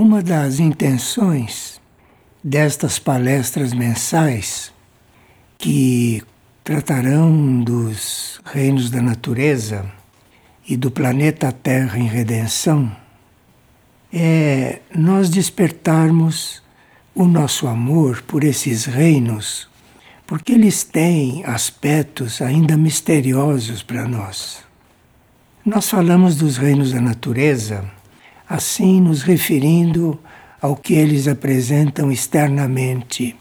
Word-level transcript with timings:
Uma 0.00 0.22
das 0.22 0.60
intenções 0.60 1.80
destas 2.44 3.00
palestras 3.00 3.72
mensais, 3.72 4.72
que 5.58 6.22
tratarão 6.62 7.64
dos 7.64 8.40
reinos 8.44 8.90
da 8.90 9.02
natureza 9.02 9.84
e 10.68 10.76
do 10.76 10.88
planeta 10.88 11.50
Terra 11.50 11.98
em 11.98 12.06
redenção, 12.06 12.96
é 14.12 14.78
nós 14.94 15.30
despertarmos 15.30 16.62
o 17.12 17.24
nosso 17.24 17.66
amor 17.66 18.22
por 18.22 18.44
esses 18.44 18.84
reinos, 18.84 19.68
porque 20.28 20.52
eles 20.52 20.84
têm 20.84 21.44
aspectos 21.44 22.40
ainda 22.40 22.76
misteriosos 22.76 23.82
para 23.82 24.06
nós. 24.06 24.62
Nós 25.66 25.90
falamos 25.90 26.36
dos 26.36 26.56
reinos 26.56 26.92
da 26.92 27.00
natureza, 27.00 27.97
assim 28.48 29.00
nos 29.00 29.22
referindo 29.22 30.18
ao 30.60 30.74
que 30.74 30.94
eles 30.94 31.28
apresentam 31.28 32.10
externamente. 32.10 33.36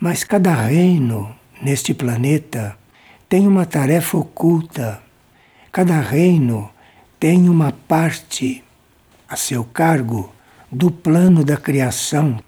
Mas 0.00 0.24
cada 0.24 0.54
reino 0.54 1.34
neste 1.60 1.92
planeta 1.92 2.76
tem 3.28 3.46
uma 3.46 3.66
tarefa 3.66 4.16
oculta. 4.16 5.02
Cada 5.70 6.00
reino 6.00 6.70
tem 7.20 7.48
uma 7.48 7.72
parte 7.72 8.64
a 9.28 9.36
seu 9.36 9.64
cargo 9.64 10.32
do 10.70 10.90
plano 10.90 11.44
da 11.44 11.56
criação. 11.56 12.38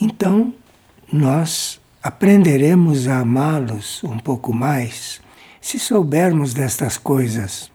Então, 0.00 0.52
nós 1.10 1.80
aprenderemos 2.02 3.08
a 3.08 3.20
amá-los 3.20 4.02
um 4.04 4.18
pouco 4.18 4.52
mais 4.52 5.20
se 5.60 5.78
soubermos 5.78 6.52
destas 6.52 6.98
coisas. 6.98 7.70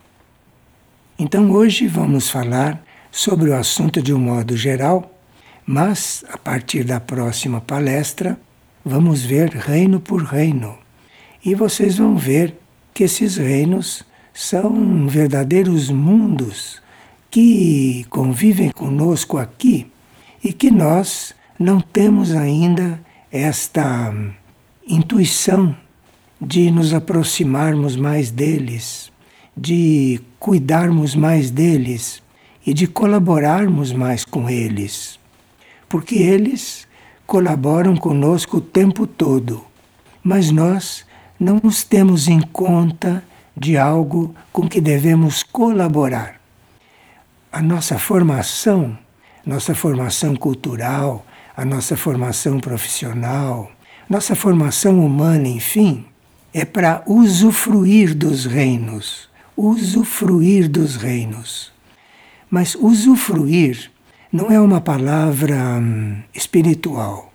Então, 1.17 1.51
hoje 1.51 1.87
vamos 1.87 2.29
falar 2.29 2.83
sobre 3.11 3.49
o 3.49 3.55
assunto 3.55 4.01
de 4.01 4.13
um 4.13 4.19
modo 4.19 4.55
geral, 4.55 5.11
mas 5.65 6.23
a 6.31 6.37
partir 6.37 6.83
da 6.83 6.99
próxima 6.99 7.61
palestra 7.61 8.39
vamos 8.83 9.23
ver 9.23 9.49
reino 9.49 9.99
por 9.99 10.23
reino. 10.23 10.77
E 11.43 11.55
vocês 11.55 11.97
vão 11.97 12.17
ver 12.17 12.55
que 12.93 13.03
esses 13.03 13.37
reinos 13.37 14.03
são 14.33 15.07
verdadeiros 15.07 15.89
mundos 15.89 16.81
que 17.29 18.05
convivem 18.09 18.71
conosco 18.71 19.37
aqui 19.37 19.87
e 20.43 20.51
que 20.51 20.71
nós 20.71 21.33
não 21.59 21.79
temos 21.79 22.33
ainda 22.33 22.99
esta 23.31 24.13
intuição 24.87 25.75
de 26.41 26.71
nos 26.71 26.93
aproximarmos 26.93 27.95
mais 27.95 28.31
deles, 28.31 29.11
de 29.55 30.21
cuidarmos 30.39 31.13
mais 31.13 31.51
deles 31.51 32.23
e 32.69 32.73
de 32.73 32.85
colaborarmos 32.85 33.91
mais 33.91 34.23
com 34.23 34.47
eles. 34.47 35.19
Porque 35.89 36.17
eles 36.17 36.87
colaboram 37.25 37.97
conosco 37.97 38.57
o 38.57 38.61
tempo 38.61 39.07
todo, 39.07 39.65
mas 40.23 40.51
nós 40.51 41.03
não 41.39 41.59
nos 41.63 41.83
temos 41.83 42.27
em 42.27 42.39
conta 42.39 43.23
de 43.57 43.75
algo 43.75 44.35
com 44.53 44.69
que 44.69 44.79
devemos 44.79 45.41
colaborar 45.41 46.39
a 47.51 47.59
nossa 47.59 47.97
formação, 47.97 48.95
nossa 49.43 49.73
formação 49.73 50.35
cultural, 50.35 51.25
a 51.57 51.65
nossa 51.65 51.97
formação 51.97 52.59
profissional, 52.59 53.71
nossa 54.07 54.35
formação 54.35 55.03
humana, 55.03 55.47
enfim, 55.47 56.05
é 56.53 56.63
para 56.63 57.01
usufruir 57.07 58.15
dos 58.15 58.45
reinos, 58.45 59.27
usufruir 59.57 60.69
dos 60.69 60.97
reinos. 60.97 61.78
Mas 62.49 62.75
usufruir 62.75 63.91
não 64.31 64.51
é 64.51 64.59
uma 64.59 64.81
palavra 64.81 65.79
hum, 65.79 66.21
espiritual. 66.33 67.31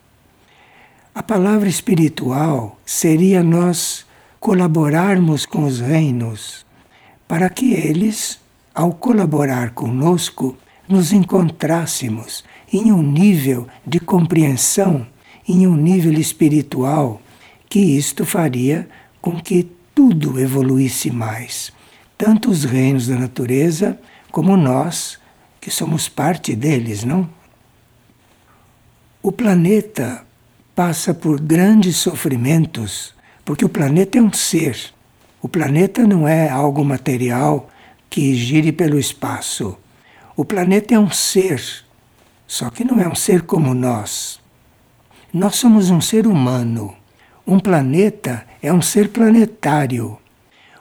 A 1.14 1.22
palavra 1.22 1.68
espiritual 1.68 2.78
seria 2.84 3.42
nós 3.42 4.04
colaborarmos 4.40 5.46
com 5.46 5.64
os 5.64 5.80
reinos 5.80 6.66
para 7.28 7.48
que 7.48 7.72
eles 7.72 8.38
ao 8.74 8.92
colaborar 8.92 9.70
conosco, 9.70 10.56
nos 10.88 11.12
encontrássemos 11.12 12.44
em 12.72 12.90
um 12.90 13.02
nível 13.02 13.68
de 13.86 14.00
compreensão, 14.00 15.06
em 15.48 15.66
um 15.66 15.76
nível 15.76 16.12
espiritual, 16.14 17.22
que 17.68 17.78
isto 17.78 18.26
faria 18.26 18.88
com 19.22 19.40
que 19.40 19.70
tudo 19.94 20.40
evoluísse 20.40 21.10
mais, 21.10 21.72
tanto 22.18 22.50
os 22.50 22.64
reinos 22.64 23.06
da 23.06 23.16
natureza 23.16 23.98
como 24.34 24.56
nós, 24.56 25.20
que 25.60 25.70
somos 25.70 26.08
parte 26.08 26.56
deles, 26.56 27.04
não? 27.04 27.30
O 29.22 29.30
planeta 29.30 30.26
passa 30.74 31.14
por 31.14 31.40
grandes 31.40 31.98
sofrimentos, 31.98 33.14
porque 33.44 33.64
o 33.64 33.68
planeta 33.68 34.18
é 34.18 34.20
um 34.20 34.32
ser. 34.32 34.76
O 35.40 35.48
planeta 35.48 36.04
não 36.04 36.26
é 36.26 36.48
algo 36.48 36.84
material 36.84 37.70
que 38.10 38.34
gire 38.34 38.72
pelo 38.72 38.98
espaço. 38.98 39.78
O 40.34 40.44
planeta 40.44 40.96
é 40.96 40.98
um 40.98 41.12
ser, 41.12 41.62
só 42.44 42.70
que 42.70 42.82
não 42.82 43.00
é 43.00 43.06
um 43.06 43.14
ser 43.14 43.42
como 43.42 43.72
nós. 43.72 44.40
Nós 45.32 45.54
somos 45.54 45.90
um 45.90 46.00
ser 46.00 46.26
humano. 46.26 46.92
Um 47.46 47.60
planeta 47.60 48.44
é 48.60 48.72
um 48.72 48.82
ser 48.82 49.10
planetário. 49.10 50.18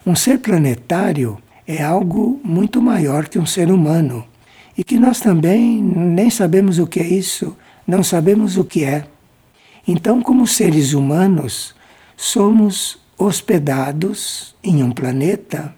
Um 0.04 0.16
ser 0.16 0.40
planetário 0.40 1.38
é 1.68 1.82
algo 1.82 2.40
muito 2.44 2.82
maior 2.82 3.28
que 3.28 3.40
um 3.40 3.46
ser 3.46 3.72
humano 3.72 4.26
e 4.78 4.84
que 4.84 4.98
nós 4.98 5.20
também 5.20 5.82
nem 5.82 6.30
sabemos 6.30 6.80
o 6.80 6.88
que 6.88 7.00
é 7.00 7.08
isso, 7.08 7.56
não 7.88 8.04
sabemos 8.04 8.58
o 8.58 8.64
que 8.64 8.84
é. 8.84 9.06
Então, 9.88 10.22
como 10.22 10.48
seres 10.48 10.94
humanos, 10.94 11.76
somos 12.16 13.00
hospedados 13.18 14.56
em 14.64 14.84
um 14.84 14.92
planeta 14.92 15.74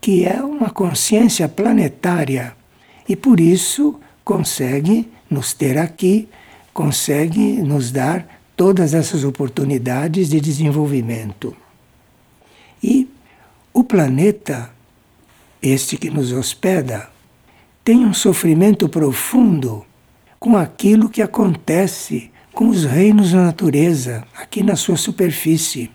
que 0.00 0.24
é 0.24 0.42
uma 0.42 0.70
consciência 0.70 1.48
planetária 1.48 2.54
e 3.08 3.16
por 3.16 3.40
isso 3.40 3.98
consegue 4.24 5.10
nos 5.30 5.52
ter 5.52 5.78
aqui, 5.78 6.28
consegue 6.72 7.62
nos 7.62 7.90
dar 7.90 8.26
todas 8.56 8.94
essas 8.94 9.24
oportunidades 9.24 10.28
de 10.28 10.40
desenvolvimento. 10.40 11.56
E 12.82 13.08
o 13.72 13.82
planeta, 13.82 14.70
este 15.64 15.96
que 15.96 16.10
nos 16.10 16.30
hospeda, 16.30 17.08
tem 17.82 18.04
um 18.04 18.12
sofrimento 18.12 18.88
profundo 18.88 19.84
com 20.38 20.56
aquilo 20.58 21.08
que 21.08 21.22
acontece 21.22 22.30
com 22.52 22.68
os 22.68 22.84
reinos 22.84 23.32
da 23.32 23.42
natureza, 23.42 24.24
aqui 24.36 24.62
na 24.62 24.76
sua 24.76 24.96
superfície. 24.96 25.90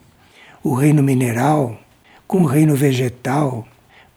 O 0.63 0.73
reino 0.73 1.03
mineral, 1.03 1.79
com 2.27 2.41
o 2.41 2.45
reino 2.45 2.75
vegetal, 2.75 3.67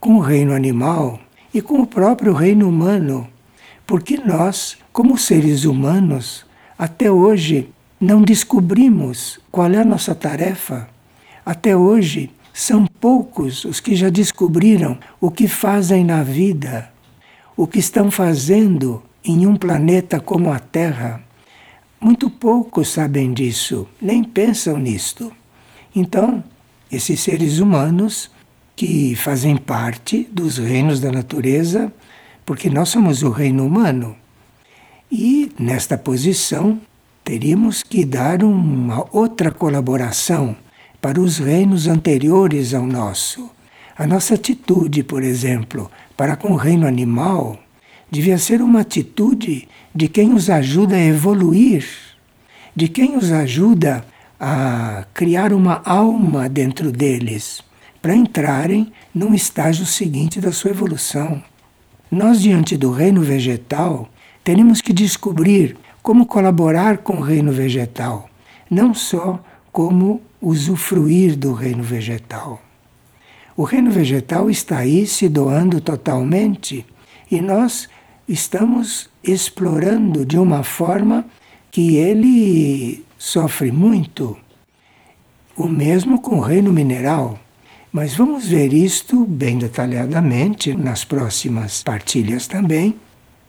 com 0.01 0.17
o 0.17 0.21
reino 0.21 0.55
animal 0.55 1.21
e 1.53 1.61
com 1.61 1.81
o 1.81 1.87
próprio 1.87 2.33
reino 2.33 2.69
humano, 2.69 3.29
porque 3.87 4.17
nós, 4.17 4.79
como 4.93 5.19
seres 5.19 5.65
humanos, 5.65 6.47
até 6.79 7.11
hoje 7.11 7.69
não 8.01 8.23
descobrimos 8.23 9.39
qual 9.51 9.71
é 9.71 9.79
a 9.79 9.85
nossa 9.85 10.15
tarefa. 10.15 10.89
Até 11.45 11.77
hoje 11.77 12.31
são 12.53 12.87
poucos 12.87 13.65
os 13.65 13.81
que 13.81 13.97
já 13.97 14.11
descobriram 14.11 14.99
o 15.21 15.31
que 15.31 15.49
fazem 15.49 16.05
na 16.05 16.23
vida, 16.23 16.93
o 17.57 17.67
que 17.67 17.79
estão 17.79 18.11
fazendo 18.11 19.03
em 19.25 19.47
um 19.47 19.57
planeta 19.57 20.21
como 20.21 20.53
a 20.53 20.59
Terra. 20.59 21.23
Muito 22.01 22.29
poucos 22.29 22.89
sabem 22.89 23.33
disso, 23.33 23.89
nem 24.01 24.23
pensam 24.23 24.79
nisto. 24.79 25.33
Então, 25.95 26.43
esses 26.91 27.21
seres 27.21 27.59
humanos 27.59 28.31
que 28.75 29.15
fazem 29.17 29.57
parte 29.57 30.29
dos 30.31 30.59
reinos 30.59 31.01
da 31.01 31.13
natureza, 31.13 31.93
porque 32.45 32.69
nós 32.69 32.89
somos 32.89 33.23
o 33.23 33.31
reino 33.31 33.67
humano. 33.67 34.17
E 35.11 35.53
nesta 35.59 35.97
posição 35.97 36.81
teríamos 37.25 37.83
que 37.83 38.05
dar 38.05 38.43
uma 38.43 39.07
outra 39.13 39.51
colaboração 39.51 40.57
para 41.03 41.21
os 41.21 41.39
reinos 41.39 41.89
anteriores 41.89 42.73
ao 42.73 42.87
nosso. 42.87 43.51
A 43.99 44.07
nossa 44.07 44.35
atitude, 44.35 45.03
por 45.03 45.25
exemplo, 45.25 45.91
para 46.17 46.37
com 46.37 46.53
o 46.53 46.57
reino 46.57 46.87
animal, 46.87 47.59
devia 48.09 48.39
ser 48.39 48.63
uma 48.63 48.83
atitude 48.83 49.69
de 49.93 50.07
quem 50.07 50.33
os 50.33 50.49
ajuda 50.49 50.95
a 50.95 51.05
evoluir, 51.05 51.85
de 52.75 52.87
quem 52.87 53.17
os 53.17 53.33
ajuda 53.33 54.05
a 54.39 55.05
criar 55.13 55.53
uma 55.53 55.83
alma 55.85 56.49
dentro 56.49 56.93
deles 56.93 57.63
para 58.01 58.15
entrarem 58.15 58.93
num 59.13 59.35
estágio 59.35 59.85
seguinte 59.85 60.41
da 60.41 60.53
sua 60.53 60.71
evolução. 60.71 61.43
Nós, 62.11 62.41
diante 62.41 62.77
do 62.77 62.93
reino 62.93 63.23
vegetal, 63.23 64.09
teremos 64.45 64.81
que 64.81 64.93
descobrir 64.93 65.77
como 66.01 66.27
colaborar 66.27 66.99
com 66.99 67.15
o 67.15 67.23
reino 67.23 67.51
vegetal, 67.51 68.31
não 68.71 68.95
só 68.95 69.43
como 69.73 70.21
usufruir 70.43 71.37
do 71.37 71.53
reino 71.53 71.83
vegetal. 71.83 72.61
O 73.57 73.63
reino 73.63 73.91
vegetal 73.91 74.51
está 74.51 74.79
aí 74.79 75.07
se 75.07 75.29
doando 75.29 75.81
totalmente 75.81 76.85
e 77.31 77.41
nós 77.41 77.89
estamos 78.29 79.09
explorando 79.23 80.27
de 80.27 80.37
uma 80.39 80.63
forma 80.63 81.25
que 81.71 81.97
ele 81.97 83.05
sofre 83.17 83.71
muito. 83.71 84.37
O 85.57 85.69
mesmo 85.69 86.21
com 86.21 86.39
o 86.39 86.41
reino 86.41 86.73
mineral. 86.73 87.39
Mas 87.93 88.15
vamos 88.15 88.47
ver 88.47 88.73
isto 88.73 89.27
bem 89.27 89.59
detalhadamente 89.59 90.75
nas 90.75 91.05
próximas 91.05 91.83
partilhas 91.83 92.47
também, 92.47 92.97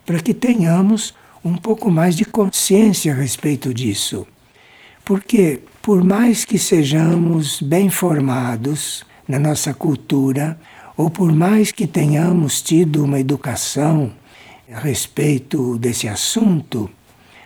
para 0.06 0.20
que 0.20 0.34
tenhamos 0.34 1.14
um 1.46 1.56
pouco 1.56 1.90
mais 1.90 2.14
de 2.16 2.26
consciência 2.26 3.14
a 3.14 3.16
respeito 3.16 3.74
disso. 3.74 4.28
Porque, 5.06 5.62
por 5.84 6.02
mais 6.02 6.46
que 6.46 6.58
sejamos 6.58 7.62
bem 7.62 7.90
formados 7.90 9.04
na 9.28 9.38
nossa 9.38 9.74
cultura, 9.74 10.58
ou 10.96 11.10
por 11.10 11.34
mais 11.34 11.74
que 11.74 11.86
tenhamos 11.86 12.62
tido 12.62 13.04
uma 13.04 13.20
educação 13.20 14.14
a 14.72 14.80
respeito 14.80 15.78
desse 15.78 16.08
assunto, 16.08 16.90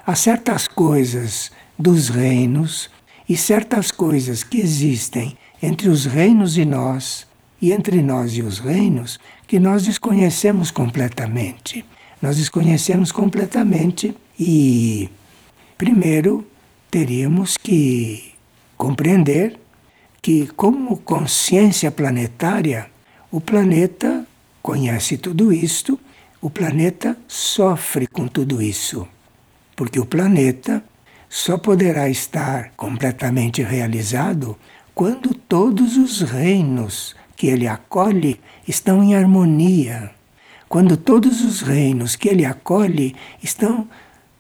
há 0.06 0.14
certas 0.14 0.68
coisas 0.68 1.52
dos 1.80 2.10
reinos 2.10 2.92
e 3.28 3.36
certas 3.36 3.90
coisas 3.90 4.44
que 4.44 4.60
existem 4.60 5.36
entre 5.60 5.90
os 5.90 6.06
reinos 6.06 6.60
e 6.60 6.64
nós, 6.64 7.26
e 7.60 7.72
entre 7.72 8.04
nós 8.04 8.38
e 8.38 8.44
os 8.44 8.60
reinos, 8.60 9.20
que 9.48 9.60
nós 9.60 9.88
desconhecemos 9.88 10.70
completamente. 10.70 11.84
Nós 12.22 12.38
desconhecemos 12.38 13.12
completamente 13.12 14.16
e, 14.40 15.10
primeiro, 15.76 16.46
teríamos 16.90 17.58
que 17.58 18.34
compreender 18.76 19.60
que, 20.22 20.48
como 20.48 20.98
consciência 20.98 21.92
planetária, 21.92 22.90
o 23.32 23.42
planeta 23.42 24.26
conhece 24.62 25.18
tudo 25.18 25.52
isto, 25.52 26.00
o 26.42 26.50
planeta 26.50 27.18
sofre 27.28 28.08
com 28.08 28.28
tudo 28.28 28.62
isso, 28.62 29.08
porque 29.76 30.00
o 30.00 30.06
planeta 30.06 30.84
só 31.30 31.58
poderá 31.58 32.10
estar 32.10 32.72
completamente 32.78 33.62
realizado 33.62 34.58
quando 34.94 35.34
todos 35.34 35.98
os 35.98 36.22
reinos 36.22 37.16
que 37.36 37.48
ele 37.48 37.68
acolhe 37.68 38.40
estão 38.68 39.04
em 39.04 39.16
harmonia, 39.16 40.12
quando 40.68 40.98
todos 40.98 41.42
os 41.42 41.62
reinos 41.62 42.16
que 42.16 42.30
ele 42.30 42.46
acolhe 42.46 43.16
estão 43.42 43.88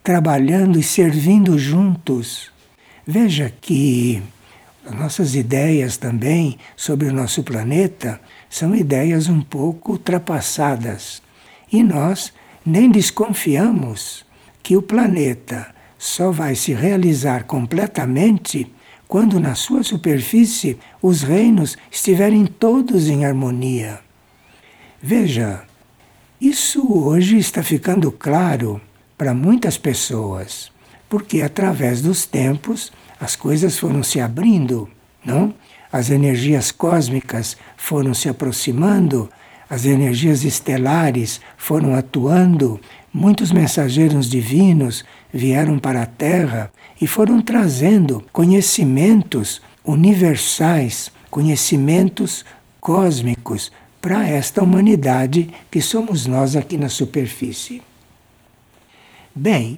trabalhando 0.07 0.79
e 0.79 0.83
servindo 0.83 1.59
juntos. 1.59 2.49
Veja 3.05 3.53
que 3.59 4.23
as 4.85 4.95
nossas 4.95 5.35
ideias 5.35 5.97
também 5.97 6.57
sobre 6.77 7.09
o 7.09 7.13
nosso 7.13 7.43
planeta 7.43 8.17
são 8.49 8.73
ideias 8.73 9.27
um 9.27 9.41
pouco 9.41 9.91
ultrapassadas. 9.91 11.21
E 11.69 11.83
nós 11.83 12.31
nem 12.65 12.89
desconfiamos 12.89 14.25
que 14.63 14.77
o 14.77 14.81
planeta 14.81 15.75
só 15.99 16.31
vai 16.31 16.55
se 16.55 16.73
realizar 16.73 17.43
completamente 17.43 18.71
quando 19.09 19.41
na 19.41 19.55
sua 19.55 19.83
superfície 19.83 20.79
os 21.01 21.21
reinos 21.21 21.75
estiverem 21.91 22.45
todos 22.45 23.09
em 23.09 23.25
harmonia. 23.25 23.99
Veja, 25.01 25.63
isso 26.39 26.93
hoje 26.93 27.37
está 27.37 27.61
ficando 27.61 28.09
claro 28.09 28.79
para 29.17 29.33
muitas 29.33 29.77
pessoas, 29.77 30.71
porque 31.09 31.41
através 31.41 32.01
dos 32.01 32.25
tempos 32.25 32.91
as 33.19 33.35
coisas 33.35 33.77
foram 33.77 34.03
se 34.03 34.19
abrindo, 34.19 34.87
não? 35.25 35.53
As 35.91 36.09
energias 36.09 36.71
cósmicas 36.71 37.57
foram 37.75 38.13
se 38.13 38.29
aproximando, 38.29 39.29
as 39.69 39.85
energias 39.85 40.43
estelares 40.43 41.41
foram 41.57 41.95
atuando, 41.95 42.79
muitos 43.11 43.51
mensageiros 43.51 44.29
divinos 44.29 45.03
vieram 45.33 45.79
para 45.79 46.03
a 46.03 46.05
Terra 46.05 46.71
e 47.01 47.07
foram 47.07 47.41
trazendo 47.41 48.23
conhecimentos 48.31 49.61
universais, 49.83 51.11
conhecimentos 51.29 52.45
cósmicos 52.79 53.71
para 54.01 54.27
esta 54.27 54.61
humanidade 54.61 55.49
que 55.71 55.81
somos 55.81 56.25
nós 56.25 56.55
aqui 56.55 56.77
na 56.77 56.89
superfície. 56.89 57.81
Bem, 59.39 59.77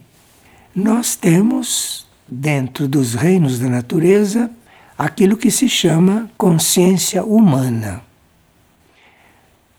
nós 0.74 1.18
temos 1.18 2.08
dentro 2.26 2.88
dos 2.88 3.14
reinos 3.14 3.60
da 3.60 3.68
natureza 3.68 4.50
aquilo 4.98 5.36
que 5.36 5.52
se 5.52 5.68
chama 5.68 6.32
consciência 6.38 7.26
humana. 7.26 8.02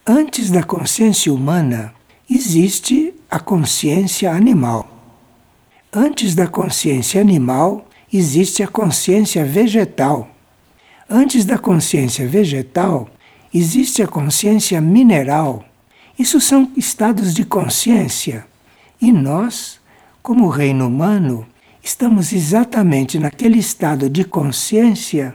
Antes 0.07 0.51
da 0.51 0.63
consciência 0.63 1.33
humana 1.33 1.95
existe 2.29 3.15
a 3.31 3.41
consciência 3.41 4.31
animal. 4.31 4.87
Antes 5.91 6.35
da 6.35 6.47
consciência 6.47 7.19
animal, 7.19 7.89
existe 8.13 8.63
a 8.63 8.69
consciência 8.69 9.47
vegetal. 9.47 10.29
Antes 11.09 11.47
da 11.47 11.57
consciência 11.57 12.29
vegetal, 12.29 13.09
existe 13.53 14.03
a 14.03 14.07
consciência 14.07 14.79
mineral. 14.79 15.65
Isso 16.19 16.39
são 16.39 16.71
estados 16.77 17.33
de 17.33 17.47
consciência. 17.47 18.50
E 19.01 19.11
nós, 19.13 19.81
como 20.23 20.49
reino 20.49 20.87
humano, 20.87 21.47
estamos 21.83 22.33
exatamente 22.33 23.19
naquele 23.19 23.59
estado 23.59 24.11
de 24.11 24.25
consciência 24.25 25.35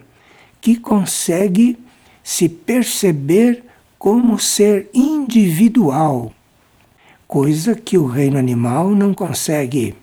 que 0.61 0.75
consegue 0.75 1.77
se 2.23 2.47
perceber 2.47 3.63
como 3.97 4.37
ser 4.37 4.89
individual, 4.93 6.31
coisa 7.27 7.75
que 7.75 7.97
o 7.97 8.05
reino 8.05 8.37
animal 8.37 8.91
não 8.91 9.13
consegue 9.13 9.95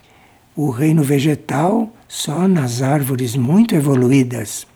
o 0.56 0.70
reino 0.70 1.02
vegetal 1.02 1.92
só 2.08 2.46
nas 2.46 2.82
árvores 2.82 3.36
muito 3.36 3.74
evoluídas. 3.74 4.66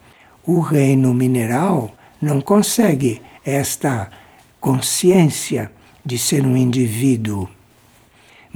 O 0.46 0.60
reino 0.60 1.12
mineral 1.12 1.94
não 2.20 2.40
consegue 2.40 3.20
esta 3.44 4.10
consciência 4.60 5.70
de 6.04 6.16
ser 6.18 6.46
um 6.46 6.56
indivíduo. 6.56 7.48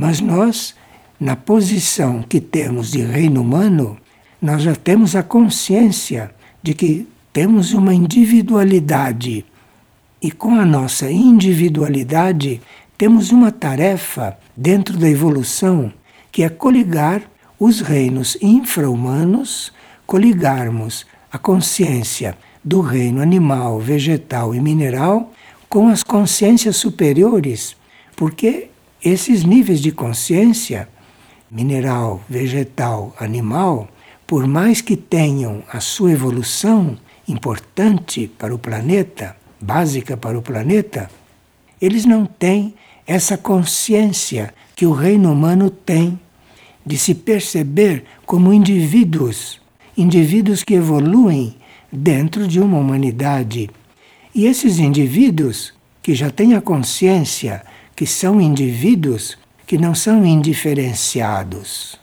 Mas 0.01 0.19
nós, 0.19 0.75
na 1.21 1.37
posição 1.37 2.23
que 2.23 2.41
temos 2.41 2.91
de 2.91 3.03
reino 3.03 3.43
humano, 3.43 3.99
nós 4.41 4.63
já 4.63 4.75
temos 4.75 5.15
a 5.15 5.23
consciência 5.23 6.31
de 6.63 6.73
que 6.73 7.07
temos 7.35 7.75
uma 7.75 7.93
individualidade. 7.93 9.45
E 10.23 10.31
com 10.31 10.55
a 10.55 10.65
nossa 10.65 11.11
individualidade, 11.11 12.63
temos 12.97 13.31
uma 13.31 13.53
tarefa 13.53 14.39
dentro 14.57 14.97
da 14.97 15.07
evolução 15.07 15.93
que 16.33 16.43
é 16.43 16.49
coligar 16.49 17.21
os 17.59 17.83
reinos 17.83 18.39
infra-humanos, 18.41 19.71
coligarmos 20.07 21.05
a 21.31 21.37
consciência 21.37 22.39
do 22.65 22.81
reino 22.81 23.21
animal, 23.21 23.79
vegetal 23.79 24.55
e 24.55 24.61
mineral 24.61 25.31
com 25.69 25.89
as 25.89 26.03
consciências 26.03 26.77
superiores, 26.77 27.77
porque 28.17 28.71
esses 29.03 29.45
níveis 29.45 29.81
de 29.81 29.93
consciência, 29.93 30.89
mineral, 31.51 32.23
vegetal, 32.29 33.15
animal, 33.19 33.89
por 34.27 34.47
mais 34.47 34.81
que 34.81 34.97
tenham 34.97 35.63
a 35.73 35.81
sua 35.81 36.13
evolução 36.13 36.97
importante 37.27 38.31
para 38.39 38.55
o 38.55 38.59
planeta, 38.59 39.37
básica 39.61 40.17
para 40.17 40.39
o 40.39 40.43
planeta, 40.43 41.11
eles 41.81 42.05
não 42.05 42.27
têm 42.27 42.75
essa 43.07 43.37
consciência 43.37 44.55
que 44.77 44.87
o 44.87 44.93
reino 44.93 45.33
humano 45.33 45.71
tem 45.71 46.19
de 46.85 46.97
se 46.97 47.15
perceber 47.15 48.05
como 48.25 48.53
indivíduos, 48.53 49.61
indivíduos 49.97 50.63
que 50.63 50.75
evoluem 50.75 51.57
dentro 51.91 52.47
de 52.47 52.61
uma 52.61 52.79
humanidade. 52.79 53.69
E 54.35 54.47
esses 54.47 54.79
indivíduos 54.79 55.73
que 56.03 56.15
já 56.15 56.31
têm 56.31 56.55
a 56.55 56.61
consciência 56.61 57.63
que 58.01 58.07
são 58.07 58.41
indivíduos 58.41 59.37
que 59.67 59.77
não 59.77 59.95
são 59.95 60.25
indiferenciados, 60.25 62.01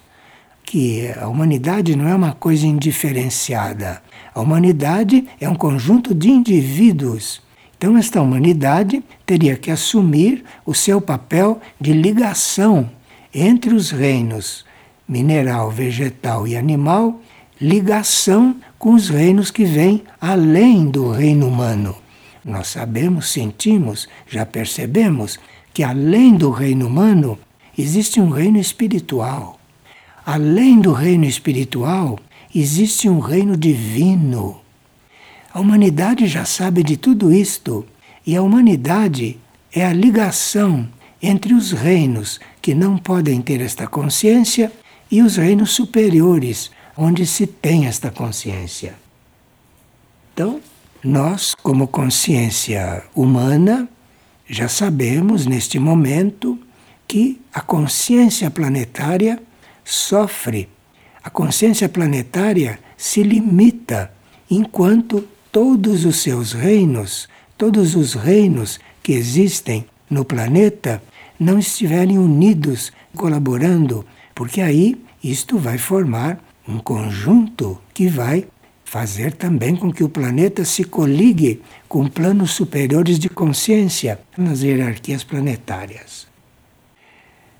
que 0.63 1.11
a 1.19 1.27
humanidade 1.27 1.95
não 1.95 2.07
é 2.07 2.13
uma 2.13 2.33
coisa 2.33 2.67
indiferenciada. 2.67 4.03
A 4.31 4.39
humanidade 4.39 5.27
é 5.41 5.49
um 5.49 5.55
conjunto 5.55 6.13
de 6.13 6.29
indivíduos 6.29 7.41
então, 7.75 7.97
esta 7.97 8.21
humanidade 8.21 9.03
teria 9.25 9.55
que 9.55 9.71
assumir 9.71 10.43
o 10.65 10.73
seu 10.73 11.01
papel 11.01 11.59
de 11.81 11.93
ligação 11.93 12.89
entre 13.33 13.73
os 13.73 13.89
reinos 13.89 14.65
mineral, 15.07 15.71
vegetal 15.71 16.47
e 16.47 16.55
animal, 16.55 17.19
ligação 17.59 18.55
com 18.77 18.93
os 18.93 19.09
reinos 19.09 19.49
que 19.49 19.65
vêm 19.65 20.03
além 20.21 20.89
do 20.89 21.11
reino 21.11 21.47
humano. 21.47 21.95
Nós 22.45 22.67
sabemos, 22.67 23.29
sentimos, 23.29 24.07
já 24.27 24.45
percebemos 24.45 25.37
que 25.77 25.83
além 25.83 26.35
do 26.35 26.49
reino 26.49 26.87
humano 26.87 27.37
existe 27.77 28.19
um 28.19 28.31
reino 28.31 28.57
espiritual. 28.57 29.59
Além 30.25 30.81
do 30.81 30.91
reino 30.91 31.25
espiritual 31.25 32.19
existe 32.53 33.07
um 33.07 33.19
reino 33.19 33.55
divino 33.55 34.61
a 35.57 35.59
humanidade 35.59 36.27
já 36.27 36.45
sabe 36.45 36.83
de 36.83 36.95
tudo 36.95 37.33
isto 37.33 37.83
e 38.23 38.35
a 38.35 38.43
humanidade 38.43 39.39
é 39.73 39.83
a 39.83 39.91
ligação 39.91 40.87
entre 41.19 41.51
os 41.55 41.71
reinos 41.71 42.39
que 42.61 42.75
não 42.75 42.95
podem 42.95 43.41
ter 43.41 43.59
esta 43.61 43.87
consciência 43.87 44.71
e 45.09 45.19
os 45.19 45.35
reinos 45.35 45.71
superiores, 45.71 46.69
onde 46.95 47.25
se 47.25 47.47
tem 47.47 47.87
esta 47.87 48.11
consciência. 48.11 48.93
Então, 50.31 50.61
nós, 51.03 51.55
como 51.55 51.87
consciência 51.87 53.03
humana, 53.15 53.89
já 54.49 54.67
sabemos 54.67 55.45
neste 55.45 55.79
momento 55.79 56.57
que 57.07 57.41
a 57.53 57.61
consciência 57.61 58.49
planetária 58.49 59.39
sofre. 59.83 60.69
A 61.23 61.29
consciência 61.29 61.89
planetária 61.89 62.79
se 62.95 63.23
limita 63.23 64.11
enquanto 64.49 65.27
todos 65.51 66.05
os 66.05 66.17
seus 66.17 66.53
reinos, 66.53 67.27
todos 67.57 67.95
os 67.95 68.13
reinos 68.13 68.79
que 69.03 69.13
existem 69.13 69.85
no 70.09 70.23
planeta, 70.23 71.01
não 71.39 71.59
estiverem 71.59 72.17
unidos, 72.17 72.91
colaborando, 73.15 74.05
porque 74.33 74.61
aí 74.61 74.99
isto 75.23 75.57
vai 75.57 75.77
formar 75.77 76.39
um 76.67 76.79
conjunto 76.79 77.79
que 77.93 78.07
vai 78.07 78.45
fazer 78.87 79.33
também 79.33 79.75
com 79.75 79.91
que 79.91 80.01
o 80.01 80.07
planeta 80.07 80.63
se 80.63 80.81
coligue 80.85 81.61
com 81.89 82.07
planos 82.07 82.51
superiores 82.51 83.19
de 83.19 83.27
consciência 83.27 84.17
nas 84.37 84.61
hierarquias 84.61 85.25
planetárias. 85.25 86.25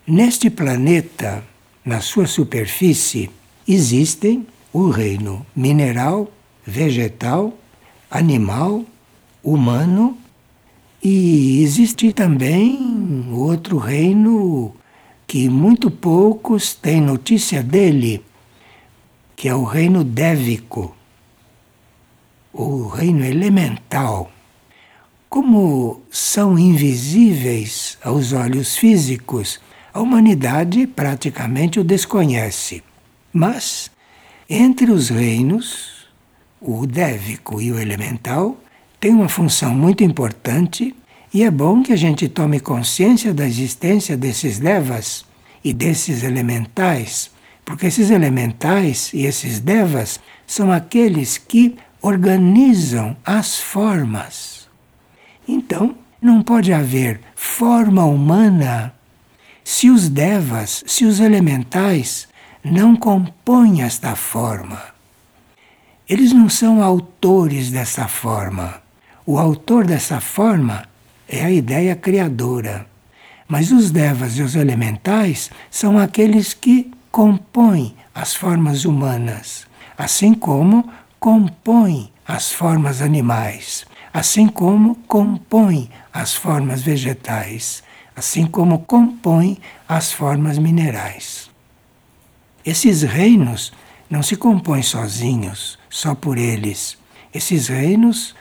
Neste 0.07 0.49
planeta, 0.49 1.43
na 1.83 1.99
sua 1.99 2.27
superfície, 2.27 3.29
existem 3.67 4.47
o 4.71 4.89
reino 4.89 5.45
mineral, 5.53 6.31
vegetal, 6.65 7.53
animal, 8.09 8.85
humano 9.43 10.17
e 11.03 11.61
existe 11.61 12.13
também 12.13 13.27
outro 13.33 13.77
reino 13.77 14.73
que 15.27 15.49
muito 15.49 15.91
poucos 15.91 16.73
têm 16.73 17.01
notícia 17.01 17.61
dele, 17.61 18.23
que 19.35 19.49
é 19.49 19.53
o 19.53 19.65
reino 19.65 20.05
dévico 20.05 20.95
o 22.57 22.87
reino 22.87 23.23
elemental, 23.23 24.31
como 25.29 26.01
são 26.09 26.57
invisíveis 26.57 27.99
aos 28.03 28.33
olhos 28.33 28.75
físicos, 28.75 29.59
a 29.93 30.01
humanidade 30.01 30.87
praticamente 30.87 31.79
o 31.79 31.83
desconhece. 31.83 32.83
Mas, 33.31 33.91
entre 34.49 34.91
os 34.91 35.09
reinos, 35.09 36.07
o 36.59 36.87
dévico 36.87 37.61
e 37.61 37.71
o 37.71 37.79
elemental 37.79 38.57
têm 38.99 39.11
uma 39.11 39.29
função 39.29 39.75
muito 39.75 40.03
importante 40.03 40.95
e 41.31 41.43
é 41.43 41.51
bom 41.51 41.83
que 41.83 41.93
a 41.93 41.97
gente 41.97 42.27
tome 42.27 42.59
consciência 42.59 43.35
da 43.35 43.45
existência 43.45 44.17
desses 44.17 44.57
devas 44.57 45.23
e 45.63 45.73
desses 45.73 46.23
elementais, 46.23 47.29
porque 47.63 47.85
esses 47.85 48.09
elementais 48.09 49.11
e 49.13 49.25
esses 49.27 49.59
devas 49.59 50.19
são 50.47 50.71
aqueles 50.71 51.37
que 51.37 51.77
organizam 52.07 53.17
as 53.25 53.59
formas. 53.59 54.69
Então, 55.45 55.93
não 56.21 56.41
pode 56.41 56.71
haver 56.71 57.19
forma 57.35 58.05
humana 58.05 58.93
se 59.61 59.89
os 59.89 60.07
devas, 60.07 60.85
se 60.87 61.03
os 61.03 61.19
elementais 61.19 62.29
não 62.63 62.95
compõem 62.95 63.81
esta 63.81 64.15
forma. 64.15 64.81
Eles 66.07 66.31
não 66.31 66.47
são 66.47 66.81
autores 66.81 67.69
dessa 67.71 68.07
forma. 68.07 68.81
O 69.25 69.37
autor 69.37 69.85
dessa 69.85 70.21
forma 70.21 70.85
é 71.27 71.43
a 71.43 71.51
ideia 71.51 71.93
criadora. 71.93 72.87
Mas 73.49 73.69
os 73.69 73.91
devas 73.91 74.37
e 74.37 74.41
os 74.41 74.55
elementais 74.55 75.51
são 75.69 75.99
aqueles 75.99 76.53
que 76.53 76.89
compõem 77.11 77.95
as 78.15 78.33
formas 78.33 78.85
humanas, 78.85 79.67
assim 79.97 80.33
como 80.33 80.89
compõe 81.19 82.11
as 82.27 82.51
formas 82.51 83.01
animais, 83.01 83.85
assim 84.13 84.47
como 84.47 84.95
compõe 85.07 85.89
as 86.13 86.33
formas 86.33 86.81
vegetais, 86.81 87.83
assim 88.15 88.45
como 88.45 88.79
compõe 88.79 89.59
as 89.87 90.11
formas 90.11 90.57
minerais. 90.57 91.49
Esses 92.65 93.01
reinos 93.01 93.71
não 94.09 94.23
se 94.23 94.35
compõem 94.35 94.83
sozinhos, 94.83 95.77
só 95.89 96.15
por 96.15 96.37
eles. 96.37 96.97
Esses 97.33 97.67
reinos, 97.67 98.35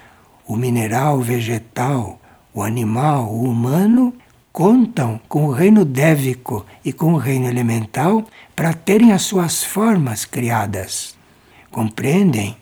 o 0.47 0.57
mineral, 0.57 1.19
o 1.19 1.23
vegetal, 1.23 2.21
o 2.53 2.63
animal, 2.63 3.33
o 3.33 3.45
humano, 3.45 4.15
contam 4.53 5.21
com 5.29 5.47
o 5.47 5.53
reino 5.53 5.85
dévico 5.85 6.65
e 6.85 6.93
com 6.93 7.13
o 7.13 7.19
reino 7.19 7.47
elemental 7.47 8.25
para 8.55 8.73
terem 8.73 9.13
as 9.13 9.23
suas 9.23 9.63
formas 9.63 10.25
criadas. 10.25 11.15
Compreendem? 11.71 12.57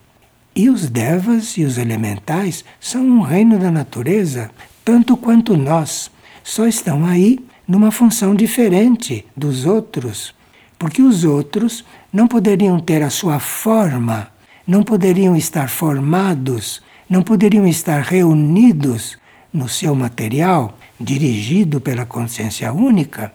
E 0.57 0.71
os 0.71 0.89
devas 0.89 1.57
e 1.57 1.65
os 1.65 1.79
elementais 1.79 2.65
são 2.79 3.05
um 3.05 3.21
reino 3.21 3.59
da 3.59 3.73
natureza, 3.73 4.53
tanto 4.85 5.17
quanto 5.17 5.57
nós. 5.57 6.13
Só 6.45 6.67
estão 6.67 7.05
aí 7.05 7.45
numa 7.67 7.91
função 7.91 8.37
diferente 8.37 9.27
dos 9.37 9.67
outros, 9.67 10.33
porque 10.79 11.03
os 11.03 11.25
outros 11.25 11.85
não 12.13 12.29
poderiam 12.29 12.79
ter 12.79 13.03
a 13.03 13.11
sua 13.11 13.41
forma, 13.41 14.29
não 14.65 14.85
poderiam 14.85 15.35
estar 15.35 15.69
formados, 15.69 16.81
não 17.11 17.23
poderiam 17.23 17.67
estar 17.67 18.03
reunidos 18.03 19.19
no 19.53 19.69
seu 19.69 19.93
material, 19.95 20.79
dirigido 21.01 21.81
pela 21.81 22.07
consciência 22.07 22.73
única, 22.73 23.33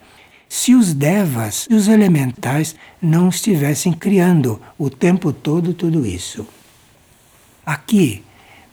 se 0.48 0.74
os 0.74 0.94
devas 0.94 1.68
e 1.70 1.76
os 1.76 1.90
elementais 1.90 2.76
não 3.02 3.28
estivessem 3.28 3.92
criando 3.92 4.62
o 4.78 4.90
tempo 4.90 5.34
todo 5.34 5.74
tudo 5.74 6.06
isso. 6.06 6.48
Aqui, 7.70 8.24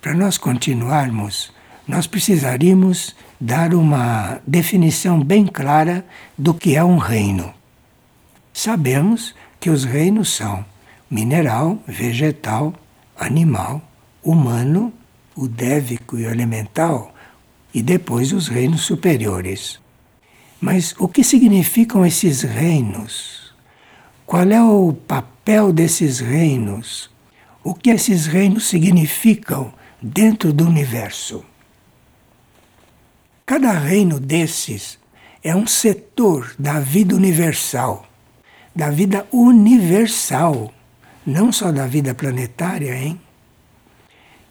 para 0.01 0.15
nós 0.15 0.39
continuarmos, 0.39 1.53
nós 1.87 2.07
precisaríamos 2.07 3.15
dar 3.39 3.75
uma 3.75 4.41
definição 4.47 5.23
bem 5.23 5.47
clara 5.47 6.03
do 6.39 6.55
que 6.55 6.77
é 6.77 6.83
um 6.83 6.97
reino. 6.97 7.53
Sabemos 8.55 9.35
que 9.61 9.69
os 9.69 9.85
reinos 9.85 10.31
são 10.31 10.65
mineral, 11.11 11.79
vegetal, 11.87 12.73
animal, 13.19 13.83
humano, 14.25 14.91
o 15.37 15.47
dévico 15.47 16.17
e 16.17 16.25
o 16.25 16.31
elemental, 16.31 17.15
e 17.75 17.83
depois 17.83 18.33
os 18.33 18.49
reinos 18.49 18.81
superiores. 18.81 19.79
Mas 20.59 20.95
o 20.99 21.07
que 21.07 21.23
significam 21.23 22.07
esses 22.07 22.41
reinos? 22.41 23.55
Qual 24.25 24.45
é 24.45 24.63
o 24.63 24.95
papel 24.95 25.71
desses 25.71 26.19
reinos? 26.19 27.15
O 27.67 27.75
que 27.75 27.91
esses 27.91 28.27
reinos 28.27 28.69
significam 28.69 29.75
dentro 30.01 30.53
do 30.53 30.65
universo. 30.65 31.45
Cada 33.45 33.73
reino 33.73 34.21
desses 34.21 35.01
é 35.43 35.53
um 35.53 35.67
setor 35.67 36.55
da 36.57 36.79
vida 36.79 37.17
universal, 37.17 38.07
da 38.73 38.89
vida 38.89 39.27
universal, 39.33 40.73
não 41.27 41.51
só 41.51 41.73
da 41.73 41.89
vida 41.89 42.15
planetária, 42.15 42.95
hein? 42.97 43.21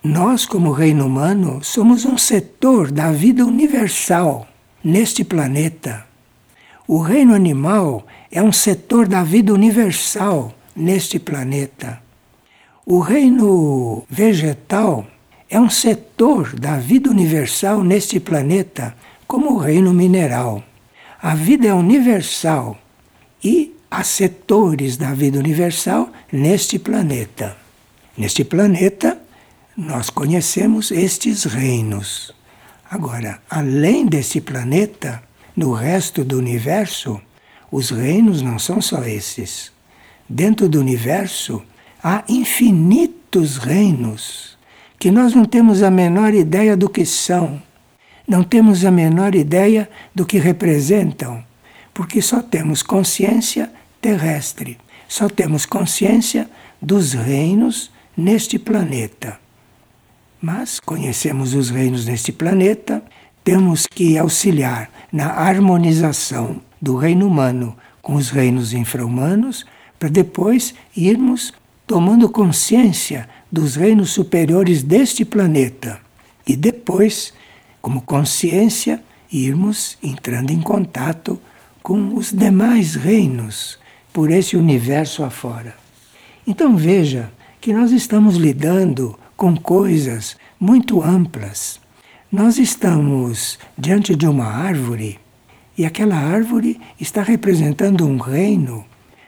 Nós, 0.04 0.46
como 0.46 0.74
reino 0.74 1.06
humano, 1.06 1.64
somos 1.64 2.04
um 2.04 2.18
setor 2.18 2.92
da 2.92 3.14
vida 3.14 3.46
universal 3.46 4.46
neste 4.84 5.24
planeta. 5.24 6.06
O 6.86 7.00
reino 7.00 7.34
animal 7.34 8.06
é 8.30 8.44
um 8.44 8.52
setor 8.52 9.08
da 9.08 9.24
vida 9.24 9.54
universal 9.54 10.54
neste 10.76 11.18
planeta. 11.18 12.04
O 12.88 13.00
reino 13.00 14.06
vegetal 14.08 15.08
é 15.50 15.60
um 15.60 15.72
setor 15.72 16.54
da 16.54 16.78
vida 16.78 17.10
universal 17.10 17.84
neste 17.84 18.20
planeta, 18.20 18.96
como 19.26 19.54
o 19.54 19.58
reino 19.58 19.92
mineral. 19.92 20.64
A 21.20 21.34
vida 21.34 21.68
é 21.68 21.74
universal 21.74 22.78
e 23.44 23.76
há 23.90 24.04
setores 24.04 24.98
da 24.98 25.16
vida 25.16 25.40
universal 25.40 26.12
neste 26.32 26.78
planeta. 26.78 27.58
Neste 28.16 28.44
planeta, 28.44 29.20
nós 29.76 30.12
conhecemos 30.12 30.92
estes 30.92 31.44
reinos. 31.44 32.36
Agora, 32.88 33.42
além 33.50 34.06
desse 34.06 34.40
planeta, 34.40 35.24
no 35.56 35.74
resto 35.74 36.24
do 36.24 36.38
universo, 36.38 37.20
os 37.72 37.90
reinos 37.90 38.44
não 38.44 38.60
são 38.60 38.80
só 38.80 39.04
esses. 39.06 39.72
Dentro 40.30 40.70
do 40.70 40.80
universo, 40.80 41.64
há 42.08 42.24
infinitos 42.30 43.58
reinos 43.58 44.56
que 45.00 45.10
nós 45.10 45.34
não 45.34 45.44
temos 45.44 45.82
a 45.82 45.90
menor 45.90 46.36
ideia 46.36 46.78
do 46.78 46.88
que 46.88 47.04
são, 47.04 47.60
não 48.28 48.44
temos 48.44 48.86
a 48.86 48.92
menor 48.92 49.34
ideia 49.34 49.90
do 50.14 50.24
que 50.24 50.38
representam, 50.38 51.44
porque 51.96 52.22
só 52.22 52.44
temos 52.44 52.84
consciência 52.84 53.72
terrestre, 54.00 54.78
só 55.08 55.28
temos 55.28 55.66
consciência 55.66 56.48
dos 56.80 57.14
reinos 57.14 57.90
neste 58.16 58.60
planeta. 58.60 59.40
Mas 60.40 60.80
conhecemos 60.80 61.56
os 61.56 61.72
reinos 61.72 62.06
neste 62.06 62.32
planeta, 62.32 63.04
temos 63.44 63.88
que 63.88 64.16
auxiliar 64.16 64.92
na 65.12 65.32
harmonização 65.32 66.62
do 66.80 66.98
reino 66.98 67.26
humano 67.26 67.76
com 68.00 68.14
os 68.14 68.30
reinos 68.30 68.74
infra-humanos, 68.74 69.66
para 69.98 70.10
depois 70.10 70.76
irmos 70.96 71.52
tomando 71.88 72.30
consciência 72.30 73.30
dos 73.52 73.76
reinos 73.76 74.12
superiores 74.12 74.82
deste 74.82 75.24
planeta 75.24 76.00
e 76.48 76.56
depois, 76.56 77.34
como 77.82 78.02
consciência, 78.02 79.04
irmos 79.32 79.98
entrando 80.02 80.52
em 80.52 80.62
contato 80.62 81.40
com 81.82 82.16
os 82.16 82.32
demais 82.32 82.96
reinos 82.96 83.78
por 84.12 84.32
esse 84.32 84.56
universo 84.56 85.24
afora. 85.24 85.76
Então 86.48 86.76
veja 86.76 87.32
que 87.60 87.74
nós 87.74 87.92
estamos 87.92 88.36
lidando 88.36 89.18
com 89.36 89.56
coisas 89.56 90.38
muito 90.60 91.02
amplas. 91.04 91.80
Nós 92.32 92.58
estamos 92.58 93.60
diante 93.78 94.16
de 94.16 94.28
uma 94.28 94.46
árvore 94.46 95.20
e 95.78 95.86
aquela 95.86 96.16
árvore 96.16 96.80
está 97.00 97.22
representando 97.22 98.08
um 98.08 98.18
reino 98.18 98.86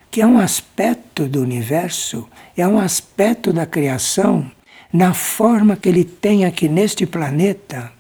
que 0.10 0.22
é 0.22 0.26
um 0.26 0.40
aspecto 0.40 1.28
do 1.28 1.42
universo, 1.42 2.28
é 2.56 2.68
um 2.68 2.80
aspecto 2.80 3.54
da 3.54 3.66
criação, 3.66 4.50
na 4.92 5.14
forma 5.14 5.76
que 5.76 5.90
ele 5.90 6.04
tem 6.04 6.46
aqui 6.46 6.68
neste 6.68 7.06
planeta. 7.06 7.92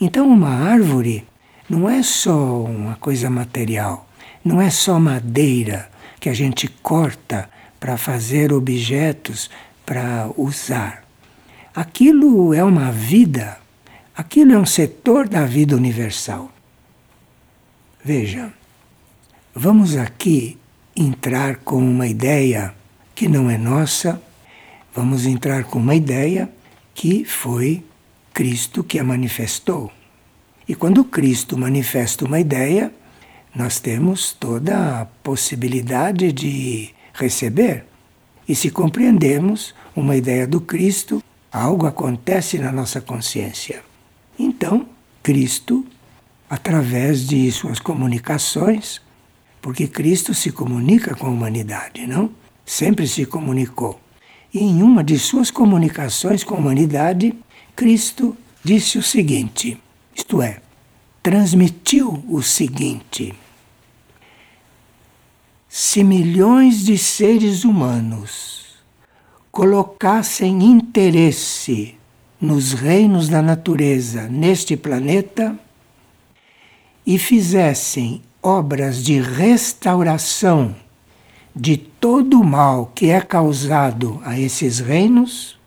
Então, 0.00 0.28
uma 0.28 0.50
árvore 0.50 1.24
não 1.68 1.88
é 1.88 2.02
só 2.02 2.62
uma 2.62 2.96
coisa 2.96 3.30
material, 3.30 4.08
não 4.44 4.60
é 4.60 4.70
só 4.70 4.98
madeira 4.98 5.90
que 6.18 6.28
a 6.28 6.34
gente 6.34 6.68
corta 6.68 7.48
para 7.78 7.96
fazer 7.96 8.52
objetos 8.52 9.48
para 9.86 10.28
usar. 10.36 11.04
Aquilo 11.74 12.52
é 12.52 12.62
uma 12.62 12.90
vida, 12.90 13.58
aquilo 14.14 14.52
é 14.52 14.58
um 14.58 14.66
setor 14.66 15.28
da 15.28 15.46
vida 15.46 15.76
universal. 15.76 16.50
Veja, 18.04 18.52
vamos 19.54 19.96
aqui 19.96 20.59
entrar 21.00 21.56
com 21.56 21.78
uma 21.78 22.06
ideia 22.06 22.74
que 23.14 23.26
não 23.26 23.48
é 23.48 23.56
nossa, 23.56 24.20
vamos 24.94 25.24
entrar 25.24 25.64
com 25.64 25.78
uma 25.78 25.94
ideia 25.94 26.50
que 26.94 27.24
foi 27.24 27.82
Cristo 28.34 28.84
que 28.84 28.98
a 28.98 29.04
manifestou. 29.04 29.90
E 30.68 30.74
quando 30.74 31.02
Cristo 31.02 31.56
manifesta 31.56 32.26
uma 32.26 32.38
ideia, 32.38 32.92
nós 33.54 33.80
temos 33.80 34.32
toda 34.32 35.00
a 35.00 35.06
possibilidade 35.06 36.32
de 36.32 36.90
receber. 37.14 37.86
E 38.46 38.54
se 38.54 38.70
compreendemos 38.70 39.74
uma 39.96 40.16
ideia 40.16 40.46
do 40.46 40.60
Cristo, 40.60 41.22
algo 41.50 41.86
acontece 41.86 42.58
na 42.58 42.70
nossa 42.70 43.00
consciência. 43.00 43.82
Então, 44.38 44.86
Cristo, 45.22 45.86
através 46.48 47.26
de 47.26 47.50
suas 47.50 47.80
comunicações, 47.80 49.00
porque 49.60 49.86
Cristo 49.86 50.34
se 50.34 50.50
comunica 50.50 51.14
com 51.14 51.26
a 51.26 51.30
humanidade, 51.30 52.06
não? 52.06 52.30
Sempre 52.64 53.06
se 53.06 53.26
comunicou. 53.26 54.00
E 54.52 54.60
em 54.60 54.82
uma 54.82 55.04
de 55.04 55.18
suas 55.18 55.50
comunicações 55.50 56.42
com 56.42 56.54
a 56.54 56.58
humanidade, 56.58 57.34
Cristo 57.76 58.36
disse 58.64 58.98
o 58.98 59.02
seguinte: 59.02 59.80
isto 60.14 60.42
é, 60.42 60.60
transmitiu 61.22 62.24
o 62.28 62.42
seguinte: 62.42 63.34
se 65.68 66.02
milhões 66.02 66.84
de 66.84 66.96
seres 66.98 67.64
humanos 67.64 68.60
colocassem 69.52 70.62
interesse 70.62 71.94
nos 72.40 72.72
reinos 72.72 73.28
da 73.28 73.42
natureza 73.42 74.28
neste 74.28 74.76
planeta 74.76 75.58
e 77.06 77.18
fizessem 77.18 78.22
obras 78.42 79.02
de 79.02 79.20
restauração 79.20 80.74
de 81.54 81.76
todo 81.76 82.40
o 82.40 82.44
mal 82.44 82.90
que 82.94 83.10
é 83.10 83.20
causado 83.20 84.20
a 84.24 84.38
esses 84.38 84.78
reinos, 84.78 85.58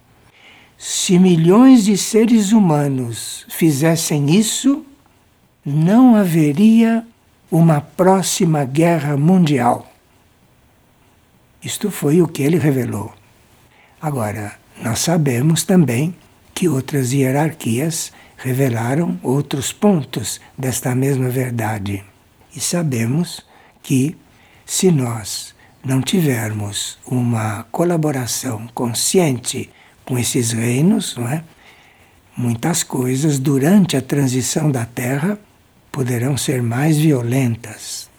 se 0.78 1.20
milhões 1.20 1.86
de 1.86 1.98
seres 1.98 2.52
humanos 2.52 3.46
fizessem 3.50 4.36
isso, 4.36 4.86
não 5.66 6.16
haveria 6.16 7.06
uma 7.50 7.80
próxima 7.80 8.66
guerra 8.66 9.16
mundial. 9.16 9.90
Isto 11.64 11.90
foi 11.90 12.22
o 12.22 12.28
que 12.28 12.42
ele 12.42 12.58
revelou. 12.58 13.14
Agora, 14.02 14.54
nós 14.82 15.00
sabemos 15.00 15.64
também 15.64 16.14
que 16.54 16.68
outras 16.68 17.14
hierarquias 17.14 18.12
revelaram 18.36 19.18
outros 19.24 19.72
pontos 19.72 20.42
desta 20.58 20.94
mesma 20.94 21.30
verdade. 21.30 22.04
E 22.56 22.60
sabemos 22.60 23.46
que, 23.82 24.16
se 24.66 24.92
nós 24.92 25.54
não 25.84 26.02
tivermos 26.02 26.98
uma 27.06 27.64
colaboração 27.72 28.68
consciente 28.74 29.70
com 30.06 30.18
esses 30.18 30.52
reinos, 30.52 31.16
não 31.18 31.28
é? 31.28 31.44
muitas 32.36 32.84
coisas 32.84 33.38
durante 33.38 33.96
a 33.96 34.02
transição 34.02 34.72
da 34.72 34.86
Terra 34.86 35.38
poderão 35.92 36.36
ser 36.36 36.62
mais 36.62 36.98
violentas. 36.98 38.10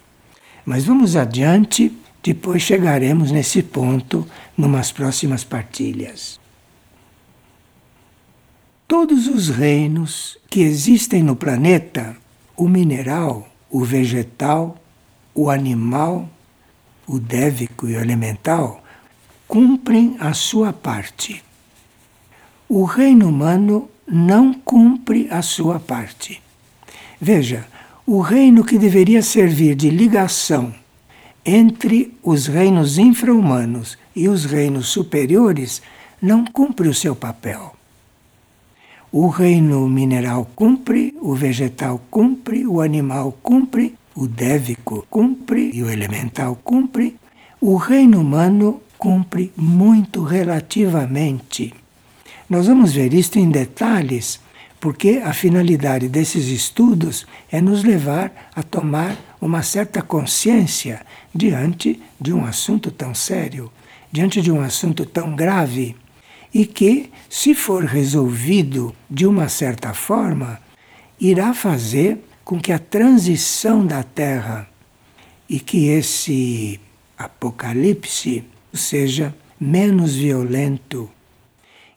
Mas 0.65 0.85
vamos 0.85 1.17
adiante, 1.17 1.93
depois 2.23 2.63
chegaremos 2.63 3.31
nesse 3.31 3.63
ponto 3.63 4.27
numas 4.57 4.93
próximas 4.93 5.43
partilhas. 5.43 6.41
Todos 8.87 9.27
os 9.27 9.49
reinos 9.49 10.39
que 10.49 10.61
existem 10.61 11.23
no 11.23 11.35
planeta, 11.35 12.17
o 12.57 12.69
mineral, 12.69 13.49
o 13.75 13.85
vegetal, 13.85 14.77
o 15.35 15.51
animal, 15.51 16.29
o 17.09 17.19
dévico 17.19 17.89
e 17.89 17.97
o 17.97 18.01
elemental, 18.01 18.81
cumprem 19.49 20.17
a 20.21 20.33
sua 20.33 20.73
parte. 20.73 21.43
O 22.69 22.85
reino 22.85 23.29
humano 23.29 23.91
não 24.07 24.55
cumpre 24.55 25.27
a 25.29 25.43
sua 25.43 25.81
parte. 25.81 26.41
Veja, 27.21 27.67
o 28.07 28.21
reino 28.21 28.65
que 28.65 28.79
deveria 28.79 29.23
servir 29.23 29.75
de 29.75 29.91
ligação 29.91 30.73
entre 31.45 32.17
os 32.23 32.47
reinos 32.47 32.97
infra-humanos 32.97 33.99
e 34.15 34.29
os 34.29 34.45
reinos 34.45 34.87
superiores 34.87 35.83
não 36.23 36.45
cumpre 36.45 36.87
o 36.87 36.95
seu 36.95 37.17
papel. 37.17 37.75
O 39.17 39.29
reino 39.29 39.89
mineral 39.89 40.45
cumpre, 40.57 41.15
o 41.21 41.37
vegetal 41.37 42.03
cumpre, 42.11 42.67
o 42.67 42.81
animal 42.81 43.31
cumpre, 43.45 43.95
o 44.13 44.27
dévico 44.27 45.07
cumpre 45.09 45.71
e 45.73 45.85
o 45.85 45.89
elemental 45.89 46.59
cumpre. 46.65 47.17
O 47.61 47.77
reino 47.77 48.21
humano 48.21 48.83
cumpre 48.99 49.53
muito 49.57 50.25
relativamente. 50.25 51.73
Nós 52.51 52.67
vamos 52.67 52.93
ver 52.93 53.15
isto 53.15 53.39
em 53.39 53.49
detalhes 53.49 54.41
porque 54.81 55.23
a 55.25 55.33
finalidade 55.33 56.09
desses 56.09 56.49
estudos 56.49 57.25
é 57.53 57.61
nos 57.61 57.85
levar 57.85 58.51
a 58.53 58.65
tomar 58.65 59.17
uma 59.41 59.63
certa 59.63 60.03
consciência 60.03 61.07
diante 61.33 62.03
de 62.21 62.33
um 62.33 62.45
assunto 62.45 62.91
tão 62.91 63.15
sério, 63.15 63.71
diante 64.11 64.43
de 64.43 64.51
um 64.51 64.61
assunto 64.61 65.07
tão 65.07 65.37
grave, 65.37 65.95
e 66.55 66.65
que, 66.65 67.11
se 67.29 67.53
for 67.53 67.85
resolvido 67.85 68.95
de 69.11 69.27
uma 69.27 69.49
certa 69.49 69.93
forma, 69.93 70.61
irá 71.21 71.53
fazer 71.53 72.25
com 72.45 72.61
que 72.61 72.71
a 72.71 72.79
transição 72.79 73.85
da 73.85 74.05
Terra 74.05 74.69
e 75.51 75.59
que 75.59 75.89
esse 75.89 76.81
apocalipse 77.19 78.45
seja 78.73 79.35
menos 79.59 80.15
violento. 80.15 81.11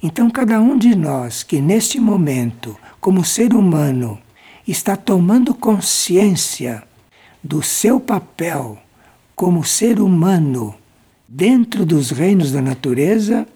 Então, 0.02 0.30
cada 0.30 0.60
um 0.60 0.76
de 0.76 0.96
nós 0.96 1.43
que 1.43 1.62
neste 1.62 2.00
momento, 2.00 2.76
como 3.00 3.24
ser 3.24 3.54
humano, 3.54 4.20
está 4.67 4.96
tomando 4.96 5.54
consciência 5.54 6.84
do 7.43 7.62
seu 7.62 8.00
papel 8.00 8.78
como 9.36 9.63
ser 9.63 10.00
humano 10.00 10.74
dentro 11.28 11.86
dos 11.86 12.10
reinos 12.10 12.52
da 12.52 12.62
natureza, 12.62 13.48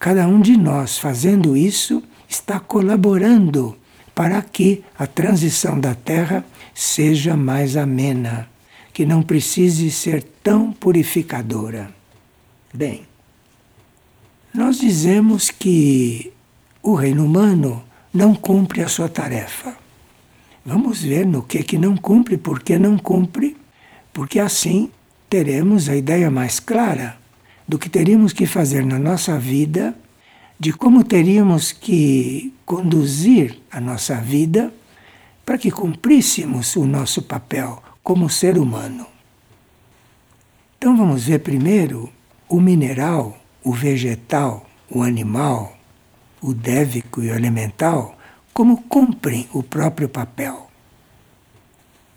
cada 0.00 0.26
um 0.26 0.40
de 0.40 0.56
nós 0.56 0.98
fazendo 0.98 1.54
isso 1.54 2.02
está 2.26 2.58
colaborando 2.58 3.76
para 4.14 4.40
que 4.40 4.82
a 4.98 5.06
transição 5.06 5.78
da 5.78 5.94
Terra 5.94 6.42
seja 6.74 7.36
mais 7.36 7.76
amena, 7.76 8.48
que 8.94 9.04
não 9.04 9.22
precise 9.22 9.90
ser 9.90 10.22
tão 10.42 10.72
purificadora. 10.72 11.94
Bem, 12.72 13.02
nós 14.54 14.78
dizemos 14.78 15.50
que 15.50 16.32
o 16.82 16.94
reino 16.94 17.24
humano 17.26 17.84
não 18.12 18.34
cumpre 18.34 18.82
a 18.82 18.88
sua 18.88 19.08
tarefa. 19.08 19.76
Vamos 20.64 21.02
ver 21.02 21.26
no 21.26 21.42
que 21.42 21.62
que 21.62 21.76
não 21.76 21.94
cumpre, 21.94 22.38
por 22.38 22.62
que 22.62 22.78
não 22.78 22.96
cumpre, 22.96 23.54
porque 24.14 24.40
assim 24.40 24.90
teremos 25.28 25.90
a 25.90 25.96
ideia 25.96 26.30
mais 26.30 26.58
clara 26.58 27.19
do 27.70 27.78
que 27.78 27.88
teríamos 27.88 28.32
que 28.32 28.46
fazer 28.46 28.84
na 28.84 28.98
nossa 28.98 29.38
vida, 29.38 29.94
de 30.58 30.72
como 30.72 31.04
teríamos 31.04 31.70
que 31.70 32.52
conduzir 32.64 33.62
a 33.70 33.80
nossa 33.80 34.16
vida 34.16 34.74
para 35.44 35.56
que 35.56 35.70
cumpríssemos 35.70 36.74
o 36.74 36.84
nosso 36.84 37.22
papel 37.22 37.80
como 38.02 38.28
ser 38.28 38.58
humano. 38.58 39.06
Então 40.76 40.96
vamos 40.96 41.22
ver 41.22 41.38
primeiro 41.38 42.10
o 42.48 42.60
mineral, 42.60 43.38
o 43.62 43.72
vegetal, 43.72 44.66
o 44.90 45.04
animal, 45.04 45.78
o 46.42 46.52
dévico 46.52 47.22
e 47.22 47.30
o 47.30 47.36
elemental, 47.36 48.18
como 48.52 48.82
cumprem 48.82 49.48
o 49.52 49.62
próprio 49.62 50.08
papel. 50.08 50.68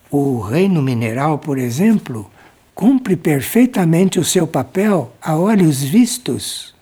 O 0.09 0.39
reino 0.39 0.81
mineral, 0.81 1.37
por 1.37 1.59
exemplo, 1.59 2.27
cumpre 2.75 3.15
perfeitamente 3.15 4.19
o 4.19 4.23
seu 4.23 4.47
papel 4.47 5.13
a 5.21 5.35
olhos 5.37 5.83
vistos. 5.83 6.73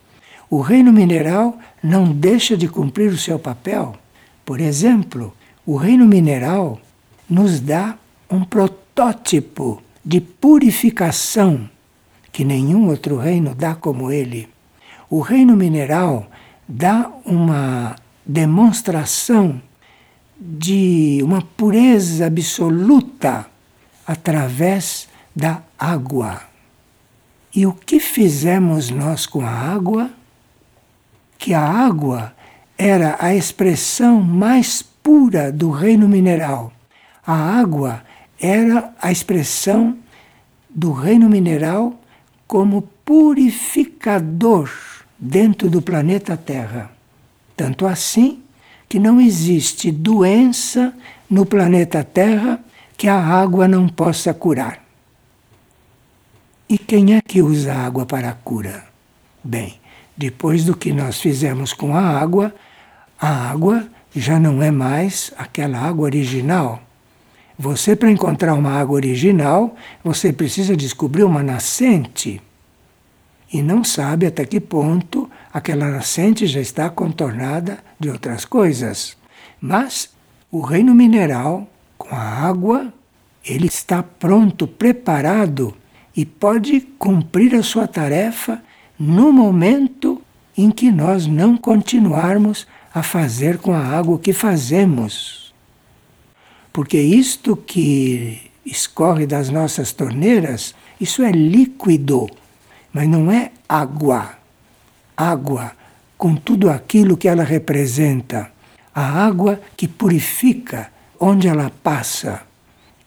O 0.50 0.62
reino 0.62 0.92
mineral 0.92 1.58
não 1.82 2.12
deixa 2.12 2.56
de 2.58 2.68
cumprir 2.68 3.12
o 3.12 3.18
seu 3.18 3.40
papel. 3.40 3.96
Por 4.46 4.60
exemplo, 4.60 5.34
o 5.66 5.76
reino 5.76 6.06
mineral 6.06 6.80
nos 7.30 7.60
dá 7.60 7.98
um 8.30 8.44
protótipo 8.44 9.82
de 10.04 10.20
purificação 10.20 11.70
que 12.32 12.44
nenhum 12.44 12.88
outro 12.88 13.18
reino 13.18 13.54
dá 13.54 13.76
como 13.76 14.12
ele. 14.12 14.48
O 15.10 15.20
reino 15.20 15.56
mineral 15.56 16.30
dá 16.68 17.12
uma 17.26 17.96
demonstração 18.26 19.62
de 20.40 21.20
uma 21.24 21.42
pureza 21.42 22.26
absoluta 22.26 23.46
através 24.08 25.08
da 25.36 25.62
água. 25.78 26.42
E 27.54 27.66
o 27.66 27.74
que 27.74 28.00
fizemos 28.00 28.90
nós 28.90 29.26
com 29.26 29.46
a 29.46 29.50
água? 29.50 30.10
Que 31.38 31.54
a 31.54 31.62
água 31.62 32.34
era 32.78 33.18
a 33.20 33.36
expressão 33.36 34.22
mais 34.22 34.82
pura 34.82 35.52
do 35.52 35.70
reino 35.70 36.08
mineral. 36.08 36.72
A 37.26 37.34
água 37.34 38.04
era 38.40 38.94
a 39.02 39.12
expressão 39.12 39.98
do 40.70 40.92
reino 40.92 41.30
mineral 41.30 41.94
como 42.48 42.82
purificador 43.06 44.70
dentro 45.20 45.70
do 45.70 45.82
planeta 45.82 46.36
Terra. 46.36 46.92
Tanto 47.56 47.86
assim 47.86 48.42
que 48.90 49.00
não 49.00 49.22
existe 49.22 49.92
doença 49.92 50.94
no 51.30 51.46
planeta 51.46 52.04
Terra 52.04 52.60
que 52.98 53.08
a 53.08 53.18
água 53.18 53.68
não 53.68 53.88
possa 53.88 54.34
curar. 54.34 54.91
E 56.72 56.78
quem 56.78 57.18
é 57.18 57.22
que 57.22 57.42
usa 57.42 57.74
a 57.74 57.86
água 57.86 58.06
para 58.06 58.30
a 58.30 58.34
cura? 58.34 58.86
Bem, 59.44 59.78
depois 60.16 60.64
do 60.64 60.74
que 60.74 60.94
nós 60.94 61.20
fizemos 61.20 61.74
com 61.74 61.94
a 61.94 62.00
água, 62.00 62.56
a 63.20 63.52
água 63.52 63.90
já 64.16 64.40
não 64.40 64.64
é 64.64 64.72
mais 64.72 65.34
aquela 65.38 65.78
água 65.78 66.06
original. 66.06 66.82
Você, 67.60 67.94
para 67.94 68.10
encontrar 68.10 68.54
uma 68.54 68.72
água 68.72 68.96
original, 68.96 69.76
você 70.02 70.32
precisa 70.32 70.74
descobrir 70.74 71.26
uma 71.26 71.44
nascente. 71.44 72.42
E 73.52 73.62
não 73.62 73.84
sabe 73.84 74.26
até 74.26 74.46
que 74.46 74.62
ponto 74.62 75.30
aquela 75.52 75.90
nascente 75.90 76.48
já 76.48 76.62
está 76.62 76.90
contornada 76.90 77.80
de 78.00 78.10
outras 78.10 78.46
coisas. 78.46 79.18
Mas 79.60 80.10
o 80.50 80.62
reino 80.62 80.96
mineral, 80.96 81.68
com 81.98 82.16
a 82.16 82.24
água, 82.24 82.94
ele 83.44 83.68
está 83.68 84.02
pronto, 84.02 84.66
preparado 84.66 85.76
e 86.22 86.26
pode 86.26 86.82
cumprir 87.00 87.56
a 87.56 87.64
sua 87.64 87.88
tarefa 87.88 88.62
no 89.00 89.34
momento 89.34 90.22
em 90.56 90.70
que 90.70 90.92
nós 90.92 91.26
não 91.26 91.58
continuarmos 91.58 92.68
a 92.94 93.02
fazer 93.02 93.58
com 93.58 93.74
a 93.74 93.84
água 93.84 94.18
o 94.18 94.20
que 94.20 94.32
fazemos. 94.32 95.52
Porque 96.72 97.00
isto 97.00 97.56
que 97.56 98.52
escorre 98.64 99.26
das 99.26 99.50
nossas 99.50 99.94
torneiras, 99.94 100.76
isso 101.00 101.24
é 101.24 101.32
líquido, 101.32 102.30
mas 102.94 103.10
não 103.10 103.32
é 103.32 103.50
água. 103.68 104.38
Água 105.18 105.72
com 106.20 106.36
tudo 106.36 106.70
aquilo 106.70 107.18
que 107.18 107.28
ela 107.28 107.44
representa. 107.44 108.52
A 108.94 109.26
água 109.26 109.60
que 109.76 109.88
purifica 109.88 110.92
onde 111.20 111.48
ela 111.48 111.72
passa. 111.82 112.44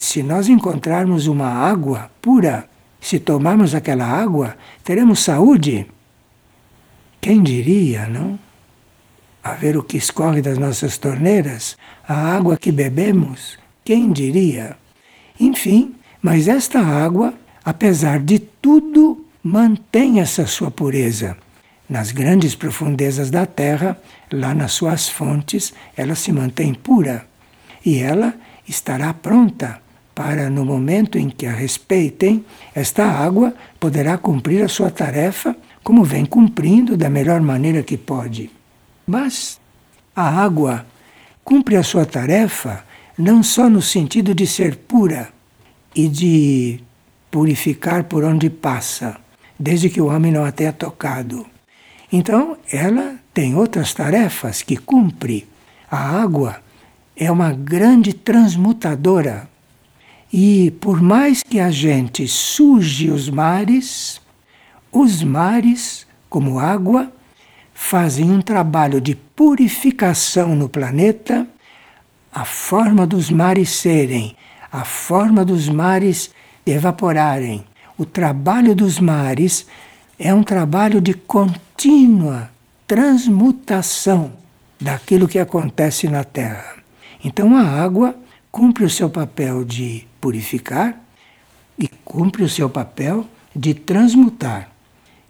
Se 0.00 0.20
nós 0.20 0.48
encontrarmos 0.48 1.28
uma 1.28 1.46
água 1.46 2.10
pura, 2.20 2.73
se 3.04 3.18
tomarmos 3.20 3.74
aquela 3.74 4.06
água, 4.06 4.56
teremos 4.82 5.20
saúde. 5.20 5.86
Quem 7.20 7.42
diria, 7.42 8.06
não? 8.06 8.38
a 9.44 9.52
ver 9.52 9.76
o 9.76 9.82
que 9.82 9.98
escorre 9.98 10.40
das 10.40 10.56
nossas 10.56 10.96
torneiras, 10.96 11.76
a 12.08 12.14
água 12.34 12.56
que 12.56 12.72
bebemos, 12.72 13.58
quem 13.84 14.10
diria? 14.10 14.74
Enfim, 15.38 15.94
mas 16.22 16.48
esta 16.48 16.80
água, 16.80 17.34
apesar 17.62 18.20
de 18.20 18.38
tudo, 18.38 19.26
mantém 19.42 20.18
essa 20.18 20.46
sua 20.46 20.70
pureza. 20.70 21.36
Nas 21.86 22.10
grandes 22.10 22.54
profundezas 22.54 23.30
da 23.30 23.44
terra, 23.44 24.00
lá 24.32 24.54
nas 24.54 24.72
suas 24.72 25.10
fontes, 25.10 25.74
ela 25.94 26.14
se 26.14 26.32
mantém 26.32 26.72
pura. 26.72 27.26
E 27.84 27.98
ela 27.98 28.32
estará 28.66 29.12
pronta 29.12 29.83
para, 30.14 30.48
no 30.48 30.64
momento 30.64 31.18
em 31.18 31.28
que 31.28 31.46
a 31.46 31.52
respeitem, 31.52 32.44
esta 32.74 33.04
água 33.04 33.54
poderá 33.80 34.16
cumprir 34.16 34.62
a 34.62 34.68
sua 34.68 34.90
tarefa 34.90 35.56
como 35.82 36.04
vem 36.04 36.24
cumprindo 36.24 36.96
da 36.96 37.10
melhor 37.10 37.40
maneira 37.40 37.82
que 37.82 37.96
pode. 37.96 38.50
Mas 39.06 39.60
a 40.14 40.42
água 40.42 40.86
cumpre 41.42 41.76
a 41.76 41.82
sua 41.82 42.06
tarefa 42.06 42.84
não 43.18 43.42
só 43.42 43.68
no 43.68 43.82
sentido 43.82 44.34
de 44.34 44.46
ser 44.46 44.76
pura 44.76 45.28
e 45.94 46.08
de 46.08 46.80
purificar 47.30 48.04
por 48.04 48.24
onde 48.24 48.48
passa, 48.48 49.16
desde 49.58 49.90
que 49.90 50.00
o 50.00 50.06
homem 50.06 50.32
não 50.32 50.44
a 50.44 50.52
tenha 50.52 50.72
tocado. 50.72 51.46
Então, 52.12 52.56
ela 52.70 53.16
tem 53.32 53.54
outras 53.54 53.92
tarefas 53.92 54.62
que 54.62 54.76
cumpre. 54.76 55.46
A 55.90 56.22
água 56.22 56.62
é 57.16 57.30
uma 57.30 57.52
grande 57.52 58.12
transmutadora. 58.12 59.48
E 60.36 60.72
por 60.80 61.00
mais 61.00 61.44
que 61.44 61.60
a 61.60 61.70
gente 61.70 62.26
suje 62.26 63.08
os 63.08 63.30
mares, 63.30 64.20
os 64.90 65.22
mares, 65.22 66.08
como 66.28 66.58
água, 66.58 67.12
fazem 67.72 68.32
um 68.32 68.42
trabalho 68.42 69.00
de 69.00 69.14
purificação 69.14 70.56
no 70.56 70.68
planeta, 70.68 71.46
a 72.32 72.44
forma 72.44 73.06
dos 73.06 73.30
mares 73.30 73.70
serem, 73.70 74.34
a 74.72 74.84
forma 74.84 75.44
dos 75.44 75.68
mares 75.68 76.32
evaporarem. 76.66 77.64
O 77.96 78.04
trabalho 78.04 78.74
dos 78.74 78.98
mares 78.98 79.68
é 80.18 80.34
um 80.34 80.42
trabalho 80.42 81.00
de 81.00 81.14
contínua 81.14 82.50
transmutação 82.88 84.32
daquilo 84.80 85.28
que 85.28 85.38
acontece 85.38 86.08
na 86.08 86.24
Terra. 86.24 86.74
Então 87.24 87.56
a 87.56 87.62
água 87.62 88.16
cumpre 88.50 88.84
o 88.84 88.90
seu 88.90 89.08
papel 89.08 89.64
de 89.64 90.04
purificar 90.24 90.98
e 91.78 91.86
cumpre 91.86 92.42
o 92.42 92.48
seu 92.48 92.70
papel 92.70 93.26
de 93.54 93.74
transmutar. 93.74 94.70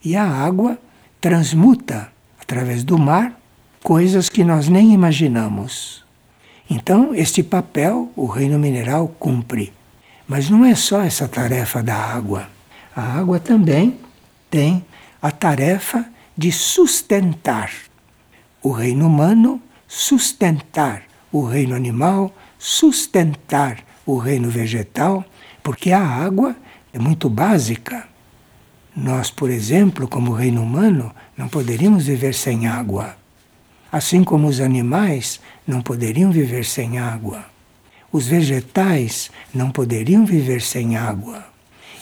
E 0.04 0.14
a 0.14 0.24
água 0.24 0.78
transmuta 1.20 2.12
através 2.40 2.84
do 2.84 2.96
mar, 2.96 3.36
coisas 3.82 4.28
que 4.28 4.44
nós 4.44 4.68
nem 4.68 4.92
imaginamos. 4.92 6.04
Então, 6.70 7.12
este 7.12 7.42
papel 7.42 8.12
o 8.14 8.26
reino 8.26 8.56
mineral 8.56 9.08
cumpre. 9.18 9.72
Mas 10.28 10.48
não 10.48 10.64
é 10.64 10.76
só 10.76 11.02
essa 11.02 11.26
tarefa 11.26 11.82
da 11.82 11.96
água. 11.96 12.48
A 12.94 13.18
água 13.18 13.40
também 13.40 13.98
tem 14.48 14.84
a 15.20 15.32
tarefa 15.32 16.06
de 16.38 16.52
sustentar 16.52 17.72
o 18.62 18.70
reino 18.70 19.08
humano, 19.08 19.60
sustentar 19.88 21.02
o 21.32 21.44
reino 21.44 21.74
animal, 21.74 22.32
sustentar 22.56 23.82
o 24.06 24.18
reino 24.18 24.50
vegetal, 24.50 25.24
porque 25.62 25.92
a 25.92 26.00
água 26.00 26.56
é 26.92 26.98
muito 26.98 27.28
básica. 27.28 28.06
Nós, 28.94 29.30
por 29.30 29.50
exemplo, 29.50 30.06
como 30.06 30.32
reino 30.32 30.62
humano, 30.62 31.12
não 31.36 31.48
poderíamos 31.48 32.06
viver 32.06 32.34
sem 32.34 32.66
água. 32.66 33.16
Assim 33.90 34.22
como 34.22 34.46
os 34.46 34.60
animais 34.60 35.40
não 35.66 35.80
poderiam 35.80 36.30
viver 36.30 36.64
sem 36.64 36.98
água. 36.98 37.44
Os 38.12 38.26
vegetais 38.26 39.30
não 39.52 39.70
poderiam 39.70 40.24
viver 40.24 40.62
sem 40.62 40.96
água. 40.96 41.44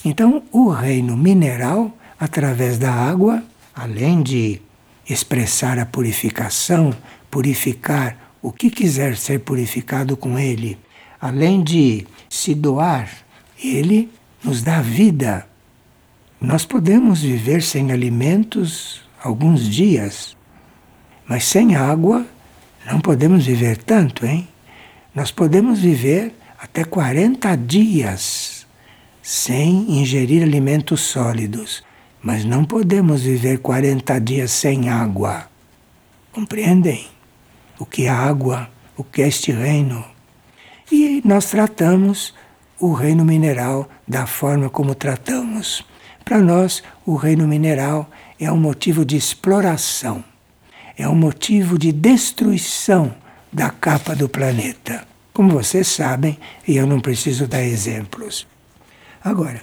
Então, 0.04 0.42
o 0.50 0.68
reino 0.68 1.16
mineral, 1.16 1.96
através 2.18 2.76
da 2.76 2.92
água, 2.92 3.42
além 3.74 4.22
de 4.22 4.60
expressar 5.08 5.78
a 5.78 5.86
purificação, 5.86 6.94
purificar 7.30 8.34
o 8.42 8.52
que 8.52 8.70
quiser 8.70 9.16
ser 9.16 9.40
purificado 9.40 10.16
com 10.16 10.38
ele, 10.38 10.78
além 11.22 11.62
de 11.62 12.06
se 12.28 12.54
doar, 12.54 13.08
ele 13.62 14.10
nos 14.44 14.60
dá 14.60 14.82
vida 14.82 15.46
nós 16.44 16.66
podemos 16.66 17.22
viver 17.22 17.62
sem 17.62 17.92
alimentos 17.92 19.00
alguns 19.22 19.68
dias, 19.68 20.36
mas 21.24 21.44
sem 21.44 21.76
água 21.76 22.26
não 22.84 23.00
podemos 23.00 23.46
viver 23.46 23.76
tanto, 23.76 24.26
hein? 24.26 24.48
Nós 25.14 25.30
podemos 25.30 25.78
viver 25.78 26.34
até 26.58 26.82
40 26.82 27.56
dias 27.58 28.66
sem 29.22 30.00
ingerir 30.00 30.42
alimentos 30.42 31.02
sólidos, 31.02 31.84
mas 32.20 32.44
não 32.44 32.64
podemos 32.64 33.22
viver 33.22 33.60
40 33.60 34.20
dias 34.20 34.50
sem 34.50 34.88
água. 34.88 35.48
Compreendem? 36.32 37.06
O 37.78 37.86
que 37.86 38.06
é 38.06 38.08
água, 38.08 38.68
o 38.96 39.04
que 39.04 39.22
é 39.22 39.28
este 39.28 39.52
reino? 39.52 40.04
E 40.92 41.22
nós 41.24 41.46
tratamos 41.46 42.34
o 42.78 42.92
reino 42.92 43.24
mineral 43.24 43.88
da 44.06 44.26
forma 44.26 44.68
como 44.68 44.94
tratamos. 44.94 45.82
Para 46.22 46.38
nós, 46.38 46.82
o 47.06 47.16
reino 47.16 47.48
mineral 47.48 48.10
é 48.38 48.52
um 48.52 48.58
motivo 48.58 49.02
de 49.02 49.16
exploração, 49.16 50.22
é 50.98 51.08
um 51.08 51.14
motivo 51.14 51.78
de 51.78 51.92
destruição 51.92 53.14
da 53.50 53.70
capa 53.70 54.14
do 54.14 54.28
planeta. 54.28 55.08
Como 55.32 55.54
vocês 55.54 55.88
sabem, 55.88 56.38
e 56.68 56.76
eu 56.76 56.86
não 56.86 57.00
preciso 57.00 57.46
dar 57.46 57.62
exemplos. 57.62 58.46
Agora, 59.24 59.62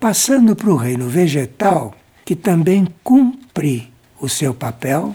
passando 0.00 0.56
para 0.56 0.70
o 0.70 0.76
reino 0.76 1.10
vegetal, 1.10 1.94
que 2.24 2.34
também 2.34 2.88
cumpre 3.04 3.92
o 4.18 4.30
seu 4.30 4.54
papel, 4.54 5.14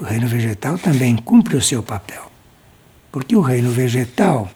o 0.00 0.04
reino 0.04 0.28
vegetal 0.28 0.78
também 0.78 1.16
cumpre 1.16 1.56
o 1.56 1.62
seu 1.62 1.82
papel. 1.82 2.25
Porque 3.16 3.34
o 3.34 3.40
reino 3.40 3.70
vegetal, 3.70 4.50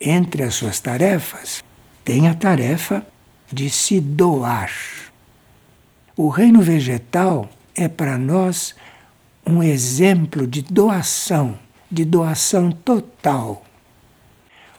entre 0.00 0.42
as 0.42 0.54
suas 0.54 0.80
tarefas, 0.80 1.62
tem 2.04 2.26
a 2.26 2.34
tarefa 2.34 3.06
de 3.52 3.70
se 3.70 4.00
doar. 4.00 4.68
O 6.16 6.28
reino 6.28 6.60
vegetal 6.60 7.48
é 7.72 7.86
para 7.86 8.18
nós 8.18 8.74
um 9.46 9.62
exemplo 9.62 10.44
de 10.44 10.60
doação, 10.60 11.56
de 11.88 12.04
doação 12.04 12.72
total. 12.72 13.62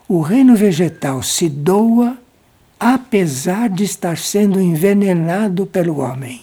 O 0.06 0.20
reino 0.20 0.54
vegetal 0.54 1.22
se 1.22 1.48
doa 1.48 2.18
apesar 2.78 3.70
de 3.70 3.84
estar 3.84 4.18
sendo 4.18 4.60
envenenado 4.60 5.64
pelo 5.64 6.00
homem. 6.00 6.42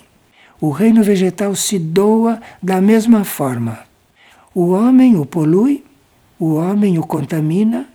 O 0.59 0.71
reino 0.71 1.03
vegetal 1.03 1.53
se 1.53 1.77
doa 1.77 2.41
da 2.63 2.81
mesma 2.81 3.23
forma. 3.23 3.77
O 4.55 4.71
homem 4.71 5.15
o 5.15 5.23
polui, 5.23 5.83
o 6.39 6.53
homem 6.53 6.97
o 6.97 7.03
contamina, 7.03 7.85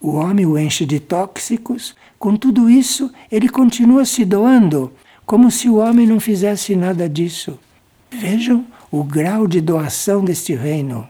o 0.00 0.14
homem 0.14 0.46
o 0.46 0.58
enche 0.58 0.86
de 0.86 0.98
tóxicos. 0.98 1.94
Com 2.18 2.34
tudo 2.34 2.70
isso, 2.70 3.12
ele 3.30 3.48
continua 3.48 4.06
se 4.06 4.24
doando, 4.24 4.90
como 5.26 5.50
se 5.50 5.68
o 5.68 5.76
homem 5.76 6.06
não 6.06 6.18
fizesse 6.18 6.74
nada 6.74 7.06
disso. 7.08 7.58
Vejam 8.10 8.64
o 8.90 9.04
grau 9.04 9.46
de 9.46 9.60
doação 9.60 10.24
deste 10.24 10.54
reino. 10.54 11.06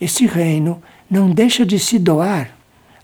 Este 0.00 0.26
reino 0.26 0.82
não 1.10 1.30
deixa 1.30 1.64
de 1.64 1.78
se 1.78 1.98
doar 1.98 2.50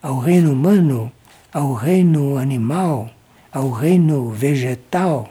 ao 0.02 0.18
reino 0.18 0.52
humano, 0.52 1.12
ao 1.52 1.74
reino 1.74 2.38
animal, 2.38 3.10
ao 3.52 3.70
reino 3.70 4.30
vegetal. 4.30 5.30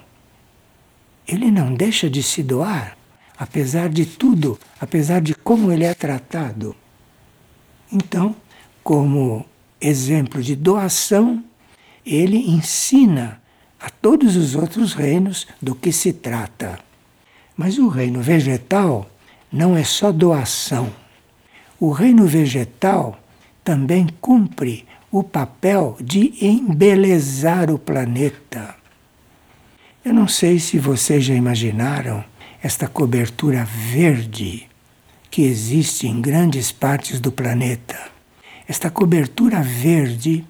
Ele 1.27 1.49
não 1.49 1.73
deixa 1.73 2.09
de 2.09 2.21
se 2.21 2.43
doar, 2.43 2.95
apesar 3.37 3.89
de 3.89 4.05
tudo, 4.05 4.59
apesar 4.79 5.21
de 5.21 5.33
como 5.33 5.71
ele 5.71 5.83
é 5.83 5.93
tratado. 5.93 6.75
Então, 7.91 8.35
como 8.83 9.45
exemplo 9.81 10.41
de 10.41 10.55
doação, 10.55 11.43
ele 12.05 12.37
ensina 12.37 13.41
a 13.79 13.89
todos 13.89 14.35
os 14.35 14.55
outros 14.55 14.93
reinos 14.93 15.47
do 15.61 15.73
que 15.73 15.91
se 15.91 16.13
trata. 16.13 16.79
Mas 17.55 17.77
o 17.77 17.87
reino 17.87 18.21
vegetal 18.21 19.09
não 19.51 19.75
é 19.75 19.83
só 19.83 20.11
doação. 20.11 20.91
O 21.79 21.91
reino 21.91 22.25
vegetal 22.25 23.19
também 23.63 24.07
cumpre 24.21 24.85
o 25.11 25.23
papel 25.23 25.97
de 25.99 26.33
embelezar 26.45 27.71
o 27.71 27.79
planeta. 27.79 28.75
Eu 30.05 30.13
não 30.13 30.27
sei 30.27 30.59
se 30.59 30.77
vocês 30.77 31.23
já 31.23 31.33
imaginaram 31.33 32.23
esta 32.61 32.87
cobertura 32.87 33.65
verde 33.65 34.68
que 35.29 35.43
existe 35.43 36.07
em 36.07 36.21
grandes 36.21 36.71
partes 36.71 37.19
do 37.19 37.31
planeta. 37.31 37.97
Esta 38.67 38.89
cobertura 38.89 39.61
verde 39.61 40.45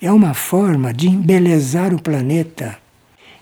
é 0.00 0.10
uma 0.12 0.34
forma 0.34 0.92
de 0.92 1.08
embelezar 1.08 1.94
o 1.94 2.00
planeta. 2.00 2.78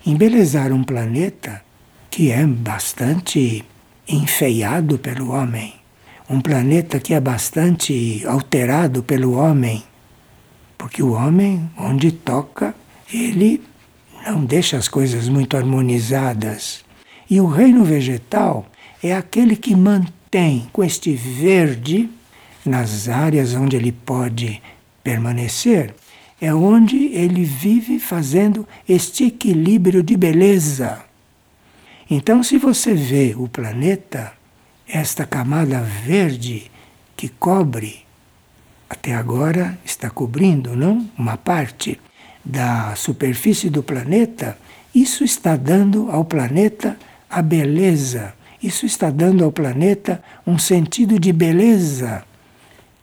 Embelezar 0.04 0.72
um 0.72 0.82
planeta 0.82 1.62
que 2.10 2.30
é 2.30 2.46
bastante 2.46 3.64
enfeiado 4.08 4.98
pelo 4.98 5.30
homem 5.30 5.82
um 6.32 6.40
planeta 6.40 6.98
que 6.98 7.12
é 7.12 7.20
bastante 7.20 8.24
alterado 8.26 9.02
pelo 9.02 9.32
homem, 9.32 9.82
porque 10.78 11.02
o 11.02 11.12
homem, 11.12 11.70
onde 11.76 12.10
toca, 12.10 12.74
ele 13.12 13.62
não 14.26 14.42
deixa 14.42 14.78
as 14.78 14.88
coisas 14.88 15.28
muito 15.28 15.56
harmonizadas. 15.58 16.84
E 17.28 17.38
o 17.38 17.46
reino 17.46 17.84
vegetal 17.84 18.66
é 19.02 19.14
aquele 19.14 19.56
que 19.56 19.76
mantém 19.76 20.21
com 20.72 20.82
este 20.82 21.12
verde 21.12 22.08
nas 22.64 23.06
áreas 23.06 23.54
onde 23.54 23.76
ele 23.76 23.92
pode 23.92 24.62
permanecer, 25.04 25.94
é 26.40 26.54
onde 26.54 26.96
ele 27.08 27.44
vive 27.44 27.98
fazendo 27.98 28.66
este 28.88 29.24
equilíbrio 29.24 30.02
de 30.02 30.16
beleza. 30.16 31.04
Então, 32.08 32.42
se 32.42 32.56
você 32.56 32.94
vê 32.94 33.34
o 33.36 33.46
planeta, 33.46 34.32
esta 34.88 35.26
camada 35.26 35.82
verde 35.82 36.70
que 37.14 37.28
cobre, 37.28 38.02
até 38.88 39.14
agora 39.14 39.78
está 39.84 40.08
cobrindo, 40.08 40.74
não? 40.74 41.06
Uma 41.18 41.36
parte 41.36 42.00
da 42.42 42.94
superfície 42.96 43.68
do 43.68 43.82
planeta, 43.82 44.56
isso 44.94 45.24
está 45.24 45.56
dando 45.56 46.10
ao 46.10 46.24
planeta 46.24 46.96
a 47.28 47.42
beleza, 47.42 48.34
isso 48.62 48.87
está 48.87 49.11
dando 49.11 49.44
ao 49.44 49.51
planeta 49.51 50.22
um 50.46 50.59
sentido 50.59 51.18
de 51.18 51.33
beleza 51.33 52.25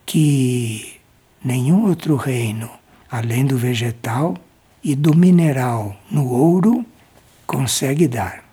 que 0.05 0.99
nenhum 1.43 1.87
outro 1.87 2.15
reino, 2.15 2.69
além 3.11 3.45
do 3.45 3.57
vegetal 3.57 4.35
e 4.83 4.95
do 4.95 5.15
mineral 5.15 5.95
no 6.09 6.29
ouro, 6.29 6.85
consegue 7.45 8.07
dar. 8.07 8.43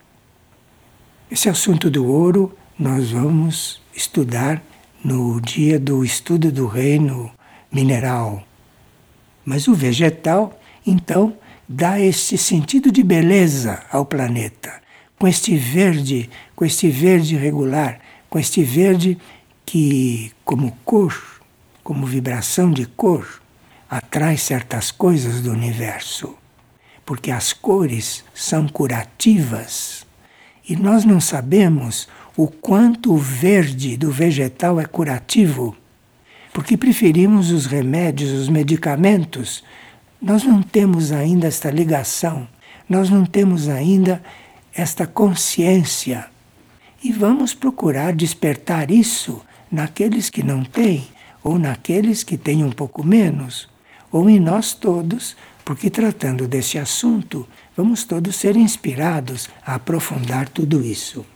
Esse 1.31 1.49
assunto 1.49 1.91
do 1.91 2.07
ouro 2.07 2.57
nós 2.79 3.11
vamos 3.11 3.81
estudar 3.95 4.63
no 5.03 5.41
dia 5.41 5.79
do 5.79 6.05
estudo 6.05 6.51
do 6.51 6.67
reino 6.67 7.31
mineral. 7.71 8.43
Mas 9.45 9.69
o 9.69 9.75
vegetal, 9.75 10.59
então, 10.85 11.37
dá 11.69 12.01
esse 12.01 12.37
sentido 12.37 12.91
de 12.91 13.03
beleza 13.03 13.83
ao 13.91 14.05
planeta, 14.05 14.75
com 15.19 15.27
este 15.27 15.57
verde, 15.57 16.29
com 16.57 16.65
este 16.65 16.89
verde 16.89 17.37
regular, 17.37 18.01
com 18.31 18.39
este 18.39 18.65
verde 18.65 19.19
que, 19.67 20.33
como 20.43 20.77
cor, 20.85 21.15
como 21.85 22.07
vibração 22.07 22.73
de 22.73 22.87
cor, 22.87 23.43
atrai 23.89 24.39
certas 24.39 24.91
coisas 24.91 25.43
do 25.43 25.53
universo. 25.53 26.35
Porque 27.05 27.31
as 27.31 27.53
cores 27.53 28.25
são 28.35 28.67
curativas. 28.67 30.07
E 30.69 30.75
nós 30.75 31.05
não 31.05 31.21
sabemos 31.21 32.09
o 32.37 32.49
quanto 32.49 33.13
o 33.13 33.19
verde 33.19 33.97
do 33.97 34.11
vegetal 34.11 34.81
é 34.81 34.85
curativo, 34.85 35.77
porque 36.53 36.77
preferimos 36.77 37.51
os 37.51 37.67
remédios, 37.67 38.33
os 38.33 38.49
medicamentos. 38.49 39.63
Nós 40.21 40.43
não 40.43 40.63
temos 40.63 41.13
ainda 41.13 41.47
esta 41.47 41.71
ligação, 41.71 42.49
nós 42.89 43.11
não 43.11 43.25
temos 43.25 43.69
ainda 43.69 44.23
esta 44.75 45.07
consciência. 45.07 46.27
E 47.03 47.13
vamos 47.13 47.55
procurar 47.55 48.15
despertar 48.15 48.91
isso 48.91 49.43
naqueles 49.71 50.31
que 50.31 50.43
não 50.43 50.65
têm, 50.65 51.07
ou 51.43 51.59
naqueles 51.59 52.23
que 52.23 52.37
têm 52.37 52.65
um 52.65 52.71
pouco 52.71 53.05
menos, 53.05 53.69
ou 54.11 54.29
em 54.29 54.41
nós 54.41 54.73
todos, 54.73 55.37
porque 55.65 55.91
tratando 55.91 56.47
desse 56.47 56.79
assunto, 56.79 57.47
vamos 57.77 58.05
todos 58.05 58.37
ser 58.37 58.57
inspirados 58.57 59.49
a 59.65 59.75
aprofundar 59.75 60.49
tudo 60.49 60.83
isso. 60.83 61.27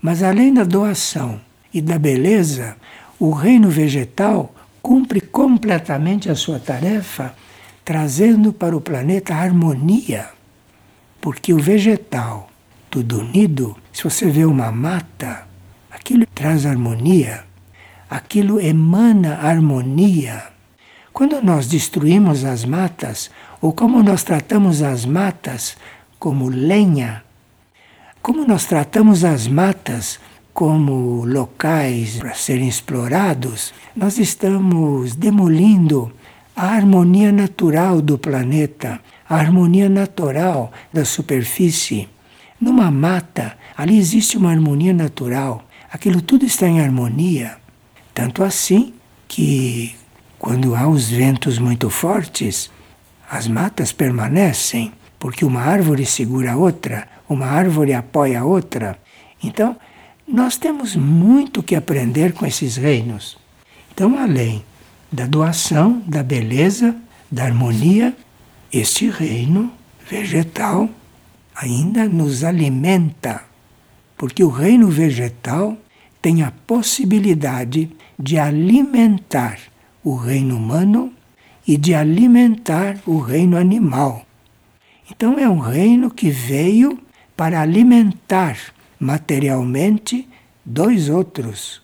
Mas 0.00 0.22
além 0.22 0.52
da 0.52 0.64
doação 0.64 1.40
e 1.72 1.80
da 1.80 1.98
beleza, 1.98 2.76
o 3.18 3.30
reino 3.30 3.68
vegetal 3.68 4.54
cumpre 4.80 5.20
completamente 5.20 6.30
a 6.30 6.34
sua 6.34 6.58
tarefa, 6.58 7.34
trazendo 7.84 8.52
para 8.52 8.76
o 8.76 8.80
planeta 8.80 9.34
harmonia. 9.34 10.28
Porque 11.20 11.52
o 11.52 11.58
vegetal, 11.58 12.48
tudo 12.90 13.20
unido, 13.20 13.76
se 13.92 14.04
você 14.04 14.30
vê 14.30 14.44
uma 14.44 14.72
mata, 14.72 15.46
aquilo 15.90 16.26
traz 16.34 16.64
harmonia, 16.66 17.44
aquilo 18.08 18.60
emana 18.60 19.38
harmonia. 19.38 20.44
Quando 21.12 21.40
nós 21.42 21.66
destruímos 21.66 22.44
as 22.44 22.64
matas, 22.64 23.30
ou 23.60 23.72
como 23.72 24.02
nós 24.02 24.22
tratamos 24.22 24.82
as 24.82 25.04
matas 25.04 25.76
como 26.18 26.48
lenha, 26.48 27.24
como 28.22 28.44
nós 28.44 28.66
tratamos 28.66 29.24
as 29.24 29.46
matas 29.46 30.20
como 30.52 31.24
locais 31.24 32.16
para 32.16 32.34
serem 32.34 32.68
explorados, 32.68 33.72
nós 33.94 34.18
estamos 34.18 35.14
demolindo 35.14 36.12
a 36.54 36.66
harmonia 36.66 37.30
natural 37.30 38.02
do 38.02 38.18
planeta, 38.18 39.00
a 39.28 39.36
harmonia 39.36 39.88
natural 39.88 40.72
da 40.92 41.04
superfície. 41.04 42.08
Numa 42.60 42.90
mata, 42.90 43.56
ali 43.76 43.96
existe 43.96 44.36
uma 44.36 44.50
harmonia 44.50 44.92
natural. 44.92 45.64
Aquilo 45.92 46.20
tudo 46.20 46.44
está 46.44 46.66
em 46.66 46.80
harmonia. 46.80 47.56
Tanto 48.12 48.42
assim 48.42 48.94
que, 49.28 49.94
quando 50.38 50.74
há 50.74 50.88
os 50.88 51.08
ventos 51.08 51.58
muito 51.58 51.88
fortes, 51.88 52.70
as 53.30 53.46
matas 53.46 53.92
permanecem, 53.92 54.92
porque 55.18 55.44
uma 55.44 55.60
árvore 55.60 56.04
segura 56.04 56.52
a 56.52 56.56
outra, 56.56 57.06
uma 57.28 57.46
árvore 57.46 57.92
apoia 57.92 58.40
a 58.40 58.44
outra. 58.44 58.98
Então, 59.42 59.76
nós 60.26 60.56
temos 60.56 60.96
muito 60.96 61.62
que 61.62 61.76
aprender 61.76 62.32
com 62.32 62.44
esses 62.44 62.76
reinos. 62.76 63.38
Então, 63.92 64.18
além 64.18 64.64
da 65.10 65.26
doação, 65.26 66.02
da 66.06 66.22
beleza, 66.22 66.94
da 67.30 67.44
harmonia, 67.44 68.16
este 68.72 69.08
reino 69.08 69.72
vegetal 70.10 70.88
ainda 71.60 72.08
nos 72.08 72.44
alimenta, 72.44 73.42
porque 74.16 74.44
o 74.44 74.48
reino 74.48 74.88
vegetal 74.88 75.76
tem 76.22 76.44
a 76.44 76.52
possibilidade 76.52 77.90
de 78.16 78.38
alimentar 78.38 79.58
o 80.04 80.14
reino 80.14 80.56
humano 80.56 81.12
e 81.66 81.76
de 81.76 81.94
alimentar 81.94 82.98
o 83.04 83.18
reino 83.18 83.56
animal. 83.56 84.24
Então 85.10 85.36
é 85.36 85.48
um 85.48 85.58
reino 85.58 86.12
que 86.12 86.30
veio 86.30 86.96
para 87.36 87.60
alimentar 87.60 88.56
materialmente 89.00 90.28
dois 90.64 91.08
outros, 91.08 91.82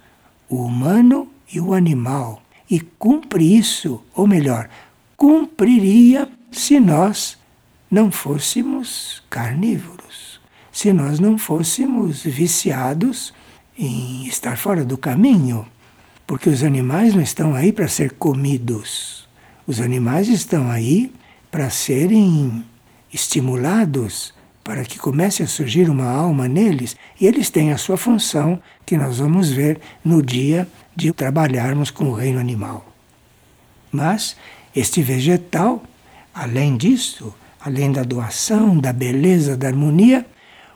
o 0.48 0.64
humano 0.64 1.28
e 1.52 1.60
o 1.60 1.74
animal. 1.74 2.40
E 2.70 2.78
cumpre 2.78 3.56
isso, 3.56 4.02
ou 4.14 4.26
melhor, 4.26 4.68
cumpriria 5.16 6.28
se 6.52 6.78
nós 6.78 7.37
não 7.94 8.11
fôssemos 8.11 9.22
carnívoros, 9.30 10.40
se 10.72 10.92
nós 10.92 11.20
não 11.20 11.38
fôssemos 11.38 12.24
viciados 12.24 13.33
em 13.78 14.26
estar 14.26 14.59
fora 14.59 14.85
do 14.85 14.98
caminho, 14.98 15.64
porque 16.26 16.48
os 16.48 16.64
animais 16.64 17.14
não 17.14 17.22
estão 17.22 17.54
aí 17.54 17.72
para 17.72 17.87
ser 17.87 18.14
comidos. 18.14 19.28
Os 19.64 19.80
animais 19.80 20.26
estão 20.26 20.72
aí 20.72 21.12
para 21.52 21.70
serem 21.70 22.64
estimulados, 23.12 24.35
para 24.64 24.85
que 24.85 24.98
comece 24.98 25.44
a 25.44 25.46
surgir 25.46 25.88
uma 25.88 26.11
alma 26.11 26.48
neles, 26.48 26.96
e 27.20 27.28
eles 27.28 27.48
têm 27.48 27.70
a 27.70 27.78
sua 27.78 27.96
função, 27.96 28.61
que 28.85 28.96
nós 28.96 29.18
vamos 29.18 29.50
ver 29.50 29.80
no 30.04 30.20
dia 30.20 30.66
de 30.96 31.12
trabalharmos 31.12 31.92
com 31.92 32.07
o 32.07 32.14
reino 32.14 32.40
animal. 32.40 32.92
Mas 33.92 34.37
este 34.74 35.00
vegetal, 35.00 35.80
além 36.35 36.76
disso, 36.76 37.33
além 37.64 37.92
da 37.92 38.03
doação, 38.03 38.79
da 38.79 38.92
beleza, 38.92 39.57
da 39.57 39.68
harmonia, 39.68 40.27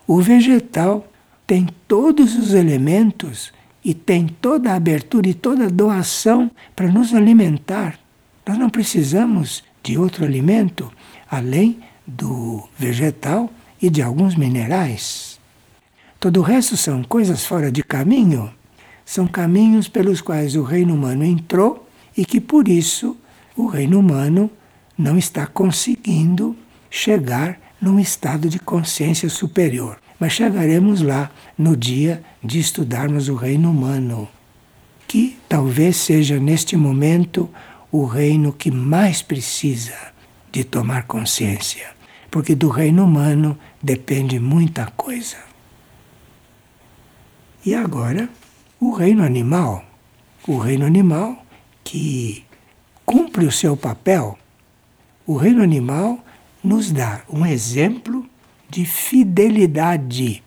o 0.06 0.20
vegetal 0.20 1.06
tem 1.46 1.68
todos 1.86 2.36
os 2.36 2.54
elementos 2.54 3.52
e 3.84 3.92
tem 3.92 4.26
toda 4.26 4.72
a 4.72 4.76
abertura 4.76 5.28
e 5.28 5.34
toda 5.34 5.66
a 5.66 5.70
doação 5.70 6.50
para 6.74 6.88
nos 6.88 7.14
alimentar. 7.14 7.98
Nós 8.46 8.56
não 8.56 8.70
precisamos 8.70 9.62
de 9.82 9.98
outro 9.98 10.24
alimento 10.24 10.90
além 11.30 11.80
do 12.06 12.66
vegetal 12.78 13.50
e 13.80 13.90
de 13.90 14.02
alguns 14.02 14.34
minerais. 14.34 15.38
Todo 16.18 16.40
o 16.40 16.42
resto 16.42 16.76
são 16.76 17.02
coisas 17.02 17.44
fora 17.44 17.70
de 17.70 17.82
caminho 17.82 18.50
são 19.08 19.26
caminhos 19.26 19.88
pelos 19.88 20.20
quais 20.20 20.54
o 20.54 20.62
reino 20.62 20.94
humano 20.94 21.24
entrou 21.24 21.88
e 22.14 22.26
que 22.26 22.42
por 22.42 22.68
isso 22.68 23.16
o 23.56 23.66
reino 23.66 23.98
humano 23.98 24.50
não 24.98 25.16
está 25.16 25.46
conseguindo 25.46 26.54
chegar 26.90 27.58
num 27.80 27.98
estado 27.98 28.48
de 28.48 28.58
consciência 28.58 29.28
superior. 29.28 29.98
Mas 30.18 30.32
chegaremos 30.32 31.00
lá 31.00 31.30
no 31.56 31.76
dia 31.76 32.22
de 32.42 32.58
estudarmos 32.58 33.28
o 33.28 33.34
reino 33.34 33.70
humano, 33.70 34.28
que 35.06 35.38
talvez 35.48 35.96
seja 35.96 36.40
neste 36.40 36.76
momento 36.76 37.48
o 37.90 38.04
reino 38.04 38.52
que 38.52 38.70
mais 38.70 39.22
precisa 39.22 39.96
de 40.50 40.64
tomar 40.64 41.04
consciência, 41.04 41.86
porque 42.30 42.54
do 42.54 42.68
reino 42.68 43.04
humano 43.04 43.56
depende 43.82 44.40
muita 44.40 44.86
coisa. 44.96 45.36
E 47.64 47.74
agora 47.74 48.28
o 48.80 48.92
reino 48.92 49.22
animal, 49.22 49.84
o 50.46 50.58
reino 50.58 50.84
animal 50.84 51.44
que 51.84 52.44
cumpre 53.06 53.46
o 53.46 53.52
seu 53.52 53.76
papel, 53.76 54.38
o 55.26 55.36
reino 55.36 55.62
animal 55.62 56.24
nos 56.68 56.92
dá 56.92 57.22
um 57.28 57.44
exemplo 57.46 58.24
de 58.68 58.84
fidelidade. 58.84 60.42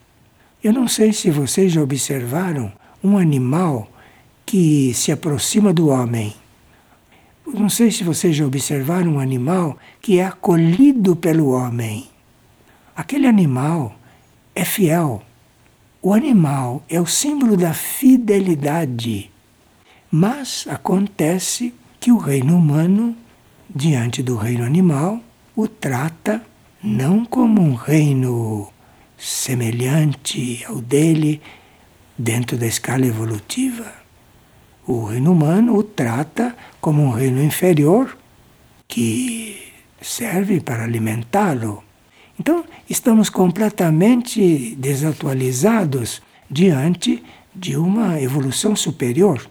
Eu 0.64 0.72
não 0.72 0.88
sei 0.88 1.12
se 1.12 1.32
vocês 1.32 1.72
já 1.72 1.82
observaram 1.82 2.72
um 3.04 3.18
animal 3.18 3.90
que 4.46 4.94
se 4.94 5.12
aproxima 5.12 5.74
do 5.74 5.90
homem. 5.90 6.34
Não 7.46 7.68
sei 7.68 7.92
se 7.92 8.04
vocês 8.04 8.36
já 8.36 8.46
observaram 8.46 9.16
um 9.16 9.20
animal 9.20 9.78
que 10.00 10.20
é 10.20 10.26
acolhido 10.26 11.16
pelo 11.16 11.50
homem. 11.50 12.08
Aquele 12.96 13.28
animal 13.28 13.96
é 14.54 14.64
fiel 14.64 15.24
o 16.04 16.16
animal 16.16 16.84
é 16.90 17.00
o 17.00 17.06
símbolo 17.06 17.56
da 17.56 17.76
fidelidade, 17.76 19.30
mas 20.10 20.66
acontece 20.68 21.76
que 22.00 22.12
o 22.12 22.18
reino 22.18 22.58
humano, 22.58 23.16
diante 23.70 24.24
do 24.24 24.36
reino 24.36 24.64
animal, 24.64 25.20
o 25.56 25.68
trata 25.68 26.42
não 26.84 27.26
como 27.26 27.62
um 27.62 27.76
reino 27.76 28.72
semelhante 29.18 30.66
ao 30.66 30.82
dele 30.82 31.42
dentro 32.18 32.58
da 32.58 32.66
escala 32.66 33.06
evolutiva. 33.06 33.94
O 34.88 35.06
reino 35.06 35.32
humano 35.32 35.76
o 35.76 35.84
trata 35.84 36.56
como 36.80 37.04
um 37.04 37.12
reino 37.12 37.42
inferior 37.42 38.18
que 38.88 39.72
serve 40.02 40.60
para 40.60 40.84
alimentá-lo 40.84 41.84
então, 42.42 42.66
estamos 42.90 43.30
completamente 43.30 44.76
desatualizados 44.76 46.24
diante 46.50 47.24
de 47.54 47.78
uma 47.78 48.20
evolução 48.20 48.76
superior. 48.76 49.48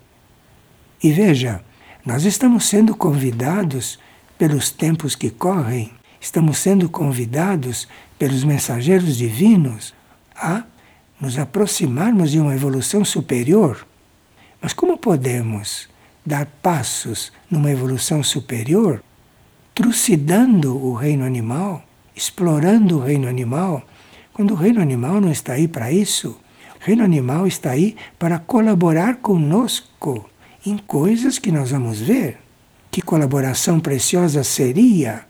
E 1.00 1.12
veja, 1.12 1.62
nós 2.04 2.24
estamos 2.24 2.64
sendo 2.64 2.96
convidados 2.96 3.96
pelos 4.40 4.70
tempos 4.70 5.14
que 5.14 5.28
correm, 5.28 5.92
estamos 6.18 6.56
sendo 6.56 6.88
convidados 6.88 7.86
pelos 8.18 8.42
mensageiros 8.42 9.18
divinos 9.18 9.92
a 10.34 10.64
nos 11.20 11.38
aproximarmos 11.38 12.30
de 12.30 12.40
uma 12.40 12.54
evolução 12.54 13.04
superior. 13.04 13.86
Mas 14.58 14.72
como 14.72 14.96
podemos 14.96 15.90
dar 16.24 16.46
passos 16.62 17.30
numa 17.50 17.70
evolução 17.70 18.22
superior 18.22 19.04
trucidando 19.74 20.74
o 20.74 20.94
reino 20.94 21.26
animal? 21.26 21.84
explorando 22.16 22.98
o 22.98 23.00
reino 23.00 23.28
animal, 23.28 23.82
quando 24.32 24.52
o 24.52 24.56
reino 24.56 24.80
animal 24.80 25.20
não 25.20 25.30
está 25.30 25.54
aí 25.54 25.68
para 25.68 25.92
isso. 25.92 26.38
O 26.80 26.84
reino 26.84 27.04
animal 27.04 27.46
está 27.46 27.70
aí 27.70 27.96
para 28.18 28.38
colaborar 28.38 29.16
conosco 29.16 30.28
em 30.66 30.76
coisas 30.76 31.38
que 31.38 31.52
nós 31.52 31.70
vamos 31.70 31.98
ver. 32.00 32.39
Que 32.90 33.00
colaboração 33.00 33.78
preciosa 33.78 34.42
seria 34.42 35.24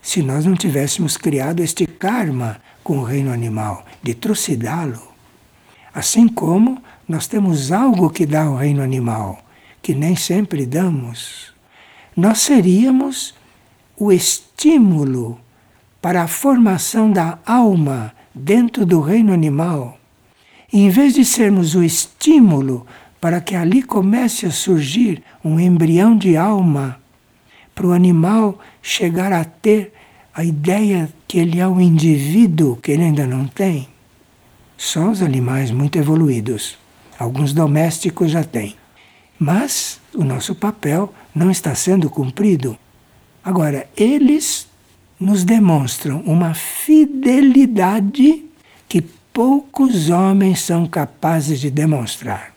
se 0.00 0.22
nós 0.22 0.44
não 0.44 0.54
tivéssemos 0.54 1.16
criado 1.16 1.60
este 1.60 1.86
karma 1.86 2.60
com 2.82 2.98
o 2.98 3.04
reino 3.04 3.32
animal, 3.32 3.84
de 4.02 4.14
trucidá-lo. 4.14 5.12
Assim 5.94 6.26
como 6.26 6.82
nós 7.06 7.26
temos 7.26 7.70
algo 7.70 8.10
que 8.10 8.26
dá 8.26 8.44
ao 8.44 8.56
reino 8.56 8.82
animal, 8.82 9.44
que 9.80 9.94
nem 9.94 10.16
sempre 10.16 10.64
damos. 10.66 11.52
Nós 12.16 12.38
seríamos 12.38 13.34
o 13.96 14.10
estímulo 14.10 15.38
para 16.00 16.22
a 16.22 16.28
formação 16.28 17.12
da 17.12 17.38
alma 17.46 18.12
dentro 18.34 18.84
do 18.84 19.00
reino 19.00 19.32
animal, 19.32 19.98
em 20.72 20.88
vez 20.88 21.14
de 21.14 21.24
sermos 21.24 21.74
o 21.74 21.82
estímulo 21.82 22.86
para 23.20 23.40
que 23.40 23.54
ali 23.54 23.82
comece 23.82 24.46
a 24.46 24.50
surgir 24.50 25.22
um 25.44 25.60
embrião 25.60 26.16
de 26.16 26.36
alma, 26.36 26.98
para 27.82 27.88
o 27.88 27.92
animal 27.92 28.60
chegar 28.80 29.32
a 29.32 29.44
ter 29.44 29.92
a 30.32 30.44
ideia 30.44 31.12
que 31.26 31.36
ele 31.36 31.58
é 31.58 31.66
um 31.66 31.80
indivíduo 31.80 32.76
que 32.76 32.92
ele 32.92 33.02
ainda 33.02 33.26
não 33.26 33.48
tem. 33.48 33.88
Só 34.78 35.10
os 35.10 35.20
animais 35.20 35.72
muito 35.72 35.98
evoluídos, 35.98 36.78
alguns 37.18 37.52
domésticos 37.52 38.30
já 38.30 38.44
têm. 38.44 38.76
Mas 39.36 40.00
o 40.14 40.22
nosso 40.22 40.54
papel 40.54 41.12
não 41.34 41.50
está 41.50 41.74
sendo 41.74 42.08
cumprido. 42.08 42.78
Agora, 43.44 43.88
eles 43.96 44.68
nos 45.18 45.42
demonstram 45.42 46.20
uma 46.20 46.54
fidelidade 46.54 48.44
que 48.88 49.02
poucos 49.32 50.08
homens 50.08 50.60
são 50.60 50.86
capazes 50.86 51.58
de 51.58 51.68
demonstrar. 51.68 52.54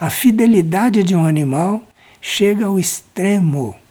A 0.00 0.08
fidelidade 0.08 1.02
de 1.02 1.14
um 1.14 1.26
animal 1.26 1.82
chega 2.18 2.64
ao 2.64 2.78
extremo. 2.78 3.81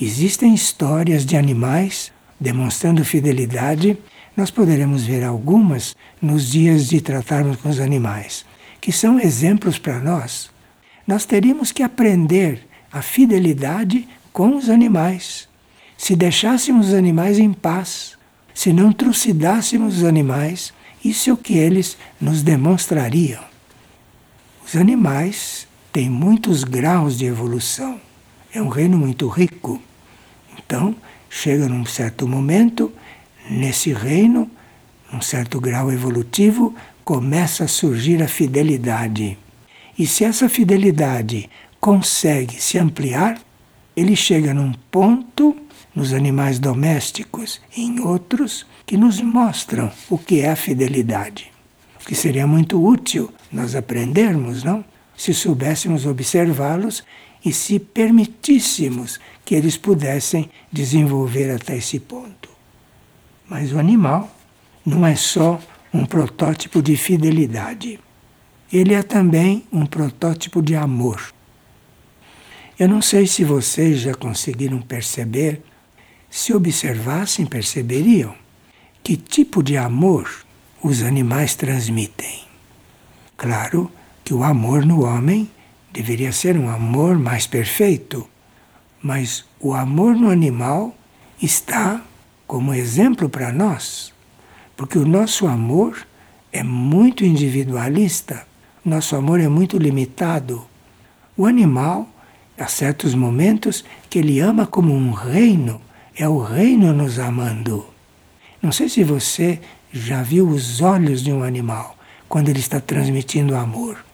Existem 0.00 0.54
histórias 0.54 1.24
de 1.24 1.36
animais 1.36 2.12
demonstrando 2.42 3.04
fidelidade, 3.04 3.96
nós 4.36 4.50
poderemos 4.50 5.04
ver 5.04 5.22
algumas 5.22 5.94
nos 6.20 6.50
dias 6.50 6.88
de 6.88 7.00
tratarmos 7.00 7.56
com 7.58 7.68
os 7.68 7.78
animais, 7.78 8.44
que 8.80 8.90
são 8.90 9.20
exemplos 9.20 9.78
para 9.78 10.00
nós. 10.00 10.50
Nós 11.06 11.24
teríamos 11.24 11.70
que 11.70 11.84
aprender 11.84 12.66
a 12.92 13.00
fidelidade 13.00 14.08
com 14.32 14.56
os 14.56 14.68
animais. 14.68 15.48
Se 15.96 16.16
deixássemos 16.16 16.88
os 16.88 16.94
animais 16.94 17.38
em 17.38 17.52
paz, 17.52 18.18
se 18.52 18.72
não 18.72 18.92
trucidássemos 18.92 19.98
os 19.98 20.04
animais, 20.04 20.72
isso 21.04 21.30
é 21.30 21.32
o 21.32 21.36
que 21.36 21.56
eles 21.56 21.96
nos 22.20 22.42
demonstrariam. 22.42 23.42
Os 24.66 24.74
animais 24.74 25.66
têm 25.92 26.10
muitos 26.10 26.64
graus 26.64 27.16
de 27.16 27.26
evolução. 27.26 28.00
É 28.54 28.60
um 28.60 28.68
reino 28.68 28.98
muito 28.98 29.28
rico. 29.28 29.80
Então, 30.58 30.94
chega 31.30 31.68
num 31.68 31.86
certo 31.86 32.28
momento, 32.28 32.92
nesse 33.50 33.92
reino, 33.92 34.50
num 35.10 35.22
certo 35.22 35.58
grau 35.58 35.90
evolutivo, 35.90 36.74
começa 37.02 37.64
a 37.64 37.68
surgir 37.68 38.22
a 38.22 38.28
fidelidade. 38.28 39.38
E 39.98 40.06
se 40.06 40.24
essa 40.24 40.48
fidelidade 40.48 41.48
consegue 41.80 42.60
se 42.60 42.78
ampliar, 42.78 43.40
ele 43.96 44.14
chega 44.14 44.52
num 44.52 44.72
ponto 44.90 45.56
nos 45.94 46.12
animais 46.12 46.58
domésticos 46.58 47.60
e 47.76 47.82
em 47.82 48.00
outros 48.00 48.66
que 48.84 48.96
nos 48.96 49.20
mostram 49.20 49.90
o 50.10 50.18
que 50.18 50.40
é 50.40 50.50
a 50.50 50.56
fidelidade. 50.56 51.50
O 52.02 52.06
que 52.06 52.14
seria 52.14 52.46
muito 52.46 52.82
útil 52.84 53.32
nós 53.50 53.74
aprendermos, 53.74 54.62
não? 54.62 54.84
Se 55.16 55.32
soubéssemos 55.32 56.04
observá-los 56.06 57.04
e 57.44 57.52
se 57.52 57.78
permitíssemos 57.78 59.18
que 59.44 59.54
eles 59.54 59.76
pudessem 59.76 60.50
desenvolver 60.70 61.50
até 61.50 61.76
esse 61.76 61.98
ponto. 61.98 62.48
Mas 63.48 63.72
o 63.72 63.78
animal 63.78 64.34
não 64.84 65.06
é 65.06 65.14
só 65.14 65.60
um 65.92 66.06
protótipo 66.06 66.80
de 66.80 66.96
fidelidade. 66.96 68.00
Ele 68.72 68.94
é 68.94 69.02
também 69.02 69.64
um 69.72 69.84
protótipo 69.84 70.62
de 70.62 70.74
amor. 70.74 71.32
Eu 72.78 72.88
não 72.88 73.02
sei 73.02 73.26
se 73.26 73.44
vocês 73.44 74.00
já 74.00 74.14
conseguiram 74.14 74.80
perceber, 74.80 75.62
se 76.30 76.54
observassem, 76.54 77.44
perceberiam 77.44 78.34
que 79.02 79.16
tipo 79.16 79.62
de 79.62 79.76
amor 79.76 80.46
os 80.82 81.02
animais 81.02 81.54
transmitem. 81.54 82.42
Claro 83.36 83.90
que 84.24 84.32
o 84.32 84.42
amor 84.42 84.86
no 84.86 85.04
homem 85.04 85.50
deveria 85.92 86.32
ser 86.32 86.56
um 86.56 86.68
amor 86.68 87.18
mais 87.18 87.46
perfeito, 87.46 88.28
mas 89.02 89.44
o 89.60 89.74
amor 89.74 90.14
no 90.14 90.30
animal 90.30 90.96
está 91.40 92.00
como 92.46 92.72
exemplo 92.72 93.28
para 93.28 93.52
nós, 93.52 94.12
porque 94.76 94.98
o 94.98 95.06
nosso 95.06 95.46
amor 95.46 96.06
é 96.52 96.62
muito 96.62 97.24
individualista, 97.24 98.46
nosso 98.84 99.16
amor 99.16 99.40
é 99.40 99.48
muito 99.48 99.78
limitado. 99.78 100.66
O 101.36 101.46
animal, 101.46 102.08
há 102.58 102.66
certos 102.66 103.14
momentos 103.14 103.84
que 104.08 104.18
ele 104.18 104.40
ama 104.40 104.66
como 104.66 104.94
um 104.94 105.12
reino, 105.12 105.80
é 106.14 106.28
o 106.28 106.38
reino 106.38 106.92
nos 106.92 107.18
amando. 107.18 107.86
Não 108.60 108.70
sei 108.70 108.88
se 108.88 109.02
você 109.02 109.60
já 109.92 110.22
viu 110.22 110.48
os 110.48 110.80
olhos 110.80 111.22
de 111.22 111.32
um 111.32 111.42
animal 111.42 111.96
quando 112.28 112.48
ele 112.48 112.60
está 112.60 112.80
transmitindo 112.80 113.56
amor. 113.56 114.04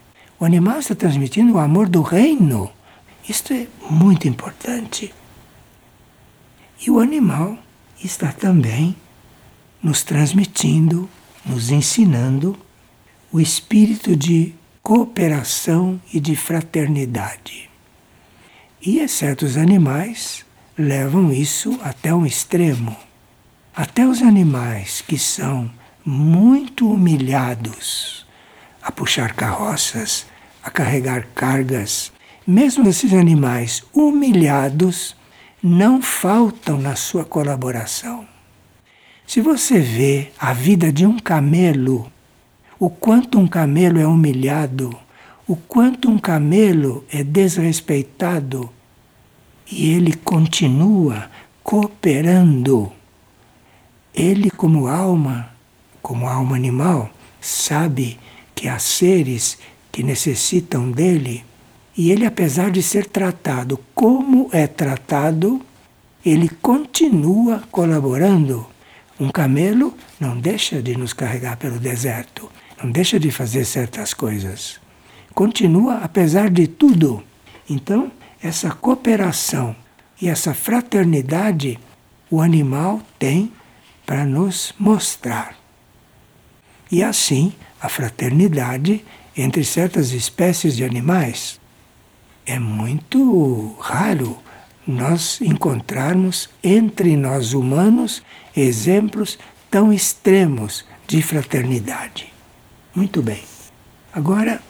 O 0.40 0.44
animal 0.44 0.78
está 0.78 0.94
transmitindo 0.94 1.54
o 1.54 1.58
amor 1.58 1.88
do 1.88 2.00
reino. 2.00 2.70
Isto 3.28 3.52
é 3.52 3.66
muito 3.90 4.28
importante. 4.28 5.12
E 6.80 6.88
o 6.92 7.00
animal 7.00 7.58
está 8.02 8.30
também 8.30 8.94
nos 9.82 10.04
transmitindo, 10.04 11.10
nos 11.44 11.70
ensinando 11.70 12.56
o 13.32 13.40
espírito 13.40 14.14
de 14.14 14.54
cooperação 14.80 16.00
e 16.14 16.20
de 16.20 16.36
fraternidade. 16.36 17.68
E 18.80 19.06
certos 19.08 19.56
animais 19.56 20.46
levam 20.78 21.32
isso 21.32 21.80
até 21.82 22.14
um 22.14 22.24
extremo. 22.24 22.96
Até 23.74 24.06
os 24.06 24.22
animais 24.22 25.00
que 25.00 25.18
são 25.18 25.68
muito 26.04 26.88
humilhados 26.88 28.27
a 28.88 28.90
puxar 28.90 29.34
carroças, 29.34 30.24
a 30.64 30.70
carregar 30.70 31.28
cargas. 31.34 32.10
Mesmo 32.46 32.88
esses 32.88 33.12
animais 33.12 33.84
humilhados 33.92 35.14
não 35.62 36.00
faltam 36.00 36.78
na 36.78 36.96
sua 36.96 37.22
colaboração. 37.22 38.26
Se 39.26 39.42
você 39.42 39.78
vê 39.78 40.32
a 40.38 40.54
vida 40.54 40.90
de 40.90 41.04
um 41.04 41.18
camelo, 41.18 42.10
o 42.78 42.88
quanto 42.88 43.38
um 43.38 43.46
camelo 43.46 44.00
é 44.00 44.06
humilhado, 44.06 44.96
o 45.46 45.54
quanto 45.54 46.10
um 46.10 46.18
camelo 46.18 47.04
é 47.12 47.22
desrespeitado, 47.22 48.70
e 49.70 49.90
ele 49.90 50.14
continua 50.14 51.30
cooperando. 51.62 52.90
Ele, 54.14 54.50
como 54.50 54.86
alma, 54.86 55.50
como 56.00 56.26
alma 56.26 56.56
animal, 56.56 57.10
sabe 57.38 58.18
que 58.58 58.66
há 58.66 58.76
seres 58.80 59.56
que 59.92 60.02
necessitam 60.02 60.90
dele, 60.90 61.44
e 61.96 62.10
ele, 62.10 62.26
apesar 62.26 62.72
de 62.72 62.82
ser 62.82 63.06
tratado 63.06 63.78
como 63.94 64.50
é 64.52 64.66
tratado, 64.66 65.62
ele 66.26 66.48
continua 66.48 67.62
colaborando. 67.70 68.66
Um 69.18 69.30
camelo 69.30 69.94
não 70.18 70.36
deixa 70.36 70.82
de 70.82 70.96
nos 70.96 71.12
carregar 71.12 71.56
pelo 71.56 71.78
deserto, 71.78 72.50
não 72.82 72.90
deixa 72.90 73.20
de 73.20 73.30
fazer 73.30 73.64
certas 73.64 74.12
coisas. 74.12 74.80
Continua 75.32 75.98
apesar 75.98 76.50
de 76.50 76.66
tudo. 76.66 77.22
Então, 77.70 78.10
essa 78.42 78.72
cooperação 78.72 79.76
e 80.20 80.28
essa 80.28 80.52
fraternidade 80.52 81.78
o 82.28 82.40
animal 82.40 83.00
tem 83.20 83.52
para 84.04 84.24
nos 84.24 84.74
mostrar. 84.76 85.56
E 86.90 87.04
assim, 87.04 87.52
a 87.80 87.88
fraternidade 87.88 89.04
entre 89.36 89.64
certas 89.64 90.12
espécies 90.12 90.76
de 90.76 90.84
animais. 90.84 91.60
É 92.44 92.58
muito 92.58 93.76
raro 93.80 94.38
nós 94.86 95.40
encontrarmos 95.40 96.48
entre 96.62 97.16
nós 97.16 97.52
humanos 97.52 98.22
exemplos 98.56 99.38
tão 99.70 99.92
extremos 99.92 100.84
de 101.06 101.22
fraternidade. 101.22 102.32
Muito 102.94 103.22
bem. 103.22 103.42
Agora, 104.12 104.60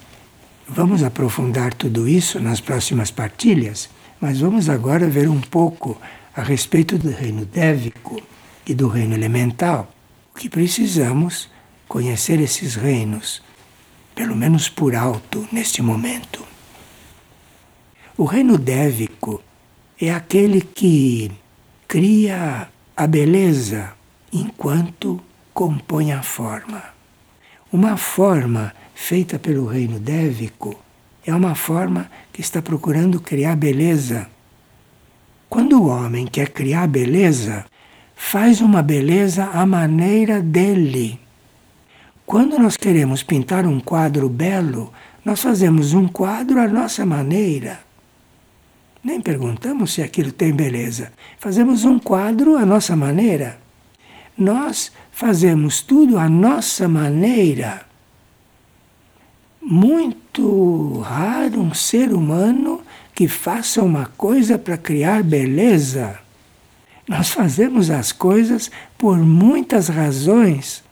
vamos 0.69 1.03
aprofundar 1.03 1.73
tudo 1.73 2.09
isso 2.09 2.41
nas 2.41 2.61
próximas 2.61 3.11
partilhas, 3.11 3.89
mas 4.21 4.41
vamos 4.41 4.69
agora 4.69 5.09
ver 5.09 5.29
um 5.29 5.41
pouco 5.41 5.97
a 6.35 6.43
respeito 6.43 6.99
do 6.99 7.11
reino 7.11 7.45
dévico 7.47 8.21
e 8.67 8.75
do 8.75 8.89
reino 8.89 9.15
elemental. 9.15 9.91
O 10.35 10.39
que 10.39 10.49
precisamos 10.49 11.49
conhecer 11.89 12.39
esses 12.41 12.74
reinos, 12.74 13.43
pelo 14.14 14.36
menos 14.36 14.68
por 14.68 14.95
alto 14.95 15.49
neste 15.51 15.82
momento. 15.82 16.47
O 18.16 18.24
reino 18.24 18.59
dévico 18.59 19.43
é 20.01 20.12
aquele 20.12 20.61
que 20.61 21.30
cria 21.89 22.68
a 22.97 23.07
beleza 23.07 23.93
enquanto 24.32 25.20
compõe 25.55 26.12
a 26.12 26.22
forma. 26.22 26.82
Uma 27.72 27.97
forma 27.97 28.74
feita 28.95 29.39
pelo 29.39 29.66
reino 29.66 29.99
dévico 29.99 30.78
é 31.24 31.34
uma 31.34 31.55
forma 31.55 32.11
que 32.32 32.41
está 32.41 32.61
procurando 32.61 33.20
criar 33.20 33.57
beleza. 33.57 34.28
Quando 35.49 35.80
o 35.80 35.89
homem 35.89 36.26
quer 36.26 36.51
criar 36.51 36.86
beleza, 36.86 37.64
faz 38.14 38.61
uma 38.61 38.82
beleza 38.82 39.45
à 39.47 39.64
maneira 39.64 40.43
dele. 40.43 41.20
Quando 42.29 42.59
nós 42.59 42.76
queremos 42.76 43.22
pintar 43.22 43.66
um 43.66 43.81
quadro 43.81 44.29
belo, 44.29 44.93
nós 45.24 45.41
fazemos 45.41 45.95
um 45.95 46.07
quadro 46.07 46.61
à 46.61 46.68
nossa 46.68 47.07
maneira. 47.07 47.81
Nem 49.03 49.18
perguntamos 49.18 49.95
se 49.95 50.03
aquilo 50.03 50.31
tem 50.31 50.53
beleza. 50.53 51.11
Fazemos 51.39 51.87
um 51.87 51.99
quadro 51.99 52.59
à 52.59 52.66
nossa 52.66 52.95
maneira. 52.95 53.59
Nós 54.37 54.93
fazemos 55.11 55.81
tudo 55.81 56.18
à 56.18 56.29
nossa 56.29 56.87
maneira. 56.87 57.87
Muito 59.62 61.01
raro 61.01 61.62
um 61.62 61.72
ser 61.72 62.12
humano 62.12 62.83
que 63.14 63.26
faça 63.26 63.83
uma 63.83 64.05
coisa 64.18 64.59
para 64.59 64.76
criar 64.76 65.22
beleza. 65.22 66.18
Nós 67.09 67.31
fazemos 67.31 67.91
as 67.91 68.12
coisas 68.12 68.70
por 68.99 69.16
muitas 69.16 69.89
razões 69.89 70.87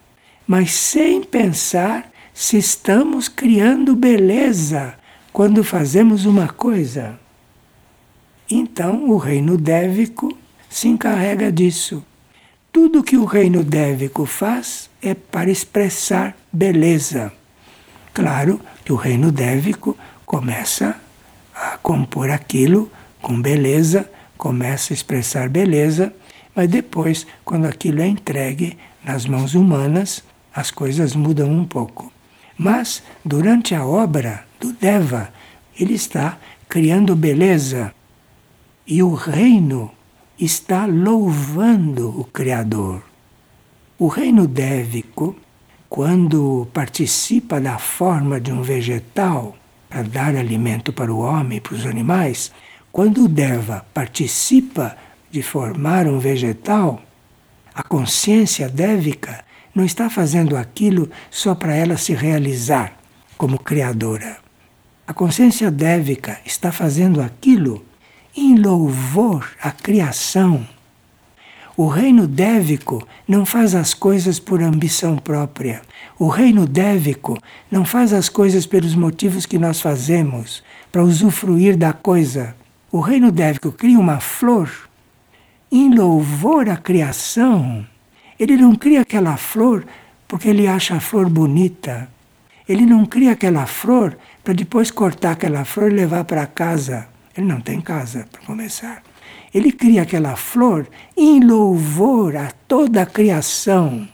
mas 0.46 0.72
sem 0.72 1.22
pensar 1.22 2.10
se 2.32 2.56
estamos 2.56 3.28
criando 3.28 3.96
beleza 3.96 4.94
quando 5.32 5.64
fazemos 5.64 6.24
uma 6.24 6.48
coisa. 6.48 7.18
Então 8.50 9.10
o 9.10 9.16
reino 9.16 9.56
dévico 9.58 10.36
se 10.68 10.88
encarrega 10.88 11.50
disso. 11.50 12.04
Tudo 12.70 13.02
que 13.02 13.16
o 13.16 13.24
reino 13.24 13.64
dévico 13.64 14.26
faz 14.26 14.90
é 15.02 15.14
para 15.14 15.50
expressar 15.50 16.36
beleza. 16.52 17.32
Claro 18.12 18.60
que 18.84 18.92
o 18.92 18.96
reino 18.96 19.32
dévico 19.32 19.96
começa 20.24 20.94
a 21.54 21.78
compor 21.78 22.30
aquilo 22.30 22.90
com 23.20 23.40
beleza, 23.40 24.08
começa 24.36 24.92
a 24.92 24.94
expressar 24.94 25.48
beleza, 25.48 26.14
mas 26.54 26.68
depois, 26.68 27.26
quando 27.44 27.66
aquilo 27.66 28.00
é 28.00 28.06
entregue 28.06 28.78
nas 29.04 29.26
mãos 29.26 29.54
humanas, 29.54 30.22
as 30.56 30.70
coisas 30.70 31.14
mudam 31.14 31.50
um 31.50 31.66
pouco. 31.66 32.10
Mas, 32.56 33.02
durante 33.22 33.74
a 33.74 33.84
obra 33.84 34.46
do 34.58 34.72
Deva, 34.72 35.30
ele 35.78 35.92
está 35.92 36.38
criando 36.66 37.14
beleza 37.14 37.94
e 38.86 39.02
o 39.02 39.12
reino 39.12 39.90
está 40.40 40.86
louvando 40.86 42.08
o 42.18 42.24
Criador. 42.24 43.02
O 43.98 44.08
reino 44.08 44.46
dévico, 44.46 45.36
quando 45.90 46.66
participa 46.72 47.60
da 47.60 47.78
forma 47.78 48.40
de 48.40 48.50
um 48.50 48.62
vegetal 48.62 49.54
para 49.90 50.02
dar 50.02 50.34
alimento 50.34 50.90
para 50.92 51.12
o 51.12 51.18
homem 51.18 51.58
e 51.58 51.60
para 51.60 51.74
os 51.74 51.84
animais, 51.84 52.50
quando 52.90 53.24
o 53.24 53.28
Deva 53.28 53.86
participa 53.92 54.96
de 55.30 55.42
formar 55.42 56.06
um 56.06 56.18
vegetal, 56.18 57.02
a 57.74 57.82
consciência 57.82 58.70
dévica 58.70 59.45
não 59.76 59.84
está 59.84 60.08
fazendo 60.08 60.56
aquilo 60.56 61.10
só 61.30 61.54
para 61.54 61.74
ela 61.74 61.98
se 61.98 62.14
realizar 62.14 62.96
como 63.36 63.58
criadora. 63.58 64.38
A 65.06 65.12
consciência 65.12 65.70
dévica 65.70 66.40
está 66.46 66.72
fazendo 66.72 67.20
aquilo 67.20 67.84
em 68.34 68.56
louvor 68.56 69.46
à 69.60 69.70
criação. 69.70 70.66
O 71.76 71.88
reino 71.88 72.26
dévico 72.26 73.06
não 73.28 73.44
faz 73.44 73.74
as 73.74 73.92
coisas 73.92 74.40
por 74.40 74.62
ambição 74.62 75.18
própria. 75.18 75.82
O 76.18 76.28
reino 76.28 76.66
dévico 76.66 77.38
não 77.70 77.84
faz 77.84 78.14
as 78.14 78.30
coisas 78.30 78.64
pelos 78.64 78.94
motivos 78.94 79.44
que 79.44 79.58
nós 79.58 79.78
fazemos, 79.78 80.64
para 80.90 81.04
usufruir 81.04 81.76
da 81.76 81.92
coisa. 81.92 82.56
O 82.90 83.00
reino 83.00 83.30
dévico 83.30 83.70
cria 83.70 83.98
uma 83.98 84.20
flor 84.20 84.70
em 85.70 85.94
louvor 85.94 86.66
à 86.70 86.78
criação 86.78 87.86
ele 88.38 88.56
não 88.56 88.74
cria 88.74 89.00
aquela 89.00 89.36
flor 89.36 89.84
porque 90.28 90.48
ele 90.48 90.66
acha 90.66 90.96
a 90.96 91.00
flor 91.00 91.28
bonita. 91.28 92.08
Ele 92.68 92.84
não 92.84 93.06
cria 93.06 93.32
aquela 93.32 93.66
flor 93.66 94.16
para 94.42 94.52
depois 94.52 94.90
cortar 94.90 95.32
aquela 95.32 95.64
flor 95.64 95.90
e 95.90 95.94
levar 95.94 96.24
para 96.24 96.46
casa. 96.46 97.08
Ele 97.36 97.46
não 97.46 97.60
tem 97.60 97.80
casa, 97.80 98.26
para 98.30 98.40
começar. 98.42 99.02
Ele 99.54 99.70
cria 99.70 100.02
aquela 100.02 100.36
flor 100.36 100.88
em 101.16 101.40
louvor 101.40 102.36
a 102.36 102.50
toda 102.66 103.02
a 103.02 103.06
criação. 103.06 104.08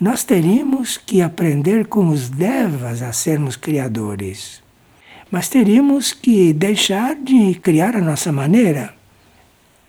Nós 0.00 0.24
teríamos 0.24 0.98
que 0.98 1.22
aprender 1.22 1.86
com 1.86 2.08
os 2.08 2.28
devas 2.28 3.00
a 3.00 3.12
sermos 3.12 3.56
criadores. 3.56 4.62
Mas 5.30 5.48
teríamos 5.48 6.12
que 6.12 6.52
deixar 6.52 7.14
de 7.14 7.54
criar 7.54 7.96
a 7.96 8.00
nossa 8.00 8.32
maneira. 8.32 8.94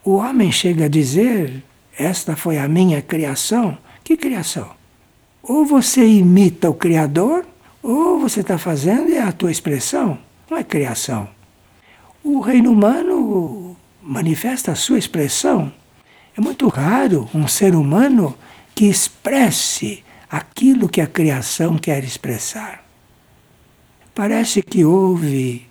O 0.04 0.16
homem 0.16 0.52
chega 0.52 0.86
a 0.86 0.90
dizer 0.90 1.64
esta 1.98 2.36
foi 2.36 2.58
a 2.58 2.68
minha 2.68 3.02
criação. 3.02 3.78
Que 4.04 4.18
criação? 4.18 4.70
Ou 5.42 5.66
você 5.66 6.06
imita 6.06 6.70
o 6.70 6.74
Criador, 6.74 7.46
ou 7.82 8.20
você 8.20 8.42
está 8.42 8.58
fazendo 8.58 9.14
é 9.14 9.22
a 9.22 9.32
tua 9.32 9.52
expressão. 9.52 10.18
Não 10.50 10.58
é 10.58 10.64
criação. 10.64 11.28
O 12.24 12.40
reino 12.40 12.72
humano 12.72 13.76
manifesta 14.02 14.72
a 14.72 14.76
sua 14.76 14.98
expressão. 14.98 15.72
É 16.38 16.42
muito 16.42 16.68
raro 16.68 17.30
um 17.34 17.48
ser 17.48 17.76
humano 17.76 18.36
que 18.74 18.86
expresse 18.86 20.04
aquilo 20.30 20.90
que 20.90 21.00
a 21.00 21.08
criação 21.08 21.78
quer 21.78 22.04
expressar. 22.04 22.84
Parece 24.14 24.62
que 24.62 24.84
houve 24.84 25.68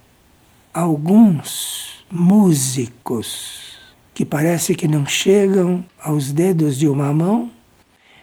alguns 0.72 2.04
músicos 2.10 3.63
que 4.14 4.24
parece 4.24 4.76
que 4.76 4.86
não 4.86 5.04
chegam 5.04 5.84
aos 6.00 6.30
dedos 6.30 6.78
de 6.78 6.86
uma 6.86 7.12
mão. 7.12 7.50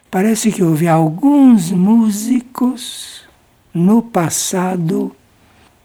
Parece 0.10 0.52
que 0.52 0.64
houve 0.64 0.88
alguns 0.88 1.70
músicos 1.70 3.24
no 3.74 4.02
passado 4.02 5.14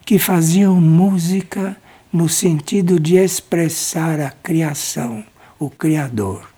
que 0.04 0.18
faziam 0.18 0.80
música 0.80 1.76
no 2.12 2.28
sentido 2.28 3.00
de 3.00 3.16
expressar 3.16 4.20
a 4.20 4.30
criação, 4.30 5.24
o 5.58 5.68
Criador. 5.68 6.48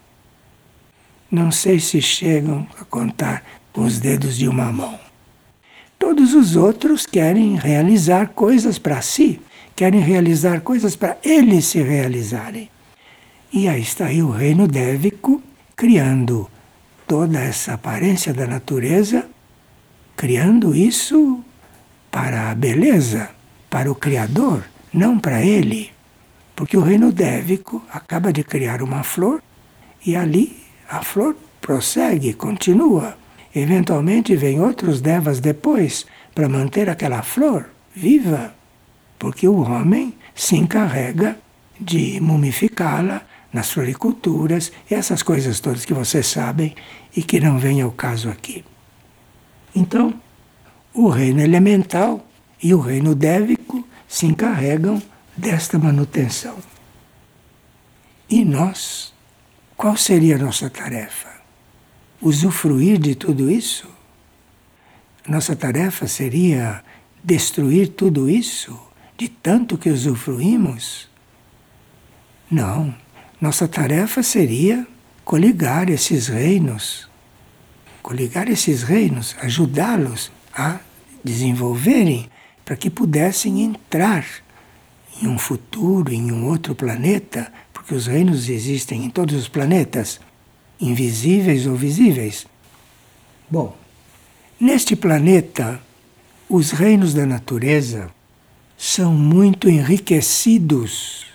Não 1.31 1.51
sei 1.51 1.81
se 1.81 2.01
chegam 2.03 2.67
a 2.79 2.85
contar 2.85 3.43
com 3.73 3.83
os 3.83 3.99
dedos 3.99 4.37
de 4.37 4.47
uma 4.47 4.71
mão. 4.71 4.99
Todos 5.99 6.35
os 6.35 6.55
outros 6.55 7.07
querem 7.07 7.57
realizar 7.57 8.29
coisas 8.29 8.79
para 8.79 9.01
si, 9.03 9.41
querem 9.75 10.01
realizar 10.01 10.61
coisas 10.61 10.95
para 10.95 11.19
eles 11.25 11.65
se 11.67 11.83
realizarem. 11.83 12.71
E 13.53 13.69
aí 13.69 13.81
está 13.81 14.07
aí 14.07 14.23
o 14.23 14.31
reino 14.31 14.69
dévico 14.69 15.43
criando 15.75 16.51
toda 17.07 17.41
essa 17.41 17.75
aparência 17.75 18.35
da 18.35 18.47
natureza, 18.47 19.27
criando 20.17 20.75
isso 20.75 21.43
para 22.11 22.51
a 22.51 22.55
beleza, 22.55 23.31
para 23.71 23.91
o 23.91 23.95
Criador, 23.95 24.65
não 24.93 25.19
para 25.19 25.43
ele. 25.43 25.91
Porque 26.55 26.77
o 26.77 26.83
reino 26.83 27.13
dévico 27.13 27.83
acaba 27.91 28.33
de 28.33 28.43
criar 28.43 28.83
uma 28.83 29.03
flor 29.03 29.43
e 30.05 30.17
ali 30.17 30.57
a 30.89 31.03
flor 31.03 31.37
prossegue, 31.61 32.35
continua. 32.35 33.17
Eventualmente 33.55 34.37
vem 34.37 34.61
outros 34.61 35.01
devas 35.01 35.41
depois 35.41 36.05
para 36.35 36.49
manter 36.49 36.91
aquela 36.91 37.23
flor 37.23 37.71
viva, 37.95 38.55
porque 39.19 39.49
o 39.49 39.61
homem 39.61 40.15
se 40.35 40.57
encarrega 40.57 41.37
de 41.81 42.21
mumificá-la, 42.21 43.23
nas 43.53 43.71
floriculturas, 43.71 44.71
essas 44.91 45.23
coisas 45.23 45.61
todas 45.61 45.85
que 45.85 45.95
vocês 45.95 46.27
sabem 46.27 46.75
e 47.17 47.23
que 47.23 47.41
não 47.41 47.59
vem 47.59 47.81
ao 47.81 47.91
caso 47.91 48.29
aqui. 48.29 48.65
Então, 49.75 50.21
o 50.93 51.09
reino 51.09 51.41
elemental 51.41 52.27
e 52.63 52.75
o 52.75 52.81
reino 52.81 53.15
dévico 53.15 53.87
se 54.07 54.27
encarregam 54.27 55.03
desta 55.37 55.79
manutenção. 55.79 56.57
E 58.29 58.45
nós, 58.45 59.15
qual 59.77 59.97
seria 59.97 60.37
a 60.37 60.39
nossa 60.39 60.69
tarefa? 60.69 61.29
Usufruir 62.21 62.99
de 62.99 63.15
tudo 63.15 63.51
isso? 63.51 63.89
Nossa 65.27 65.55
tarefa 65.55 66.07
seria 66.07 66.83
destruir 67.23 67.89
tudo 67.89 68.29
isso, 68.29 68.79
de 69.17 69.29
tanto 69.29 69.79
que 69.79 69.91
usufruímos? 69.91 71.09
Não. 72.51 72.95
Nossa 73.41 73.69
tarefa 73.69 74.21
seria 74.21 74.85
coligar 75.25 75.89
esses 75.89 76.27
reinos, 76.27 77.09
coligar 78.03 78.49
esses 78.49 78.83
reinos, 78.83 79.37
ajudá-los 79.41 80.33
a 80.53 80.81
desenvolverem 81.23 82.29
para 82.65 82.75
que 82.77 82.91
pudessem 82.91 83.63
entrar 83.63 84.27
em 85.23 85.29
um 85.29 85.39
futuro, 85.39 86.13
em 86.13 86.33
um 86.33 86.47
outro 86.47 86.75
planeta, 86.75 87.53
porque 87.73 87.95
os 87.95 88.09
reinos 88.09 88.49
existem 88.49 89.05
em 89.05 89.11
todos 89.11 89.37
os 89.37 89.47
planetas, 89.47 90.21
invisíveis 90.81 91.65
ou 91.65 91.77
visíveis. 91.77 92.45
Bom, 93.49 93.77
neste 94.59 94.97
planeta, 94.97 95.81
os 96.49 96.73
reinos 96.73 97.15
da 97.15 97.25
natureza 97.25 98.11
são 98.77 99.15
muito 99.15 99.69
enriquecidos 99.69 101.28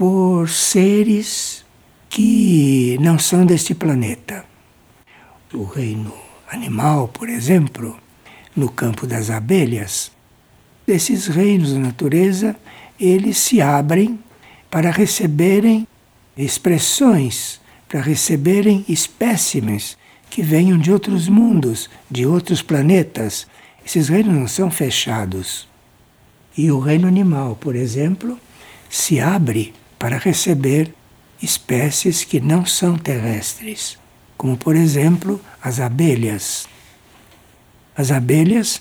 por 0.00 0.48
seres 0.48 1.62
que 2.08 2.96
não 3.02 3.18
são 3.18 3.44
deste 3.44 3.74
planeta. 3.74 4.46
O 5.52 5.64
reino 5.64 6.10
animal, 6.50 7.08
por 7.08 7.28
exemplo, 7.28 8.00
no 8.56 8.70
campo 8.70 9.06
das 9.06 9.28
abelhas, 9.28 10.10
esses 10.88 11.26
reinos 11.26 11.74
da 11.74 11.80
natureza, 11.80 12.56
eles 12.98 13.36
se 13.36 13.60
abrem 13.60 14.18
para 14.70 14.90
receberem 14.90 15.86
expressões, 16.34 17.60
para 17.86 18.00
receberem 18.00 18.86
espécimes 18.88 19.98
que 20.30 20.40
venham 20.40 20.78
de 20.78 20.90
outros 20.90 21.28
mundos, 21.28 21.90
de 22.10 22.24
outros 22.24 22.62
planetas. 22.62 23.46
Esses 23.84 24.08
reinos 24.08 24.34
não 24.34 24.48
são 24.48 24.70
fechados. 24.70 25.68
E 26.56 26.70
o 26.70 26.80
reino 26.80 27.06
animal, 27.06 27.54
por 27.54 27.76
exemplo, 27.76 28.38
se 28.88 29.20
abre 29.20 29.74
para 30.00 30.16
receber 30.16 30.94
espécies 31.42 32.24
que 32.24 32.40
não 32.40 32.64
são 32.64 32.96
terrestres, 32.96 33.98
como 34.36 34.56
por 34.56 34.74
exemplo 34.74 35.38
as 35.62 35.78
abelhas. 35.78 36.66
As 37.94 38.10
abelhas 38.10 38.80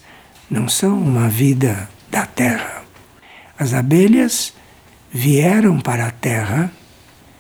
não 0.50 0.70
são 0.70 0.98
uma 0.98 1.28
vida 1.28 1.90
da 2.10 2.26
terra. 2.26 2.86
As 3.58 3.74
abelhas 3.74 4.54
vieram 5.12 5.82
para 5.82 6.08
a 6.08 6.12
terra 6.12 6.72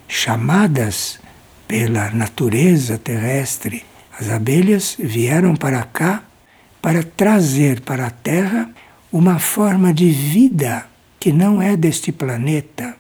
chamadas 0.09 1.17
pela 1.65 2.11
natureza 2.11 2.97
terrestre. 2.97 3.85
As 4.19 4.29
abelhas 4.29 4.97
vieram 4.99 5.55
para 5.55 5.83
cá 5.83 6.23
para 6.81 7.01
trazer 7.01 7.79
para 7.79 8.07
a 8.07 8.11
terra 8.11 8.69
uma 9.09 9.39
forma 9.39 9.93
de 9.93 10.11
vida 10.11 10.85
que 11.17 11.31
não 11.31 11.61
é 11.61 11.77
deste 11.77 12.11
planeta. 12.11 12.98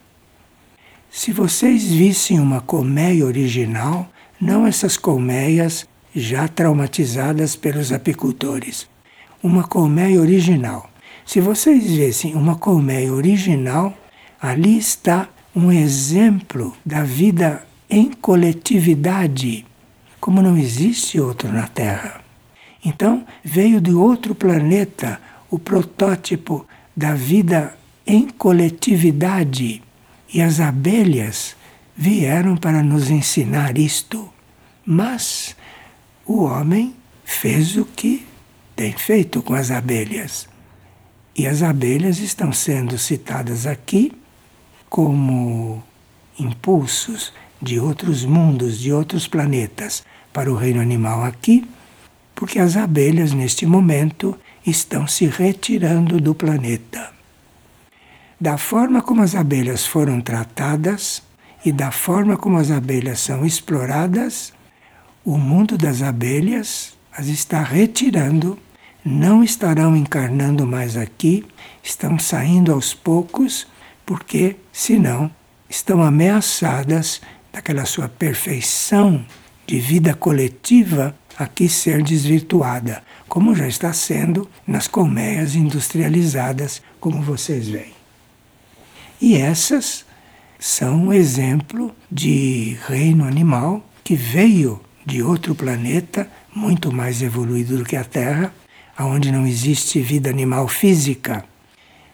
Se 1.11 1.33
vocês 1.33 1.85
vissem 1.85 2.39
uma 2.39 2.61
colmeia 2.61 3.25
original, 3.25 4.07
não 4.39 4.65
essas 4.65 4.95
colmeias 4.95 5.87
já 6.15 6.47
traumatizadas 6.47 7.55
pelos 7.55 7.91
apicultores, 7.91 8.87
uma 9.41 9.63
colmeia 9.63 10.21
original. 10.21 10.87
Se 11.25 11.41
vocês 11.41 11.83
vissem 11.83 12.35
uma 12.35 12.55
colmeia 12.55 13.11
original, 13.11 13.97
ali 14.39 14.77
está 14.77 15.27
um 15.55 15.71
exemplo 15.71 16.77
da 16.85 17.03
vida 17.03 17.65
em 17.89 18.11
coletividade, 18.11 19.65
como 20.19 20.43
não 20.43 20.55
existe 20.55 21.19
outro 21.19 21.51
na 21.51 21.67
Terra. 21.67 22.21
Então, 22.85 23.25
veio 23.43 23.81
de 23.81 23.91
outro 23.91 24.35
planeta 24.35 25.19
o 25.49 25.57
protótipo 25.57 26.67
da 26.95 27.15
vida 27.15 27.75
em 28.05 28.27
coletividade. 28.27 29.81
E 30.33 30.41
as 30.41 30.59
abelhas 30.59 31.55
vieram 31.95 32.55
para 32.55 32.83
nos 32.83 33.09
ensinar 33.09 33.77
isto. 33.77 34.31
Mas 34.85 35.55
o 36.25 36.43
homem 36.43 36.95
fez 37.23 37.75
o 37.77 37.85
que 37.85 38.25
tem 38.75 38.93
feito 38.93 39.41
com 39.41 39.53
as 39.53 39.71
abelhas. 39.71 40.47
E 41.35 41.47
as 41.47 41.61
abelhas 41.61 42.19
estão 42.19 42.51
sendo 42.51 42.97
citadas 42.97 43.65
aqui 43.65 44.11
como 44.89 45.83
impulsos 46.39 47.33
de 47.61 47.79
outros 47.79 48.23
mundos, 48.25 48.79
de 48.79 48.91
outros 48.91 49.27
planetas, 49.27 50.03
para 50.31 50.51
o 50.51 50.55
reino 50.55 50.81
animal 50.81 51.23
aqui, 51.23 51.67
porque 52.33 52.59
as 52.59 52.77
abelhas, 52.77 53.33
neste 53.33 53.65
momento, 53.65 54.37
estão 54.65 55.07
se 55.07 55.25
retirando 55.25 56.19
do 56.21 56.33
planeta. 56.33 57.11
Da 58.41 58.57
forma 58.57 59.01
como 59.01 59.21
as 59.21 59.35
abelhas 59.35 59.85
foram 59.85 60.21
tratadas 60.21 61.21
e 61.65 61.73
da 61.73 61.91
forma 61.91 62.37
como 62.37 62.57
as 62.57 62.71
abelhas 62.71 63.19
são 63.19 63.45
exploradas, 63.45 64.53
o 65.25 65.37
mundo 65.37 65.77
das 65.77 66.01
abelhas 66.01 66.97
as 67.11 67.27
está 67.27 67.61
retirando, 67.61 68.57
não 69.03 69.43
estarão 69.43 69.93
encarnando 69.93 70.65
mais 70.65 70.95
aqui, 70.95 71.45
estão 71.83 72.17
saindo 72.17 72.71
aos 72.71 72.93
poucos, 72.93 73.67
porque, 74.05 74.55
senão, 74.71 75.29
estão 75.69 76.01
ameaçadas 76.01 77.19
daquela 77.51 77.83
sua 77.83 78.07
perfeição 78.07 79.25
de 79.67 79.79
vida 79.79 80.13
coletiva 80.13 81.13
aqui 81.37 81.67
ser 81.67 82.01
desvirtuada, 82.01 83.03
como 83.27 83.53
já 83.53 83.67
está 83.67 83.91
sendo 83.91 84.49
nas 84.65 84.87
colmeias 84.87 85.55
industrializadas, 85.55 86.81
como 87.01 87.21
vocês 87.21 87.67
veem. 87.67 87.98
E 89.21 89.35
essas 89.35 90.05
são 90.57 91.05
um 91.05 91.13
exemplo 91.13 91.93
de 92.09 92.77
reino 92.87 93.25
animal 93.25 93.83
que 94.03 94.15
veio 94.15 94.81
de 95.05 95.21
outro 95.21 95.53
planeta 95.53 96.29
muito 96.55 96.91
mais 96.91 97.21
evoluído 97.21 97.77
do 97.77 97.83
que 97.83 97.95
a 97.95 98.03
Terra, 98.03 98.53
onde 98.97 99.31
não 99.31 99.45
existe 99.45 99.99
vida 99.99 100.29
animal 100.29 100.67
física. 100.67 101.43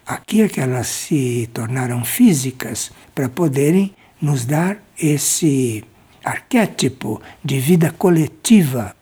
Aqui 0.05 0.41
é 0.41 0.47
que 0.47 0.59
elas 0.59 0.87
se 0.87 1.49
tornaram 1.53 2.03
físicas 2.03 2.91
para 3.13 3.29
poderem 3.29 3.93
nos 4.21 4.45
dar 4.45 4.77
esse 4.99 5.83
arquétipo 6.23 7.21
de 7.43 7.59
vida 7.59 7.91
coletiva. 7.91 8.95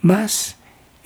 Mas 0.00 0.56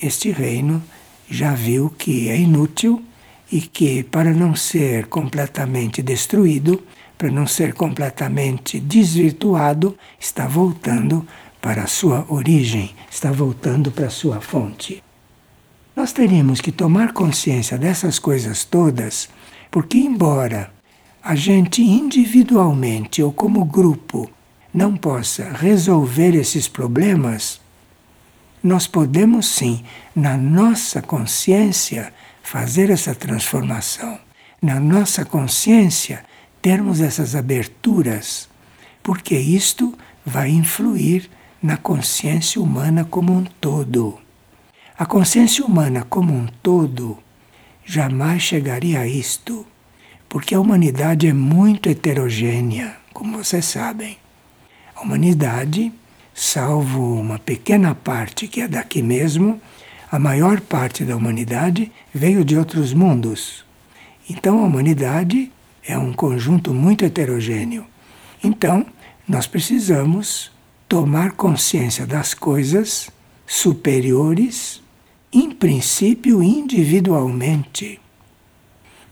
este 0.01 0.30
reino 0.30 0.82
já 1.30 1.55
viu 1.55 1.91
que 1.91 2.28
é 2.28 2.39
inútil 2.39 3.03
e 3.51 3.61
que, 3.61 4.03
para 4.03 4.32
não 4.32 4.55
ser 4.55 5.07
completamente 5.07 6.03
destruído, 6.03 6.82
para 7.16 7.30
não 7.30 7.47
ser 7.47 7.72
completamente 7.72 8.78
desvirtuado, 8.78 9.97
está 10.18 10.47
voltando 10.47 11.26
para 11.61 11.82
a 11.82 11.86
sua 11.86 12.26
origem, 12.28 12.94
está 13.11 13.32
voltando 13.32 13.90
para 13.90 14.07
a 14.07 14.11
sua 14.11 14.40
fonte. 14.40 15.03
Nós 15.94 16.12
teríamos 16.12 16.61
que 16.61 16.70
tomar 16.70 17.12
consciência 17.12 17.78
dessas 17.78 18.18
coisas 18.18 18.64
todas, 18.64 19.28
porque, 19.70 19.97
embora 19.97 20.70
a 21.22 21.34
gente 21.34 21.82
individualmente 21.82 23.22
ou 23.22 23.32
como 23.32 23.64
grupo 23.64 24.30
não 24.72 24.97
possa 24.97 25.51
resolver 25.53 26.34
esses 26.34 26.68
problemas, 26.68 27.61
nós 28.62 28.86
podemos 28.86 29.47
sim, 29.47 29.82
na 30.14 30.36
nossa 30.36 31.01
consciência, 31.01 32.12
fazer 32.47 32.90
essa 32.90 33.12
transformação. 33.12 34.20
Na 34.62 34.78
nossa 34.78 35.24
consciência, 35.24 36.24
termos 36.62 37.01
essas 37.01 37.34
aberturas, 37.34 38.49
porque 39.03 39.36
isto 39.36 39.92
vai 40.24 40.51
influir 40.51 41.28
na 41.61 41.76
consciência 41.76 42.62
humana 42.62 43.05
como 43.05 43.32
um 43.32 43.44
todo. 43.44 44.16
A 44.97 45.05
consciência 45.05 45.64
humana 45.64 46.07
como 46.09 46.32
um 46.32 46.47
todo 46.62 47.18
jamais 47.84 48.42
chegaria 48.42 49.01
a 49.01 49.07
isto, 49.09 49.66
porque 50.28 50.55
a 50.55 50.61
humanidade 50.61 51.26
é 51.26 51.32
muito 51.32 51.88
heterogênea, 51.88 52.97
como 53.12 53.38
vocês 53.38 53.64
sabem. 53.64 54.18
A 54.94 55.03
humanidade, 55.03 55.92
salvo 56.32 57.20
uma 57.20 57.40
pequena 57.40 57.92
parte 57.92 58.47
que 58.47 58.61
é 58.61 58.68
daqui 58.68 59.03
mesmo, 59.03 59.61
a 60.11 60.18
maior 60.18 60.61
parte 60.61 61.04
da 61.04 61.16
humanidade 61.16 61.90
veio 62.14 62.44
de 62.44 62.57
outros 62.57 62.92
mundos. 62.92 63.64
Então 64.28 64.59
a 64.61 64.66
humanidade 64.66 65.50
é 65.84 65.96
um 65.96 66.12
conjunto 66.12 66.74
muito 66.74 67.04
heterogêneo. 67.04 67.86
Então, 68.42 68.84
nós 69.26 69.46
precisamos 69.46 70.50
tomar 70.88 71.32
consciência 71.32 72.07
das 72.07 72.34
coisas 72.34 73.11
superiores, 73.46 74.82
em 75.32 75.50
princípio 75.50 76.42
individualmente. 76.42 78.00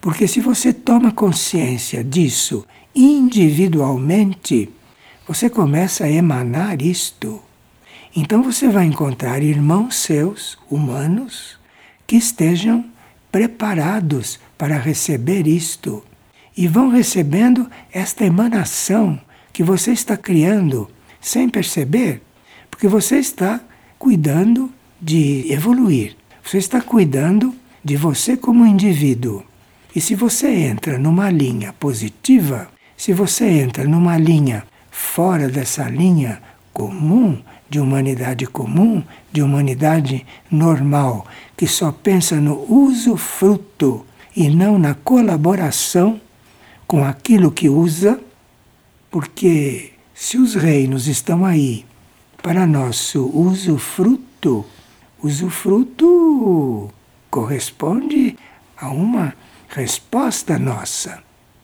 Porque 0.00 0.28
se 0.28 0.40
você 0.40 0.72
toma 0.72 1.12
consciência 1.12 2.04
disso 2.04 2.64
individualmente, 2.94 4.70
você 5.26 5.48
começa 5.48 6.04
a 6.04 6.10
emanar 6.10 6.80
isto. 6.82 7.40
Então 8.16 8.44
você 8.44 8.68
vai 8.68 8.84
encontrar 8.84 9.42
irmãos 9.42 9.96
seus, 9.96 10.56
humanos, 10.70 11.58
que 12.06 12.14
estejam 12.14 12.84
preparados 13.32 14.38
para 14.56 14.78
receber 14.78 15.48
isto 15.48 16.00
e 16.56 16.68
vão 16.68 16.90
recebendo 16.90 17.68
esta 17.92 18.24
emanação 18.24 19.20
que 19.52 19.64
você 19.64 19.90
está 19.90 20.16
criando 20.16 20.88
sem 21.20 21.48
perceber, 21.48 22.22
porque 22.70 22.86
você 22.86 23.18
está 23.18 23.60
cuidando 23.98 24.72
de 25.00 25.52
evoluir, 25.52 26.16
você 26.40 26.58
está 26.58 26.80
cuidando 26.80 27.52
de 27.82 27.96
você 27.96 28.36
como 28.36 28.64
indivíduo. 28.64 29.42
E 29.94 30.00
se 30.00 30.14
você 30.14 30.48
entra 30.48 30.98
numa 30.98 31.30
linha 31.30 31.72
positiva, 31.72 32.68
se 32.96 33.12
você 33.12 33.44
entra 33.44 33.84
numa 33.84 34.16
linha 34.16 34.62
fora 34.88 35.48
dessa 35.48 35.88
linha 35.88 36.40
comum, 36.72 37.42
de 37.68 37.80
humanidade 37.80 38.46
comum, 38.46 39.02
de 39.32 39.42
humanidade 39.42 40.26
normal, 40.50 41.26
que 41.56 41.66
só 41.66 41.90
pensa 41.90 42.36
no 42.36 42.64
uso 42.72 43.16
fruto 43.16 44.04
e 44.36 44.48
não 44.48 44.78
na 44.78 44.94
colaboração 44.94 46.20
com 46.86 47.04
aquilo 47.04 47.50
que 47.50 47.68
usa, 47.68 48.20
porque 49.10 49.92
se 50.14 50.38
os 50.38 50.54
reinos 50.54 51.06
estão 51.08 51.44
aí 51.44 51.84
para 52.42 52.66
nosso 52.66 53.26
usufruto, 53.34 54.64
usufruto 55.22 56.90
corresponde 57.30 58.36
a 58.76 58.90
uma 58.90 59.34
resposta 59.68 60.58
nossa. 60.58 61.22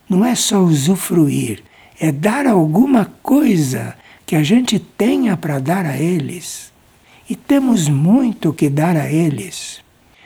Não 0.09 0.25
é 0.25 0.35
só 0.35 0.59
usufruir, 0.61 1.63
é 2.01 2.11
dar 2.11 2.47
alguma 2.47 3.05
coisa 3.23 3.95
que 4.31 4.37
a 4.37 4.45
gente 4.45 4.79
tenha 4.79 5.37
para 5.37 5.59
dar 5.59 5.85
a 5.85 5.97
eles. 5.99 6.73
E 7.29 7.35
temos 7.35 7.89
muito 7.89 8.53
que 8.53 8.71
dar 8.71 8.97
a 8.97 9.11
eles. 9.11 9.83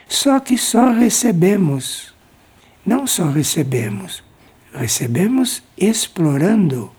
Só 0.07 0.39
que 0.39 0.59
só 0.59 0.91
recebemos. 0.91 2.13
Não 2.85 3.07
só 3.07 3.31
recebemos, 3.31 4.23
recebemos 4.71 5.63
explorando 5.75 6.91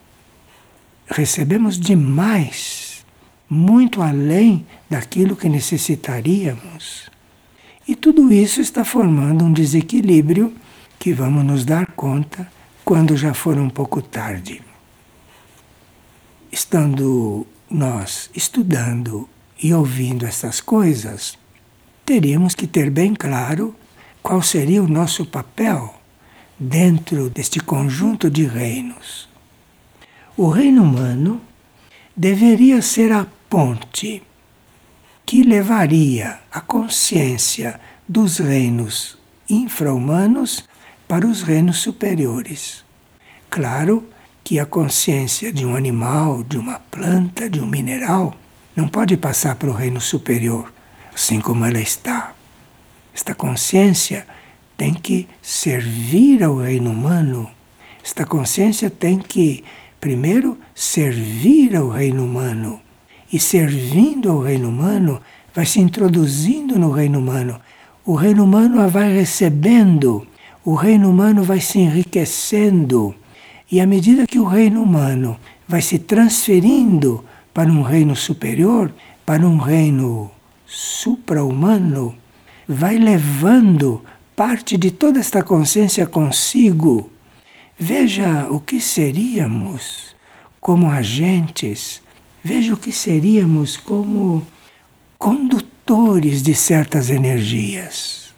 recebemos 1.09 1.79
demais 1.79 3.07
muito 3.49 4.03
além 4.03 4.67
daquilo 4.91 5.37
que 5.37 5.49
necessitaríamos. 5.49 7.09
E 7.87 7.95
tudo 7.95 8.33
isso 8.33 8.61
está 8.61 8.85
formando 8.85 9.45
um 9.45 9.53
desequilíbrio 9.53 10.53
que 10.99 11.13
vamos 11.13 11.45
nos 11.45 11.65
dar 11.65 11.87
conta 11.93 12.51
quando 12.85 13.17
já 13.17 13.33
for 13.33 13.57
um 13.57 13.71
pouco 13.71 14.03
tarde. 14.03 14.66
Estando 16.57 17.47
nós 17.69 18.31
estudando 18.35 19.29
e 19.63 19.75
ouvindo 19.75 20.25
essas 20.25 20.59
coisas, 20.59 21.37
teríamos 22.03 22.55
que 22.55 22.67
ter 22.67 22.89
bem 22.89 23.15
claro 23.15 23.77
qual 24.23 24.41
seria 24.41 24.83
o 24.83 24.89
nosso 24.89 25.27
papel 25.27 25.95
dentro 26.59 27.29
deste 27.29 27.61
conjunto 27.61 28.31
de 28.31 28.47
reinos. 28.47 29.29
O 30.35 30.49
reino 30.49 30.83
humano 30.83 31.43
deveria 32.17 32.81
ser 32.81 33.13
a 33.13 33.27
ponte 33.51 34.23
que 35.27 35.43
levaria 35.43 36.41
a 36.51 36.63
consciência 36.63 37.79
dos 38.09 38.39
reinos 38.39 39.19
infra-humanos 39.47 40.67
para 41.07 41.27
os 41.27 41.43
reinos 41.43 41.81
superiores. 41.81 42.83
Claro 43.51 44.09
que 44.47 44.61
a 44.61 44.65
consciência 44.65 45.53
de 45.53 45.67
um 45.67 45.75
animal, 45.75 46.45
de 46.45 46.57
uma 46.57 46.79
planta, 46.79 47.51
de 47.51 47.61
um 47.61 47.67
mineral, 47.67 48.33
não 48.77 48.87
pode 48.87 49.17
passar 49.17 49.57
para 49.57 49.69
o 49.69 49.73
reino 49.73 50.01
superior, 50.01 50.73
assim 51.13 51.41
como 51.41 51.65
ela 51.65 51.81
está. 51.81 52.33
Esta 53.13 53.35
consciência 53.35 54.25
tem 54.77 54.95
que 54.95 55.27
servir 55.43 56.45
ao 56.45 56.59
reino 56.59 56.93
humano. 56.93 57.51
Esta 58.05 58.25
consciência 58.25 58.89
tem 58.89 59.19
que, 59.19 59.65
primeiro, 60.01 60.57
servir 60.77 61.75
ao 61.75 61.89
reino 61.89 62.25
humano. 62.25 62.81
E 63.33 63.41
servindo 63.41 64.31
ao 64.31 64.43
reino 64.43 64.69
humano, 64.69 65.21
vai 65.53 65.67
se 65.67 65.81
introduzindo 65.81 66.79
no 66.79 66.93
reino 66.93 67.19
humano. 67.19 67.61
O 68.05 68.15
reino 68.15 68.45
humano 68.45 68.81
a 68.81 68.87
vai 68.87 69.13
recebendo, 69.13 70.25
o 70.65 70.77
reino 70.77 71.11
humano 71.11 71.43
vai 71.43 71.61
se 71.61 71.81
enriquecendo. 71.81 73.13
E 73.71 73.81
à 73.81 73.87
medida 73.87 74.27
que 74.27 74.39
o 74.39 74.45
reino 74.45 74.83
humano 74.83 75.39
vai 75.67 75.83
se 75.83 75.99
transferindo 75.99 77.25
para 77.53 77.71
um 77.71 77.83
reino 77.83 78.15
superior, 78.15 78.93
para 79.25 79.47
um 79.47 79.57
reino 79.57 80.31
supra-humano, 80.67 82.15
vai 82.69 82.97
levando 82.97 84.05
parte 84.37 84.77
de 84.77 84.91
toda 84.91 85.19
esta 85.19 85.43
consciência 85.43 86.07
consigo. 86.07 87.11
Veja 87.79 88.47
o 88.51 88.61
que 88.61 88.81
seríamos 88.81 90.15
como 90.61 90.91
agentes, 90.91 92.03
veja 92.43 92.75
o 92.75 92.77
que 92.77 92.93
seríamos 92.93 93.77
como 93.77 94.47
condutores 95.19 96.43
de 96.43 96.55
certas 96.55 97.11
energias. 97.11 98.35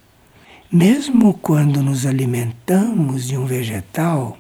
Mesmo 0.71 1.35
quando 1.35 1.83
nos 1.83 2.07
alimentamos 2.07 3.27
de 3.27 3.37
um 3.37 3.47
vegetal 3.47 4.39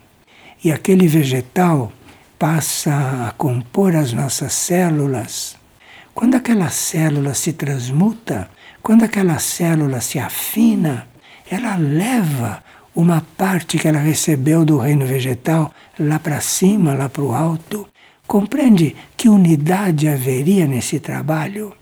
e 0.62 0.72
aquele 0.72 1.06
vegetal 1.06 1.92
passa 2.38 3.26
a 3.28 3.32
compor 3.32 3.96
as 3.96 4.12
nossas 4.12 4.52
células, 4.52 5.56
quando 6.14 6.34
aquela 6.34 6.68
célula 6.68 7.34
se 7.34 7.52
transmuta, 7.52 8.50
quando 8.82 9.04
aquela 9.04 9.38
célula 9.38 10.00
se 10.00 10.18
afina, 10.18 11.06
ela 11.50 11.76
leva 11.76 12.62
uma 12.94 13.24
parte 13.36 13.78
que 13.78 13.86
ela 13.86 14.00
recebeu 14.00 14.64
do 14.64 14.78
reino 14.78 15.06
vegetal 15.06 15.72
lá 15.98 16.18
para 16.18 16.40
cima, 16.40 16.94
lá 16.94 17.08
para 17.08 17.22
o 17.22 17.32
alto. 17.32 17.86
Compreende 18.26 18.96
que 19.16 19.28
unidade 19.28 20.08
haveria 20.08 20.66
nesse 20.66 20.98
trabalho? 20.98 21.72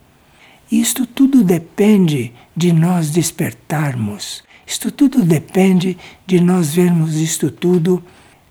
Isto 0.70 1.06
tudo 1.06 1.42
depende 1.42 2.32
de 2.54 2.72
nós 2.72 3.10
despertarmos. 3.10 4.44
Isto 4.66 4.90
tudo 4.90 5.22
depende 5.22 5.96
de 6.26 6.40
nós 6.40 6.74
vermos 6.74 7.14
isto 7.14 7.50
tudo 7.50 8.02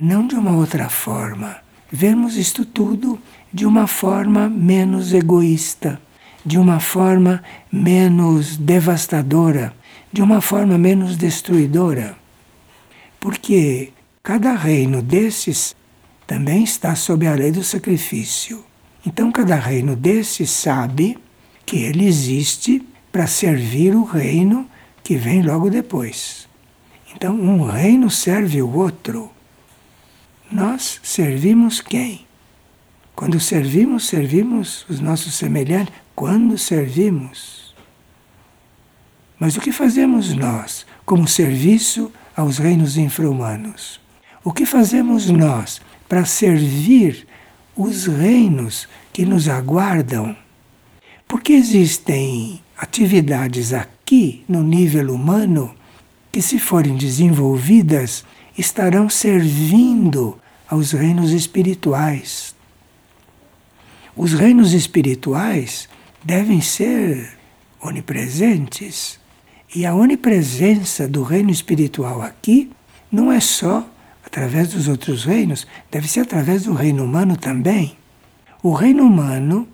não 0.05 0.27
de 0.27 0.35
uma 0.35 0.51
outra 0.51 0.87
forma. 0.87 1.57
Vermos 1.91 2.37
isto 2.37 2.63
tudo 2.63 3.19
de 3.51 3.65
uma 3.65 3.87
forma 3.87 4.47
menos 4.47 5.13
egoísta, 5.13 5.99
de 6.45 6.59
uma 6.59 6.79
forma 6.79 7.43
menos 7.71 8.55
devastadora, 8.55 9.73
de 10.13 10.21
uma 10.21 10.41
forma 10.41 10.77
menos 10.77 11.17
destruidora. 11.17 12.15
Porque 13.19 13.91
cada 14.21 14.53
reino 14.53 15.01
desses 15.01 15.75
também 16.27 16.63
está 16.63 16.93
sob 16.95 17.25
a 17.25 17.33
lei 17.33 17.51
do 17.51 17.63
sacrifício. 17.63 18.63
Então, 19.03 19.31
cada 19.31 19.55
reino 19.55 19.95
desses 19.95 20.51
sabe 20.51 21.17
que 21.65 21.77
ele 21.77 22.05
existe 22.05 22.87
para 23.11 23.25
servir 23.25 23.95
o 23.95 24.03
reino 24.03 24.69
que 25.03 25.15
vem 25.15 25.41
logo 25.41 25.69
depois. 25.69 26.47
Então, 27.15 27.33
um 27.33 27.63
reino 27.63 28.09
serve 28.11 28.61
o 28.61 28.71
outro. 28.71 29.31
Nós 30.51 30.99
servimos 31.03 31.81
quem? 31.81 32.25
Quando 33.15 33.39
servimos, 33.39 34.07
servimos 34.07 34.85
os 34.89 34.99
nossos 34.99 35.35
semelhantes. 35.35 35.93
Quando 36.15 36.57
servimos, 36.57 37.65
mas 39.37 39.57
o 39.57 39.61
que 39.61 39.71
fazemos 39.71 40.33
nós 40.33 40.85
como 41.05 41.27
serviço 41.27 42.11
aos 42.35 42.57
reinos 42.57 42.97
infra-humanos? 42.97 43.99
O 44.43 44.51
que 44.51 44.65
fazemos 44.65 45.29
nós 45.29 45.81
para 46.07 46.23
servir 46.25 47.27
os 47.75 48.05
reinos 48.05 48.87
que 49.11 49.25
nos 49.25 49.49
aguardam? 49.49 50.35
Porque 51.27 51.53
existem 51.53 52.61
atividades 52.77 53.73
aqui 53.73 54.43
no 54.47 54.63
nível 54.63 55.13
humano 55.13 55.75
que, 56.31 56.41
se 56.41 56.57
forem 56.57 56.95
desenvolvidas, 56.95 58.24
estarão 58.57 59.09
servindo 59.09 60.37
aos 60.67 60.91
reinos 60.91 61.31
espirituais. 61.31 62.55
Os 64.15 64.33
reinos 64.33 64.73
espirituais 64.73 65.89
devem 66.23 66.61
ser 66.61 67.37
onipresentes 67.81 69.19
e 69.75 69.85
a 69.85 69.93
onipresença 69.93 71.07
do 71.07 71.21
reino 71.21 71.51
espiritual 71.51 72.21
aqui 72.21 72.71
não 73.11 73.31
é 73.31 73.39
só 73.39 73.87
através 74.25 74.69
dos 74.69 74.87
outros 74.87 75.23
reinos, 75.23 75.67
deve 75.91 76.07
ser 76.07 76.21
através 76.21 76.63
do 76.63 76.73
reino 76.73 77.03
humano 77.03 77.37
também. 77.37 77.95
O 78.63 78.73
reino 78.73 79.03
humano 79.03 79.67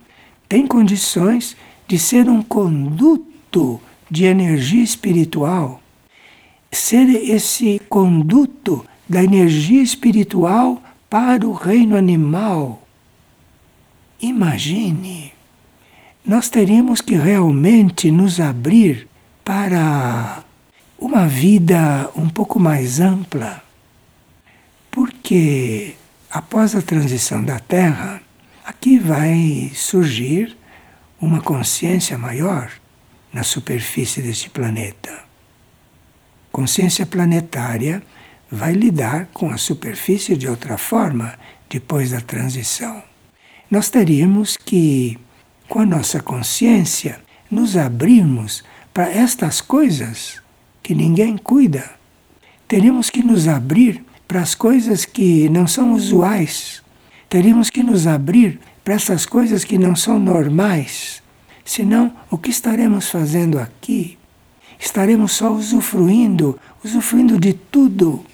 tem 0.50 0.68
condições 0.68 1.56
de 1.88 1.98
ser 1.98 2.30
um 2.30 2.42
conduto 2.42 3.82
de 4.10 4.26
energia 4.26 4.84
espiritual, 4.84 5.81
ser 6.72 7.10
esse 7.30 7.82
conduto 7.90 8.86
da 9.08 9.24
energia 9.24 9.82
espiritual 9.82 10.82
para 11.10 11.46
o 11.46 11.52
reino 11.52 11.98
animal. 11.98 12.88
Imagine, 14.22 15.34
nós 16.26 16.50
teríamos 16.50 17.02
que 17.02 17.16
realmente 17.16 18.10
nos 18.10 18.40
abrir 18.40 19.08
para 19.44 20.44
uma 20.98 21.28
vida 21.28 22.10
um 22.16 22.30
pouco 22.30 22.60
mais 22.60 23.00
ampla, 23.00 23.62
porque 24.90 25.96
após 26.30 26.76
a 26.76 26.82
transição 26.82 27.44
da 27.44 27.60
Terra, 27.60 28.22
aqui 28.64 28.98
vai 28.98 29.72
surgir 29.74 30.56
uma 31.20 31.42
consciência 31.42 32.18
maior 32.18 32.72
na 33.34 33.44
superfície 33.44 34.22
deste 34.22 34.50
planeta. 34.50 35.31
Consciência 36.52 37.06
planetária 37.06 38.04
vai 38.52 38.74
lidar 38.74 39.28
com 39.34 39.50
a 39.50 39.58
superfície 39.58 40.36
de 40.36 40.48
outra 40.48 40.78
forma 40.78 41.34
depois 41.70 42.12
da 42.12 42.20
transição. 42.20 43.02
Nós 43.70 43.90
teríamos 43.90 44.58
que, 44.58 45.18
com 45.70 45.80
a 45.80 45.86
nossa 45.86 46.20
consciência, 46.22 47.22
nos 47.50 47.78
abrirmos 47.78 48.64
para 48.94 49.10
estas 49.10 49.62
coisas 49.62 50.42
que 50.84 50.94
ninguém 50.94 51.38
cuida. 51.38 51.90
Teríamos 52.68 53.10
que 53.10 53.24
nos 53.24 53.48
abrir 53.48 54.04
para 54.28 54.42
as 54.42 54.54
coisas 54.54 55.06
que 55.06 55.48
não 55.48 55.66
são 55.66 55.94
usuais. 55.94 56.82
Teríamos 57.30 57.70
que 57.70 57.82
nos 57.82 58.08
abrir 58.08 58.60
para 58.84 58.96
essas 58.96 59.26
coisas 59.26 59.64
que 59.64 59.78
não 59.78 59.96
são 59.96 60.20
normais. 60.20 61.24
Senão, 61.64 62.14
o 62.30 62.38
que 62.38 62.50
estaremos 62.50 63.10
fazendo 63.10 63.58
aqui? 63.58 64.18
Estaremos 64.82 65.34
só 65.34 65.54
usufruindo, 65.54 66.60
usufruindo 66.84 67.40
de 67.40 67.54
tudo, 67.54 68.26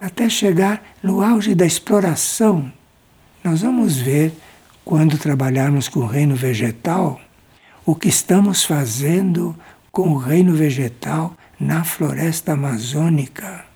até 0.00 0.30
chegar 0.30 0.82
no 1.02 1.22
auge 1.22 1.54
da 1.54 1.66
exploração. 1.66 2.72
Nós 3.44 3.60
vamos 3.60 3.98
ver, 3.98 4.32
quando 4.82 5.18
trabalharmos 5.18 5.88
com 5.88 6.00
o 6.00 6.06
reino 6.06 6.34
vegetal, 6.34 7.20
o 7.84 7.94
que 7.94 8.08
estamos 8.08 8.64
fazendo 8.64 9.54
com 9.92 10.08
o 10.08 10.16
reino 10.16 10.54
vegetal 10.54 11.36
na 11.60 11.84
floresta 11.84 12.52
amazônica. 12.52 13.66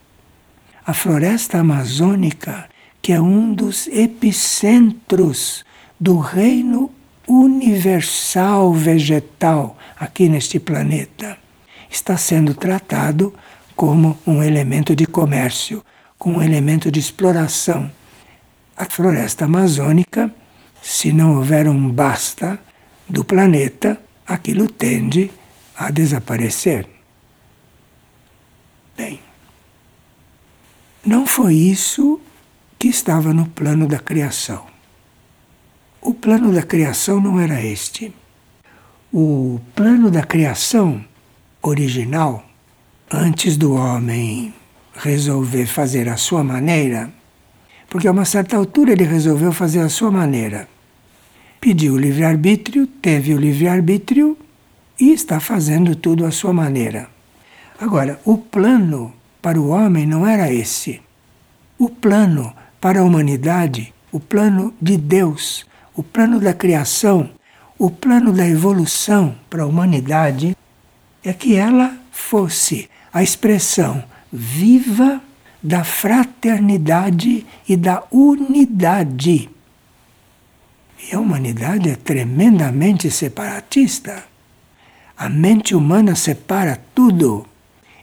A 0.87 0.95
floresta 0.95 1.59
amazônica, 1.59 2.71
que 3.03 3.13
é 3.13 3.21
um 3.21 3.53
dos 3.53 3.87
epicentros 3.89 5.63
do 6.01 6.19
reino 6.19 6.91
universal 7.29 8.73
vegetal 8.73 9.77
aqui 9.99 10.27
neste 10.27 10.59
planeta 10.59 11.40
está 11.91 12.17
sendo 12.17 12.55
tratado 12.55 13.35
como 13.75 14.19
um 14.27 14.43
elemento 14.43 14.95
de 14.95 15.07
comércio, 15.07 15.85
como 16.19 16.39
um 16.39 16.43
elemento 16.43 16.91
de 16.91 17.01
exploração. 17.01 17.91
A 18.77 18.85
floresta 18.85 19.47
amazônica, 19.47 20.33
se 20.81 21.13
não 21.13 21.37
houver 21.37 21.69
um 21.69 21.91
basta 21.91 22.59
do 23.09 23.25
planeta, 23.25 24.01
aquilo 24.27 24.69
tende 24.69 25.31
a 25.77 25.91
desaparecer. 25.91 26.87
Bem, 28.97 29.21
não 31.05 31.27
foi 31.27 31.55
isso 31.55 32.21
que 32.79 32.89
estava 32.89 33.33
no 33.33 33.47
plano 33.47 33.87
da 33.87 33.99
criação. 33.99 34.67
O 36.01 36.15
plano 36.15 36.53
da 36.53 36.63
criação 36.63 37.21
não 37.21 37.39
era 37.39 37.63
este. 37.63 38.15
O 39.13 39.61
plano 39.75 40.11
da 40.11 40.23
criação 40.23 41.05
original, 41.63 42.45
antes 43.11 43.57
do 43.57 43.75
homem 43.75 44.55
resolver 44.95 45.67
fazer 45.67 46.09
a 46.09 46.17
sua 46.17 46.43
maneira, 46.43 47.11
porque 47.89 48.09
a 48.09 48.13
uma 48.13 48.25
certa 48.25 48.57
altura 48.57 48.93
ele 48.93 49.05
resolveu 49.05 49.53
fazer 49.53 49.81
a 49.81 49.89
sua 49.89 50.11
maneira. 50.11 50.69
Pediu 51.61 51.95
o 51.95 51.99
livre-arbítrio, 51.99 52.87
teve 52.87 53.35
o 53.35 53.39
livre-arbítrio 53.39 54.37
e 54.99 55.13
está 55.13 55.41
fazendo 55.41 55.95
tudo 55.95 56.25
à 56.25 56.31
sua 56.31 56.53
maneira. 56.53 57.09
Agora, 57.81 58.21
o 58.25 58.39
plano 58.39 59.13
para 59.43 59.61
o 59.61 59.69
homem 59.69 60.07
não 60.07 60.27
era 60.27 60.53
esse. 60.53 61.01
O 61.79 61.89
plano 61.89 62.53
para 62.81 63.01
a 63.01 63.05
humanidade, 63.05 63.93
o 64.13 64.21
plano 64.21 64.73
de 64.81 64.97
Deus, 64.97 65.67
o 65.95 66.03
plano 66.03 66.39
da 66.39 66.53
criação, 66.55 67.31
o 67.79 67.91
plano 67.91 68.33
da 68.33 68.47
evolução 68.47 69.35
para 69.49 69.63
a 69.63 69.67
humanidade 69.67 70.57
é 71.25 71.33
que 71.33 71.55
ela 71.55 71.97
fosse 72.11 72.89
a 73.13 73.23
expressão 73.23 74.03
viva 74.33 75.21
da 75.63 75.85
fraternidade 75.85 77.47
e 77.69 77.77
da 77.77 78.03
unidade. 78.11 79.51
E 81.09 81.15
a 81.15 81.21
humanidade 81.21 81.91
é 81.91 81.97
tremendamente 81.97 83.11
separatista. 83.11 84.25
A 85.17 85.29
mente 85.29 85.75
humana 85.75 86.15
separa 86.15 86.81
tudo. 86.95 87.47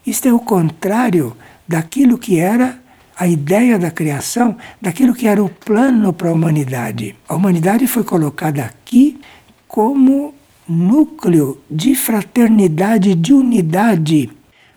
Isto 0.05 0.27
é 0.27 0.33
o 0.33 0.39
contrário 0.39 1.35
daquilo 1.67 2.17
que 2.17 2.39
era 2.39 2.79
a 3.17 3.27
ideia 3.27 3.79
da 3.79 3.89
criação 3.89 4.55
daquilo 4.79 5.15
que 5.15 5.27
era 5.27 5.43
o 5.43 5.49
plano 5.49 6.13
para 6.13 6.29
a 6.29 6.33
humanidade. 6.33 7.15
A 7.27 7.35
humanidade 7.35 7.87
foi 7.87 8.03
colocada 8.03 8.63
aqui 8.63 9.19
como 9.67 10.33
núcleo 10.67 11.61
de 11.69 11.95
fraternidade, 11.95 13.15
de 13.15 13.33
unidade, 13.33 14.29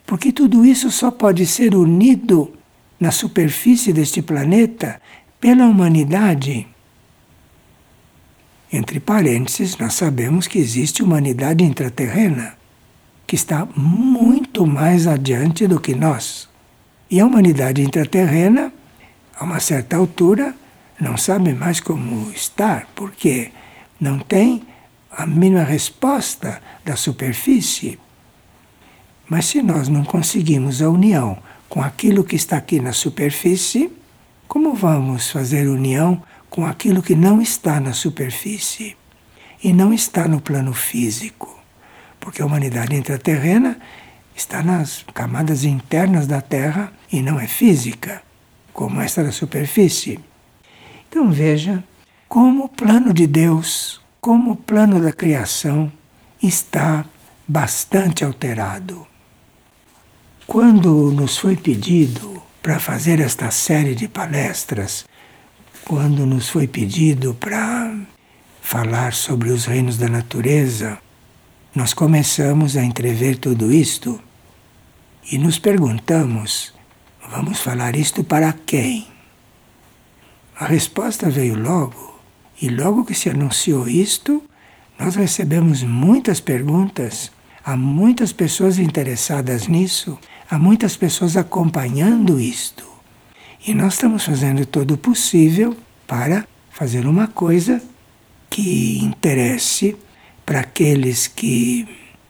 porque 0.05 0.31
tudo 0.31 0.65
isso 0.65 0.89
só 0.89 1.11
pode 1.11 1.45
ser 1.45 1.75
unido 1.75 2.53
na 2.99 3.11
superfície 3.11 3.91
deste 3.91 4.21
planeta 4.21 5.01
pela 5.39 5.65
humanidade. 5.65 6.67
Entre 8.71 8.99
parênteses, 8.99 9.77
nós 9.77 9.95
sabemos 9.95 10.47
que 10.47 10.57
existe 10.59 11.03
humanidade 11.03 11.63
intraterrena, 11.63 12.53
que 13.27 13.35
está 13.35 13.67
muito 13.75 14.65
mais 14.65 15.07
adiante 15.07 15.67
do 15.67 15.79
que 15.79 15.93
nós. 15.93 16.47
E 17.09 17.19
a 17.19 17.25
humanidade 17.25 17.81
intraterrena, 17.81 18.71
a 19.37 19.43
uma 19.43 19.59
certa 19.59 19.97
altura, 19.97 20.55
não 20.99 21.17
sabe 21.17 21.53
mais 21.53 21.79
como 21.79 22.31
estar, 22.31 22.87
porque 22.95 23.51
não 23.99 24.19
tem 24.19 24.61
a 25.11 25.25
mínima 25.25 25.63
resposta 25.63 26.61
da 26.85 26.95
superfície. 26.95 27.99
Mas 29.27 29.45
se 29.45 29.61
nós 29.61 29.87
não 29.87 30.03
conseguimos 30.03 30.81
a 30.81 30.89
união 30.89 31.37
com 31.69 31.81
aquilo 31.81 32.23
que 32.23 32.35
está 32.35 32.57
aqui 32.57 32.79
na 32.79 32.93
superfície, 32.93 33.91
como 34.47 34.73
vamos 34.73 35.29
fazer 35.29 35.67
união 35.67 36.21
com 36.49 36.65
aquilo 36.65 37.01
que 37.01 37.15
não 37.15 37.41
está 37.41 37.79
na 37.79 37.93
superfície 37.93 38.97
e 39.63 39.71
não 39.71 39.93
está 39.93 40.27
no 40.27 40.41
plano 40.41 40.73
físico? 40.73 41.57
Porque 42.19 42.41
a 42.41 42.45
humanidade 42.45 42.95
intraterrena 42.95 43.79
está 44.35 44.61
nas 44.61 45.05
camadas 45.13 45.63
internas 45.63 46.27
da 46.27 46.41
Terra 46.41 46.91
e 47.11 47.21
não 47.21 47.39
é 47.39 47.47
física, 47.47 48.21
como 48.73 48.99
esta 48.99 49.23
da 49.23 49.31
superfície. 49.31 50.19
Então 51.07 51.31
veja 51.31 51.83
como 52.27 52.65
o 52.65 52.69
plano 52.69 53.13
de 53.13 53.27
Deus, 53.27 54.00
como 54.21 54.51
o 54.51 54.55
plano 54.55 55.01
da 55.01 55.11
criação 55.11 55.91
está 56.41 57.03
bastante 57.47 58.23
alterado. 58.23 59.07
Quando 60.45 61.11
nos 61.11 61.39
foi 61.39 61.57
pedido 61.57 62.39
para 62.61 62.79
fazer 62.79 63.19
esta 63.19 63.49
série 63.49 63.95
de 63.95 64.07
palestras, 64.07 65.05
quando 65.83 66.23
nos 66.27 66.49
foi 66.49 66.67
pedido 66.67 67.33
para 67.33 67.97
falar 68.61 69.13
sobre 69.13 69.49
os 69.49 69.65
reinos 69.65 69.97
da 69.97 70.07
natureza, 70.07 70.99
nós 71.73 71.91
começamos 71.91 72.77
a 72.77 72.83
entrever 72.83 73.37
tudo 73.37 73.73
isto 73.73 74.21
e 75.31 75.39
nos 75.39 75.57
perguntamos: 75.57 76.75
vamos 77.27 77.59
falar 77.59 77.95
isto 77.95 78.23
para 78.23 78.53
quem? 78.53 79.07
A 80.55 80.67
resposta 80.67 81.27
veio 81.27 81.57
logo, 81.57 82.10
e 82.61 82.69
logo 82.69 83.03
que 83.03 83.15
se 83.15 83.29
anunciou 83.29 83.87
isto, 83.87 84.43
nós 84.99 85.15
recebemos 85.15 85.81
muitas 85.81 86.39
perguntas, 86.39 87.31
há 87.65 87.75
muitas 87.75 88.31
pessoas 88.31 88.77
interessadas 88.77 89.67
nisso, 89.67 90.17
há 90.49 90.59
muitas 90.59 90.95
pessoas 90.95 91.35
acompanhando 91.35 92.39
isto. 92.39 92.87
E 93.65 93.73
nós 93.73 93.93
estamos 93.93 94.25
fazendo 94.25 94.65
todo 94.65 94.93
o 94.93 94.97
possível 94.97 95.75
para 96.05 96.45
fazer 96.69 97.07
uma 97.07 97.27
coisa 97.27 97.81
que 98.47 98.99
interesse 98.99 99.97
para 100.45 100.59
aqueles 100.59 101.25
que 101.25 101.87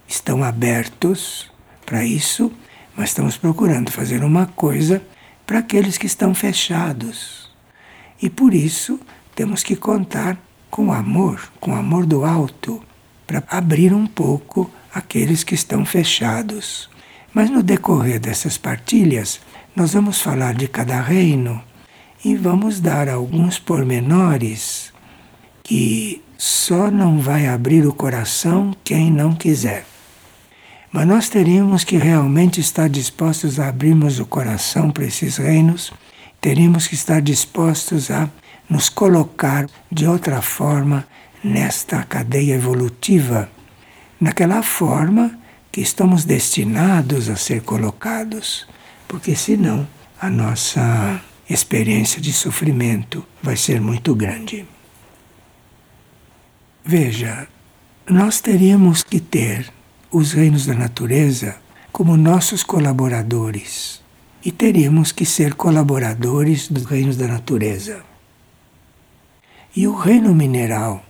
estão 0.07 0.43
abertos 0.43 1.51
para 1.85 2.05
isso, 2.05 2.51
mas 2.95 3.09
estamos 3.09 3.35
procurando 3.35 3.91
fazer 3.91 4.23
uma 4.23 4.45
coisa 4.45 5.01
para 5.45 5.59
aqueles 5.59 5.97
que 5.97 6.05
estão 6.05 6.33
fechados. 6.33 7.51
E 8.21 8.29
por 8.29 8.53
isso 8.53 8.99
temos 9.41 9.63
que 9.63 9.75
contar 9.75 10.37
com 10.69 10.93
amor, 10.93 11.51
com 11.59 11.75
amor 11.75 12.05
do 12.05 12.23
alto, 12.23 12.79
para 13.25 13.43
abrir 13.49 13.91
um 13.91 14.05
pouco 14.05 14.69
aqueles 14.93 15.43
que 15.43 15.55
estão 15.55 15.83
fechados. 15.83 16.87
Mas 17.33 17.49
no 17.49 17.63
decorrer 17.63 18.19
dessas 18.19 18.59
partilhas, 18.59 19.41
nós 19.75 19.95
vamos 19.95 20.21
falar 20.21 20.53
de 20.53 20.67
cada 20.67 21.01
reino 21.01 21.59
e 22.23 22.35
vamos 22.35 22.79
dar 22.79 23.09
alguns 23.09 23.57
pormenores 23.57 24.93
que 25.63 26.21
só 26.37 26.91
não 26.91 27.17
vai 27.17 27.47
abrir 27.47 27.87
o 27.87 27.93
coração 27.93 28.75
quem 28.83 29.09
não 29.09 29.33
quiser. 29.33 29.87
Mas 30.91 31.07
nós 31.07 31.29
teríamos 31.29 31.83
que 31.83 31.97
realmente 31.97 32.61
estar 32.61 32.87
dispostos 32.87 33.59
a 33.59 33.69
abrirmos 33.69 34.19
o 34.19 34.25
coração 34.27 34.91
para 34.91 35.05
esses 35.05 35.37
reinos, 35.37 35.91
teríamos 36.39 36.85
que 36.85 36.93
estar 36.93 37.19
dispostos 37.19 38.11
a 38.11 38.29
nos 38.71 38.87
colocar 38.87 39.67
de 39.91 40.07
outra 40.07 40.41
forma 40.41 41.05
nesta 41.43 42.05
cadeia 42.05 42.55
evolutiva, 42.55 43.49
naquela 44.17 44.63
forma 44.63 45.37
que 45.69 45.81
estamos 45.81 46.23
destinados 46.23 47.27
a 47.27 47.35
ser 47.35 47.63
colocados, 47.63 48.65
porque 49.09 49.35
senão 49.35 49.85
a 50.21 50.29
nossa 50.29 51.21
experiência 51.49 52.21
de 52.21 52.31
sofrimento 52.31 53.25
vai 53.43 53.57
ser 53.57 53.81
muito 53.81 54.15
grande. 54.15 54.65
Veja, 56.85 57.49
nós 58.07 58.39
teríamos 58.39 59.03
que 59.03 59.19
ter 59.19 59.69
os 60.09 60.31
reinos 60.31 60.65
da 60.65 60.73
natureza 60.73 61.57
como 61.91 62.15
nossos 62.15 62.63
colaboradores 62.63 64.01
e 64.45 64.49
teríamos 64.49 65.11
que 65.11 65.25
ser 65.25 65.55
colaboradores 65.55 66.69
dos 66.69 66.85
reinos 66.85 67.17
da 67.17 67.27
natureza. 67.27 68.10
E 69.75 69.87
o 69.87 69.95
reino 69.95 70.33
mineral 70.35 71.03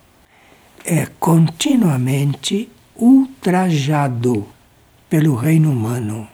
é 0.85 1.07
continuamente 1.19 2.69
ultrajado 2.95 4.47
pelo 5.09 5.35
reino 5.35 5.71
humano. 5.71 6.27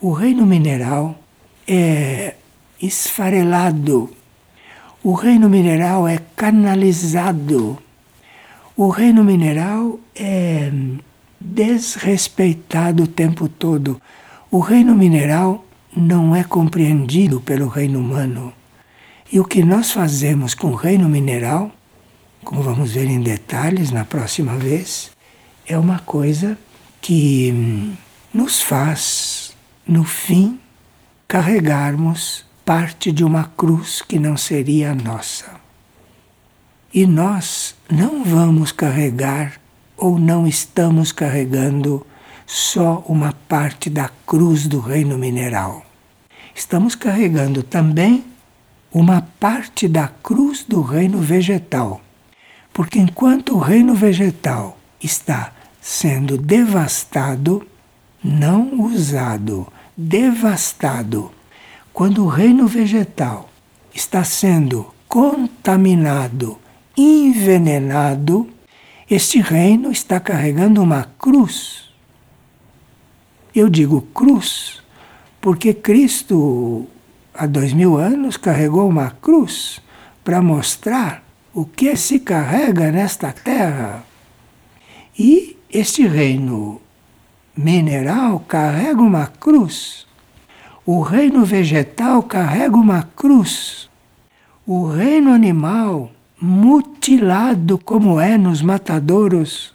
O 0.00 0.12
reino 0.12 0.46
mineral 0.46 1.18
é 1.68 2.34
esfarelado, 2.80 4.10
o 5.02 5.12
reino 5.12 5.48
mineral 5.48 6.08
é 6.08 6.18
canalizado 6.34 7.78
o 8.82 8.88
reino 8.88 9.22
mineral 9.22 10.00
é 10.16 10.72
desrespeitado 11.38 13.02
o 13.02 13.06
tempo 13.06 13.46
todo. 13.46 14.00
O 14.50 14.58
reino 14.58 14.94
mineral 14.94 15.66
não 15.94 16.34
é 16.34 16.42
compreendido 16.42 17.42
pelo 17.42 17.68
reino 17.68 17.98
humano. 17.98 18.54
E 19.32 19.38
o 19.38 19.44
que 19.44 19.62
nós 19.62 19.92
fazemos 19.92 20.54
com 20.54 20.68
o 20.68 20.74
reino 20.74 21.08
mineral 21.08 21.72
como 22.44 22.62
vamos 22.62 22.92
ver 22.92 23.06
em 23.06 23.20
detalhes 23.20 23.90
na 23.90 24.04
próxima 24.04 24.56
vez, 24.56 25.10
é 25.66 25.78
uma 25.78 25.98
coisa 26.00 26.58
que 27.00 27.52
hum, 27.52 27.94
nos 28.32 28.62
faz, 28.62 29.54
no 29.86 30.04
fim, 30.04 30.58
carregarmos 31.28 32.44
parte 32.64 33.12
de 33.12 33.24
uma 33.24 33.44
cruz 33.56 34.02
que 34.02 34.18
não 34.18 34.36
seria 34.36 34.94
nossa. 34.94 35.60
E 36.92 37.06
nós 37.06 37.74
não 37.88 38.24
vamos 38.24 38.72
carregar 38.72 39.60
ou 39.96 40.18
não 40.18 40.46
estamos 40.46 41.12
carregando 41.12 42.04
só 42.46 43.04
uma 43.06 43.32
parte 43.48 43.88
da 43.88 44.10
cruz 44.26 44.66
do 44.66 44.80
reino 44.80 45.16
mineral. 45.16 45.84
Estamos 46.54 46.94
carregando 46.94 47.62
também 47.62 48.24
uma 48.92 49.22
parte 49.38 49.86
da 49.86 50.08
cruz 50.08 50.64
do 50.64 50.80
reino 50.82 51.18
vegetal. 51.18 52.00
Porque 52.72 52.98
enquanto 52.98 53.54
o 53.56 53.58
reino 53.58 53.94
vegetal 53.94 54.78
está 55.02 55.52
sendo 55.80 56.36
devastado, 56.36 57.66
não 58.22 58.80
usado, 58.80 59.66
devastado, 59.96 61.30
quando 61.92 62.24
o 62.24 62.28
reino 62.28 62.66
vegetal 62.66 63.48
está 63.94 64.24
sendo 64.24 64.92
contaminado, 65.08 66.58
envenenado, 66.96 68.48
este 69.10 69.40
reino 69.40 69.90
está 69.90 70.20
carregando 70.20 70.82
uma 70.82 71.04
cruz. 71.18 71.90
Eu 73.54 73.68
digo 73.68 74.02
cruz 74.14 74.80
porque 75.40 75.72
Cristo, 75.72 76.86
há 77.40 77.46
dois 77.46 77.72
mil 77.72 77.96
anos, 77.96 78.36
carregou 78.36 78.86
uma 78.86 79.12
cruz 79.12 79.80
para 80.22 80.42
mostrar 80.42 81.24
o 81.54 81.64
que 81.64 81.96
se 81.96 82.20
carrega 82.20 82.92
nesta 82.92 83.32
terra. 83.32 84.04
E 85.18 85.56
este 85.72 86.06
reino 86.06 86.82
mineral 87.56 88.40
carrega 88.40 89.00
uma 89.00 89.26
cruz. 89.26 90.06
O 90.84 91.00
reino 91.00 91.42
vegetal 91.42 92.22
carrega 92.22 92.76
uma 92.76 93.04
cruz. 93.16 93.88
O 94.66 94.90
reino 94.90 95.32
animal 95.32 96.12
mutilado 96.38 97.78
como 97.78 98.20
é 98.20 98.36
nos 98.36 98.60
matadouros, 98.60 99.74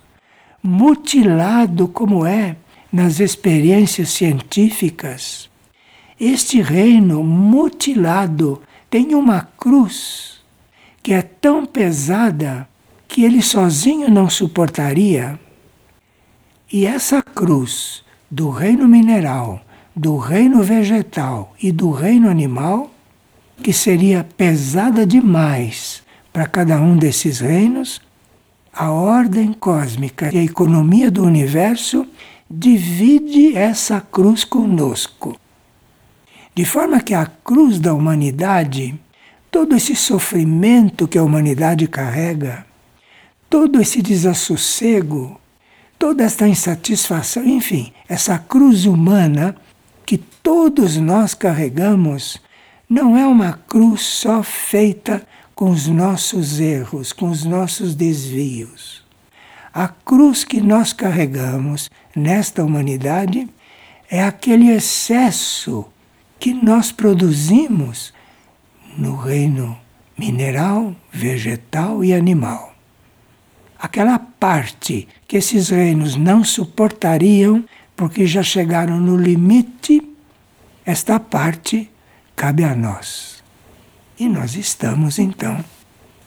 mutilado 0.61 1.87
como 1.87 2.27
é 2.27 2.57
nas 2.93 3.19
experiências 3.19 4.09
científicas. 4.09 5.49
Este 6.19 6.61
reino 6.61 7.21
mutilado 7.21 8.61
tem 8.89 9.13
uma 9.13 9.41
cruz 9.57 10.39
que 11.03 11.11
é 11.11 11.21
tão 11.21 11.65
pesada 11.65 12.67
que 13.05 13.25
ele 13.25 13.41
sozinho 13.41 14.09
não 14.09 14.29
suportaria. 14.29 15.37
E 16.71 16.85
essa 16.85 17.21
cruz 17.21 18.01
do 18.31 18.49
reino 18.49 18.87
mineral, 18.87 19.61
do 19.93 20.17
reino 20.17 20.63
vegetal 20.63 21.53
e 21.61 21.69
do 21.69 21.91
reino 21.91 22.29
animal, 22.29 22.89
que 23.61 23.73
seria 23.73 24.25
pesada 24.37 25.05
demais 25.05 26.01
para 26.31 26.47
cada 26.47 26.79
um 26.79 26.95
desses 26.97 27.39
reinos, 27.41 28.01
a 28.73 28.89
ordem 28.89 29.51
cósmica 29.51 30.33
e 30.33 30.37
a 30.37 30.43
economia 30.43 31.11
do 31.11 31.23
universo 31.23 32.07
divide 32.49 33.55
essa 33.55 33.99
cruz 33.99 34.45
conosco. 34.45 35.37
De 36.55 36.63
forma 36.63 37.01
que 37.01 37.13
a 37.13 37.25
cruz 37.25 37.81
da 37.81 37.93
humanidade, 37.93 38.97
todo 39.51 39.75
esse 39.75 39.93
sofrimento 39.93 41.05
que 41.05 41.17
a 41.17 41.23
humanidade 41.23 41.85
carrega, 41.85 42.65
todo 43.49 43.81
esse 43.81 44.01
desassossego, 44.01 45.37
toda 45.99 46.23
esta 46.23 46.47
insatisfação, 46.47 47.43
enfim, 47.43 47.91
essa 48.07 48.39
cruz 48.39 48.85
humana 48.85 49.53
que 50.05 50.17
todos 50.17 50.95
nós 50.95 51.33
carregamos, 51.33 52.41
não 52.87 53.17
é 53.17 53.27
uma 53.27 53.59
cruz 53.67 54.03
só 54.03 54.41
feita 54.41 55.27
com 55.53 55.69
os 55.71 55.87
nossos 55.87 56.61
erros, 56.61 57.11
com 57.11 57.29
os 57.29 57.43
nossos 57.43 57.95
desvios. 57.95 59.03
A 59.73 59.89
cruz 59.89 60.45
que 60.45 60.61
nós 60.61 60.93
carregamos 60.93 61.89
nesta 62.15 62.63
humanidade 62.63 63.45
é 64.09 64.23
aquele 64.23 64.69
excesso 64.69 65.85
que 66.45 66.53
nós 66.53 66.91
produzimos 66.91 68.13
no 68.95 69.15
reino 69.15 69.75
mineral, 70.15 70.95
vegetal 71.11 72.03
e 72.03 72.13
animal. 72.13 72.75
Aquela 73.79 74.19
parte 74.19 75.07
que 75.27 75.37
esses 75.37 75.69
reinos 75.69 76.15
não 76.15 76.43
suportariam 76.43 77.65
porque 77.95 78.27
já 78.27 78.43
chegaram 78.43 78.99
no 78.99 79.17
limite, 79.17 80.07
esta 80.85 81.19
parte 81.19 81.89
cabe 82.35 82.63
a 82.63 82.75
nós. 82.75 83.43
E 84.19 84.29
nós 84.29 84.55
estamos 84.55 85.17
então 85.17 85.65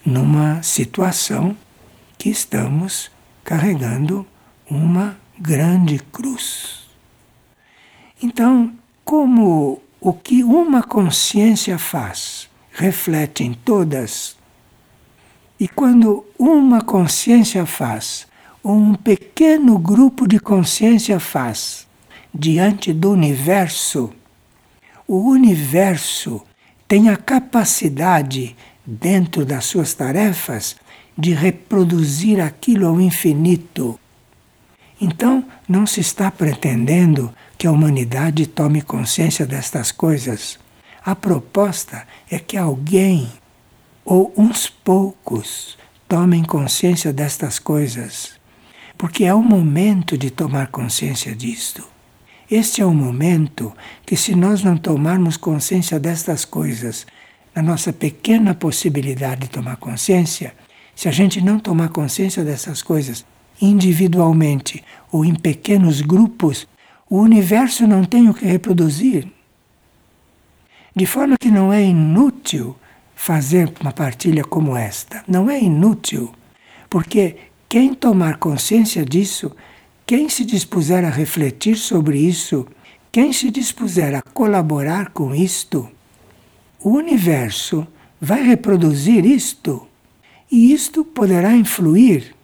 numa 0.04 0.60
situação 0.64 1.56
que 2.18 2.28
estamos 2.28 3.08
carregando 3.44 4.26
uma 4.68 5.16
grande 5.38 6.00
cruz. 6.10 6.88
Então, 8.20 8.72
como 9.04 9.80
o 10.00 10.12
que 10.12 10.44
uma 10.44 10.82
consciência 10.82 11.78
faz 11.78 12.48
reflete 12.70 13.42
em 13.42 13.52
todas, 13.52 14.36
e 15.58 15.66
quando 15.66 16.24
uma 16.38 16.80
consciência 16.80 17.66
faz, 17.66 18.28
ou 18.62 18.76
um 18.76 18.94
pequeno 18.94 19.76
grupo 19.76 20.28
de 20.28 20.38
consciência 20.38 21.18
faz, 21.18 21.88
diante 22.32 22.92
do 22.92 23.10
universo, 23.10 24.12
o 25.08 25.28
universo 25.30 26.40
tem 26.86 27.08
a 27.08 27.16
capacidade, 27.16 28.56
dentro 28.86 29.44
das 29.44 29.64
suas 29.64 29.92
tarefas, 29.94 30.76
de 31.16 31.34
reproduzir 31.34 32.40
aquilo 32.40 32.86
ao 32.86 33.00
infinito. 33.00 33.98
Então, 35.00 35.44
não 35.68 35.84
se 35.84 36.00
está 36.00 36.30
pretendendo 36.30 37.34
que 37.58 37.66
a 37.66 37.72
humanidade 37.72 38.46
tome 38.46 38.80
consciência 38.80 39.44
destas 39.44 39.90
coisas. 39.90 40.58
A 41.04 41.16
proposta 41.16 42.06
é 42.30 42.38
que 42.38 42.56
alguém, 42.56 43.28
ou 44.04 44.32
uns 44.36 44.70
poucos, 44.70 45.76
tomem 46.08 46.44
consciência 46.44 47.12
destas 47.12 47.58
coisas, 47.58 48.38
porque 48.96 49.24
é 49.24 49.34
o 49.34 49.42
momento 49.42 50.16
de 50.16 50.30
tomar 50.30 50.68
consciência 50.68 51.34
disto. 51.34 51.84
Este 52.48 52.80
é 52.80 52.86
o 52.86 52.94
momento 52.94 53.74
que, 54.06 54.16
se 54.16 54.34
nós 54.34 54.62
não 54.62 54.76
tomarmos 54.76 55.36
consciência 55.36 55.98
destas 55.98 56.44
coisas, 56.44 57.06
na 57.54 57.60
nossa 57.60 57.92
pequena 57.92 58.54
possibilidade 58.54 59.42
de 59.42 59.48
tomar 59.48 59.76
consciência, 59.76 60.54
se 60.94 61.08
a 61.08 61.12
gente 61.12 61.40
não 61.40 61.58
tomar 61.58 61.88
consciência 61.88 62.44
dessas 62.44 62.82
coisas 62.82 63.24
individualmente 63.60 64.82
ou 65.10 65.24
em 65.24 65.34
pequenos 65.34 66.00
grupos, 66.00 66.66
o 67.08 67.18
universo 67.18 67.86
não 67.86 68.04
tem 68.04 68.28
o 68.28 68.34
que 68.34 68.44
reproduzir. 68.44 69.28
De 70.94 71.06
forma 71.06 71.36
que 71.38 71.50
não 71.50 71.72
é 71.72 71.82
inútil 71.82 72.76
fazer 73.14 73.72
uma 73.80 73.92
partilha 73.92 74.44
como 74.44 74.76
esta. 74.76 75.24
Não 75.26 75.50
é 75.50 75.60
inútil, 75.60 76.32
porque 76.90 77.36
quem 77.68 77.94
tomar 77.94 78.38
consciência 78.38 79.04
disso 79.04 79.54
quem 80.08 80.26
se 80.30 80.42
dispuser 80.42 81.04
a 81.04 81.10
refletir 81.10 81.76
sobre 81.76 82.18
isso, 82.18 82.66
quem 83.12 83.30
se 83.30 83.50
dispuser 83.50 84.14
a 84.14 84.22
colaborar 84.22 85.10
com 85.10 85.34
isto, 85.34 85.86
o 86.80 86.92
universo 86.92 87.86
vai 88.18 88.42
reproduzir 88.42 89.26
isto 89.26 89.86
e 90.50 90.72
isto 90.72 91.04
poderá 91.04 91.54
influir. 91.54 92.34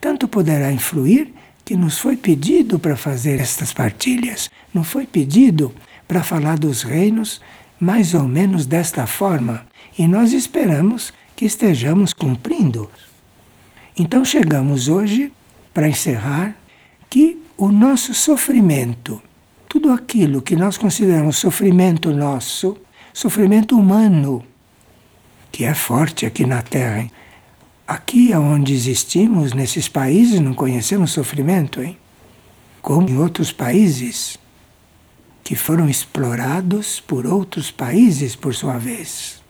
Tanto 0.00 0.28
poderá 0.28 0.70
influir 0.70 1.34
que 1.70 1.76
nos 1.76 1.98
foi 1.98 2.16
pedido 2.16 2.80
para 2.80 2.96
fazer 2.96 3.38
estas 3.38 3.72
partilhas, 3.72 4.50
não 4.74 4.82
foi 4.82 5.06
pedido 5.06 5.72
para 6.08 6.20
falar 6.20 6.58
dos 6.58 6.82
reinos 6.82 7.40
mais 7.78 8.12
ou 8.12 8.24
menos 8.24 8.66
desta 8.66 9.06
forma, 9.06 9.64
e 9.96 10.08
nós 10.08 10.32
esperamos 10.32 11.12
que 11.36 11.44
estejamos 11.44 12.12
cumprindo. 12.12 12.90
Então 13.96 14.24
chegamos 14.24 14.88
hoje 14.88 15.32
para 15.72 15.88
encerrar 15.88 16.56
que 17.08 17.40
o 17.56 17.68
nosso 17.68 18.14
sofrimento, 18.14 19.22
tudo 19.68 19.92
aquilo 19.92 20.42
que 20.42 20.56
nós 20.56 20.76
consideramos 20.76 21.36
sofrimento 21.36 22.10
nosso, 22.10 22.76
sofrimento 23.14 23.78
humano, 23.78 24.44
que 25.52 25.62
é 25.62 25.72
forte 25.72 26.26
aqui 26.26 26.44
na 26.44 26.62
Terra. 26.62 27.02
Hein? 27.02 27.12
Aqui 27.90 28.32
onde 28.36 28.72
existimos, 28.72 29.52
nesses 29.52 29.88
países, 29.88 30.38
não 30.38 30.54
conhecemos 30.54 31.10
sofrimento, 31.10 31.82
hein? 31.82 31.98
Como 32.80 33.08
em 33.08 33.18
outros 33.18 33.50
países 33.50 34.38
que 35.42 35.56
foram 35.56 35.88
explorados 35.88 37.00
por 37.00 37.26
outros 37.26 37.72
países, 37.72 38.36
por 38.36 38.54
sua 38.54 38.78
vez. 38.78 39.42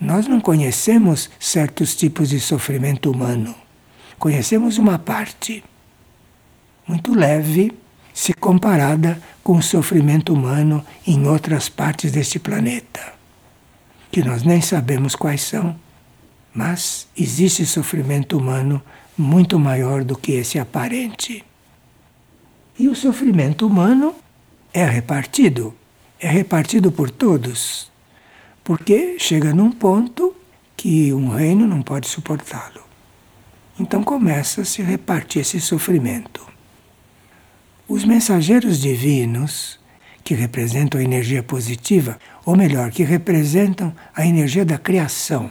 Nós 0.00 0.28
não 0.28 0.40
conhecemos 0.40 1.28
certos 1.40 1.96
tipos 1.96 2.28
de 2.28 2.38
sofrimento 2.38 3.10
humano. 3.10 3.56
Conhecemos 4.20 4.78
uma 4.78 4.96
parte 4.96 5.64
muito 6.86 7.12
leve 7.12 7.72
se 8.14 8.32
comparada 8.32 9.20
com 9.42 9.56
o 9.56 9.62
sofrimento 9.62 10.32
humano 10.32 10.86
em 11.04 11.26
outras 11.26 11.68
partes 11.68 12.12
deste 12.12 12.38
planeta, 12.38 13.14
que 14.12 14.22
nós 14.22 14.44
nem 14.44 14.60
sabemos 14.60 15.16
quais 15.16 15.42
são, 15.42 15.74
mas 16.52 17.06
existe 17.16 17.64
sofrimento 17.64 18.36
humano 18.36 18.82
muito 19.16 19.58
maior 19.58 20.02
do 20.02 20.16
que 20.16 20.32
esse 20.32 20.58
aparente. 20.58 21.44
E 22.78 22.88
o 22.88 22.94
sofrimento 22.94 23.66
humano 23.66 24.14
é 24.72 24.84
repartido, 24.84 25.74
é 26.18 26.28
repartido 26.28 26.90
por 26.90 27.10
todos, 27.10 27.90
porque 28.64 29.18
chega 29.18 29.52
num 29.52 29.70
ponto 29.70 30.34
que 30.76 31.12
um 31.12 31.28
reino 31.28 31.66
não 31.66 31.82
pode 31.82 32.08
suportá-lo. 32.08 32.82
Então 33.78 34.02
começa 34.02 34.62
a 34.62 34.64
se 34.64 34.82
repartir 34.82 35.42
esse 35.42 35.60
sofrimento. 35.60 36.46
Os 37.88 38.04
mensageiros 38.04 38.80
divinos, 38.80 39.78
que 40.22 40.34
representam 40.34 41.00
a 41.00 41.04
energia 41.04 41.42
positiva, 41.42 42.18
ou 42.46 42.56
melhor, 42.56 42.90
que 42.90 43.02
representam 43.02 43.94
a 44.14 44.24
energia 44.24 44.64
da 44.64 44.78
criação, 44.78 45.50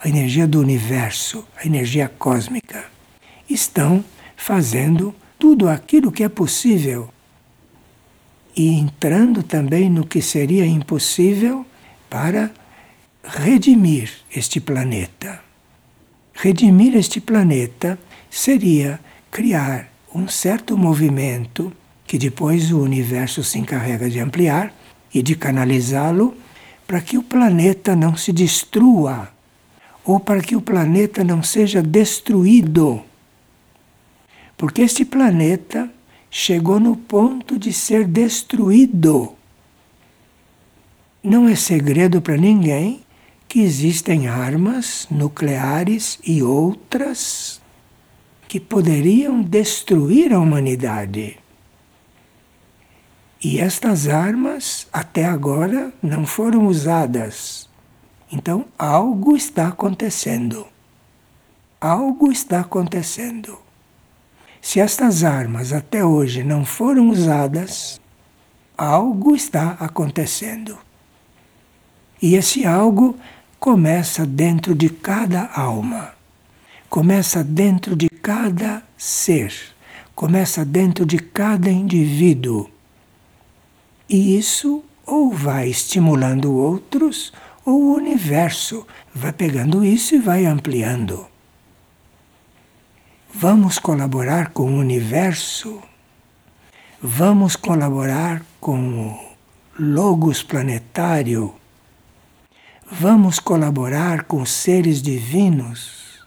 a 0.00 0.08
energia 0.08 0.46
do 0.46 0.60
universo, 0.60 1.46
a 1.62 1.66
energia 1.66 2.08
cósmica, 2.08 2.84
estão 3.48 4.02
fazendo 4.36 5.14
tudo 5.38 5.68
aquilo 5.68 6.10
que 6.10 6.24
é 6.24 6.28
possível 6.28 7.10
e 8.56 8.68
entrando 8.68 9.42
também 9.42 9.90
no 9.90 10.06
que 10.06 10.22
seria 10.22 10.66
impossível 10.66 11.66
para 12.08 12.50
redimir 13.22 14.10
este 14.34 14.58
planeta. 14.60 15.40
Redimir 16.32 16.96
este 16.96 17.20
planeta 17.20 17.98
seria 18.30 18.98
criar 19.30 19.88
um 20.14 20.26
certo 20.26 20.76
movimento 20.76 21.72
que 22.06 22.18
depois 22.18 22.72
o 22.72 22.80
universo 22.80 23.44
se 23.44 23.58
encarrega 23.58 24.08
de 24.08 24.18
ampliar 24.18 24.74
e 25.12 25.22
de 25.22 25.36
canalizá-lo 25.36 26.34
para 26.86 27.00
que 27.00 27.18
o 27.18 27.22
planeta 27.22 27.94
não 27.94 28.16
se 28.16 28.32
destrua 28.32 29.30
ou 30.04 30.18
para 30.18 30.40
que 30.40 30.56
o 30.56 30.60
planeta 30.60 31.22
não 31.22 31.42
seja 31.42 31.82
destruído. 31.82 33.02
Porque 34.56 34.82
este 34.82 35.04
planeta 35.04 35.90
chegou 36.30 36.78
no 36.78 36.96
ponto 36.96 37.58
de 37.58 37.72
ser 37.72 38.06
destruído. 38.06 39.34
Não 41.22 41.48
é 41.48 41.54
segredo 41.54 42.20
para 42.20 42.36
ninguém 42.36 43.02
que 43.48 43.60
existem 43.60 44.28
armas 44.28 45.06
nucleares 45.10 46.18
e 46.24 46.42
outras 46.42 47.60
que 48.46 48.58
poderiam 48.58 49.42
destruir 49.42 50.32
a 50.32 50.40
humanidade. 50.40 51.38
E 53.42 53.58
estas 53.58 54.06
armas 54.06 54.86
até 54.92 55.24
agora 55.24 55.92
não 56.02 56.26
foram 56.26 56.66
usadas. 56.66 57.69
Então 58.30 58.66
algo 58.78 59.36
está 59.36 59.68
acontecendo. 59.68 60.66
Algo 61.80 62.30
está 62.30 62.60
acontecendo. 62.60 63.58
Se 64.60 64.78
estas 64.78 65.24
armas 65.24 65.72
até 65.72 66.04
hoje 66.04 66.44
não 66.44 66.64
foram 66.64 67.08
usadas, 67.08 68.00
algo 68.76 69.34
está 69.34 69.76
acontecendo. 69.80 70.78
E 72.20 72.34
esse 72.34 72.66
algo 72.66 73.18
começa 73.58 74.26
dentro 74.26 74.74
de 74.74 74.90
cada 74.90 75.50
alma, 75.54 76.12
começa 76.88 77.42
dentro 77.42 77.96
de 77.96 78.08
cada 78.08 78.82
ser, 78.96 79.54
começa 80.14 80.64
dentro 80.64 81.06
de 81.06 81.18
cada 81.18 81.70
indivíduo. 81.70 82.70
E 84.08 84.36
isso 84.36 84.84
ou 85.06 85.32
vai 85.32 85.68
estimulando 85.68 86.54
outros, 86.54 87.32
ou 87.32 87.49
o 87.64 87.94
universo 87.94 88.86
vai 89.14 89.32
pegando 89.32 89.84
isso 89.84 90.14
e 90.14 90.18
vai 90.18 90.46
ampliando. 90.46 91.26
Vamos 93.32 93.78
colaborar 93.78 94.50
com 94.50 94.64
o 94.64 94.78
universo, 94.78 95.80
vamos 97.00 97.56
colaborar 97.56 98.42
com 98.60 99.08
o 99.08 99.30
Logos 99.78 100.42
planetário, 100.42 101.54
vamos 102.90 103.38
colaborar 103.38 104.24
com 104.24 104.44
seres 104.44 105.00
divinos, 105.00 106.26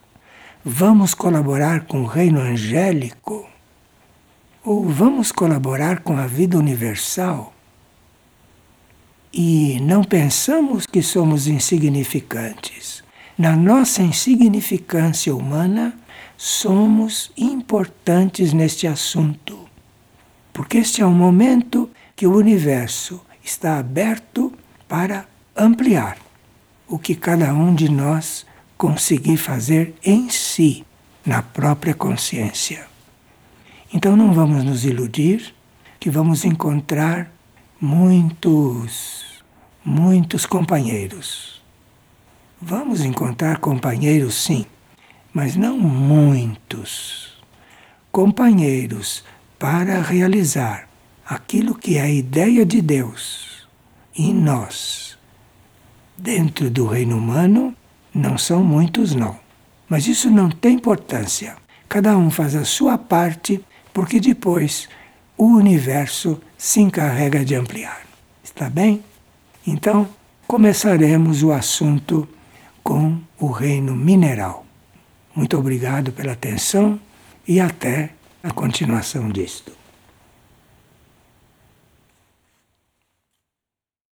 vamos 0.63 1.13
colaborar 1.13 1.81
com 1.81 2.03
o 2.03 2.07
reino 2.07 2.39
angélico, 2.39 3.47
ou 4.63 4.87
vamos 4.87 5.31
colaborar 5.31 5.99
com 6.01 6.17
a 6.17 6.25
vida 6.25 6.57
universal 6.57 7.53
e 9.33 9.79
não 9.81 10.03
pensamos 10.03 10.85
que 10.85 11.01
somos 11.01 11.47
insignificantes. 11.47 13.03
Na 13.37 13.55
nossa 13.55 14.03
insignificância 14.03 15.35
humana, 15.35 15.97
somos 16.37 17.31
importantes 17.35 18.53
neste 18.53 18.85
assunto. 18.85 19.57
Porque 20.51 20.77
este 20.77 21.01
é 21.01 21.05
um 21.05 21.13
momento 21.13 21.89
que 22.15 22.27
o 22.27 22.35
universo 22.35 23.21
está 23.43 23.79
aberto 23.79 24.53
para 24.87 25.25
ampliar 25.55 26.17
o 26.87 26.99
que 26.99 27.15
cada 27.15 27.53
um 27.53 27.73
de 27.73 27.89
nós 27.89 28.45
conseguir 28.77 29.37
fazer 29.37 29.95
em 30.03 30.29
si, 30.29 30.85
na 31.25 31.41
própria 31.41 31.95
consciência. 31.95 32.85
Então 33.91 34.15
não 34.15 34.33
vamos 34.33 34.63
nos 34.63 34.85
iludir 34.85 35.55
que 35.99 36.09
vamos 36.09 36.43
encontrar 36.45 37.31
muitos, 37.79 39.22
muitos 39.83 40.45
companheiros. 40.45 41.61
Vamos 42.61 43.01
encontrar 43.01 43.57
companheiros, 43.57 44.35
sim, 44.35 44.65
mas 45.33 45.55
não 45.55 45.77
muitos. 45.77 47.33
Companheiros 48.11 49.23
para 49.59 50.01
realizar 50.01 50.87
aquilo 51.25 51.75
que 51.75 51.97
é 51.97 52.01
a 52.01 52.09
ideia 52.09 52.65
de 52.65 52.81
Deus 52.81 53.67
em 54.15 54.33
nós. 54.33 55.17
Dentro 56.17 56.69
do 56.69 56.85
reino 56.85 57.17
humano, 57.17 57.75
não 58.13 58.37
são 58.37 58.63
muitos, 58.63 59.13
não. 59.15 59.37
Mas 59.89 60.07
isso 60.07 60.29
não 60.29 60.49
tem 60.49 60.75
importância. 60.75 61.57
Cada 61.89 62.17
um 62.17 62.29
faz 62.29 62.55
a 62.55 62.63
sua 62.63 62.97
parte, 62.97 63.63
porque 63.93 64.19
depois 64.19 64.87
o 65.37 65.45
universo 65.45 66.39
se 66.57 66.79
encarrega 66.79 67.43
de 67.43 67.55
ampliar. 67.55 68.01
Está 68.43 68.69
bem? 68.69 69.03
Então, 69.65 70.07
começaremos 70.47 71.43
o 71.43 71.51
assunto 71.51 72.27
com 72.83 73.17
o 73.39 73.47
reino 73.47 73.95
mineral. 73.95 74.65
Muito 75.35 75.57
obrigado 75.57 76.11
pela 76.11 76.33
atenção 76.33 76.99
e 77.47 77.59
até 77.59 78.11
a 78.43 78.51
continuação 78.51 79.29
disto. 79.29 79.82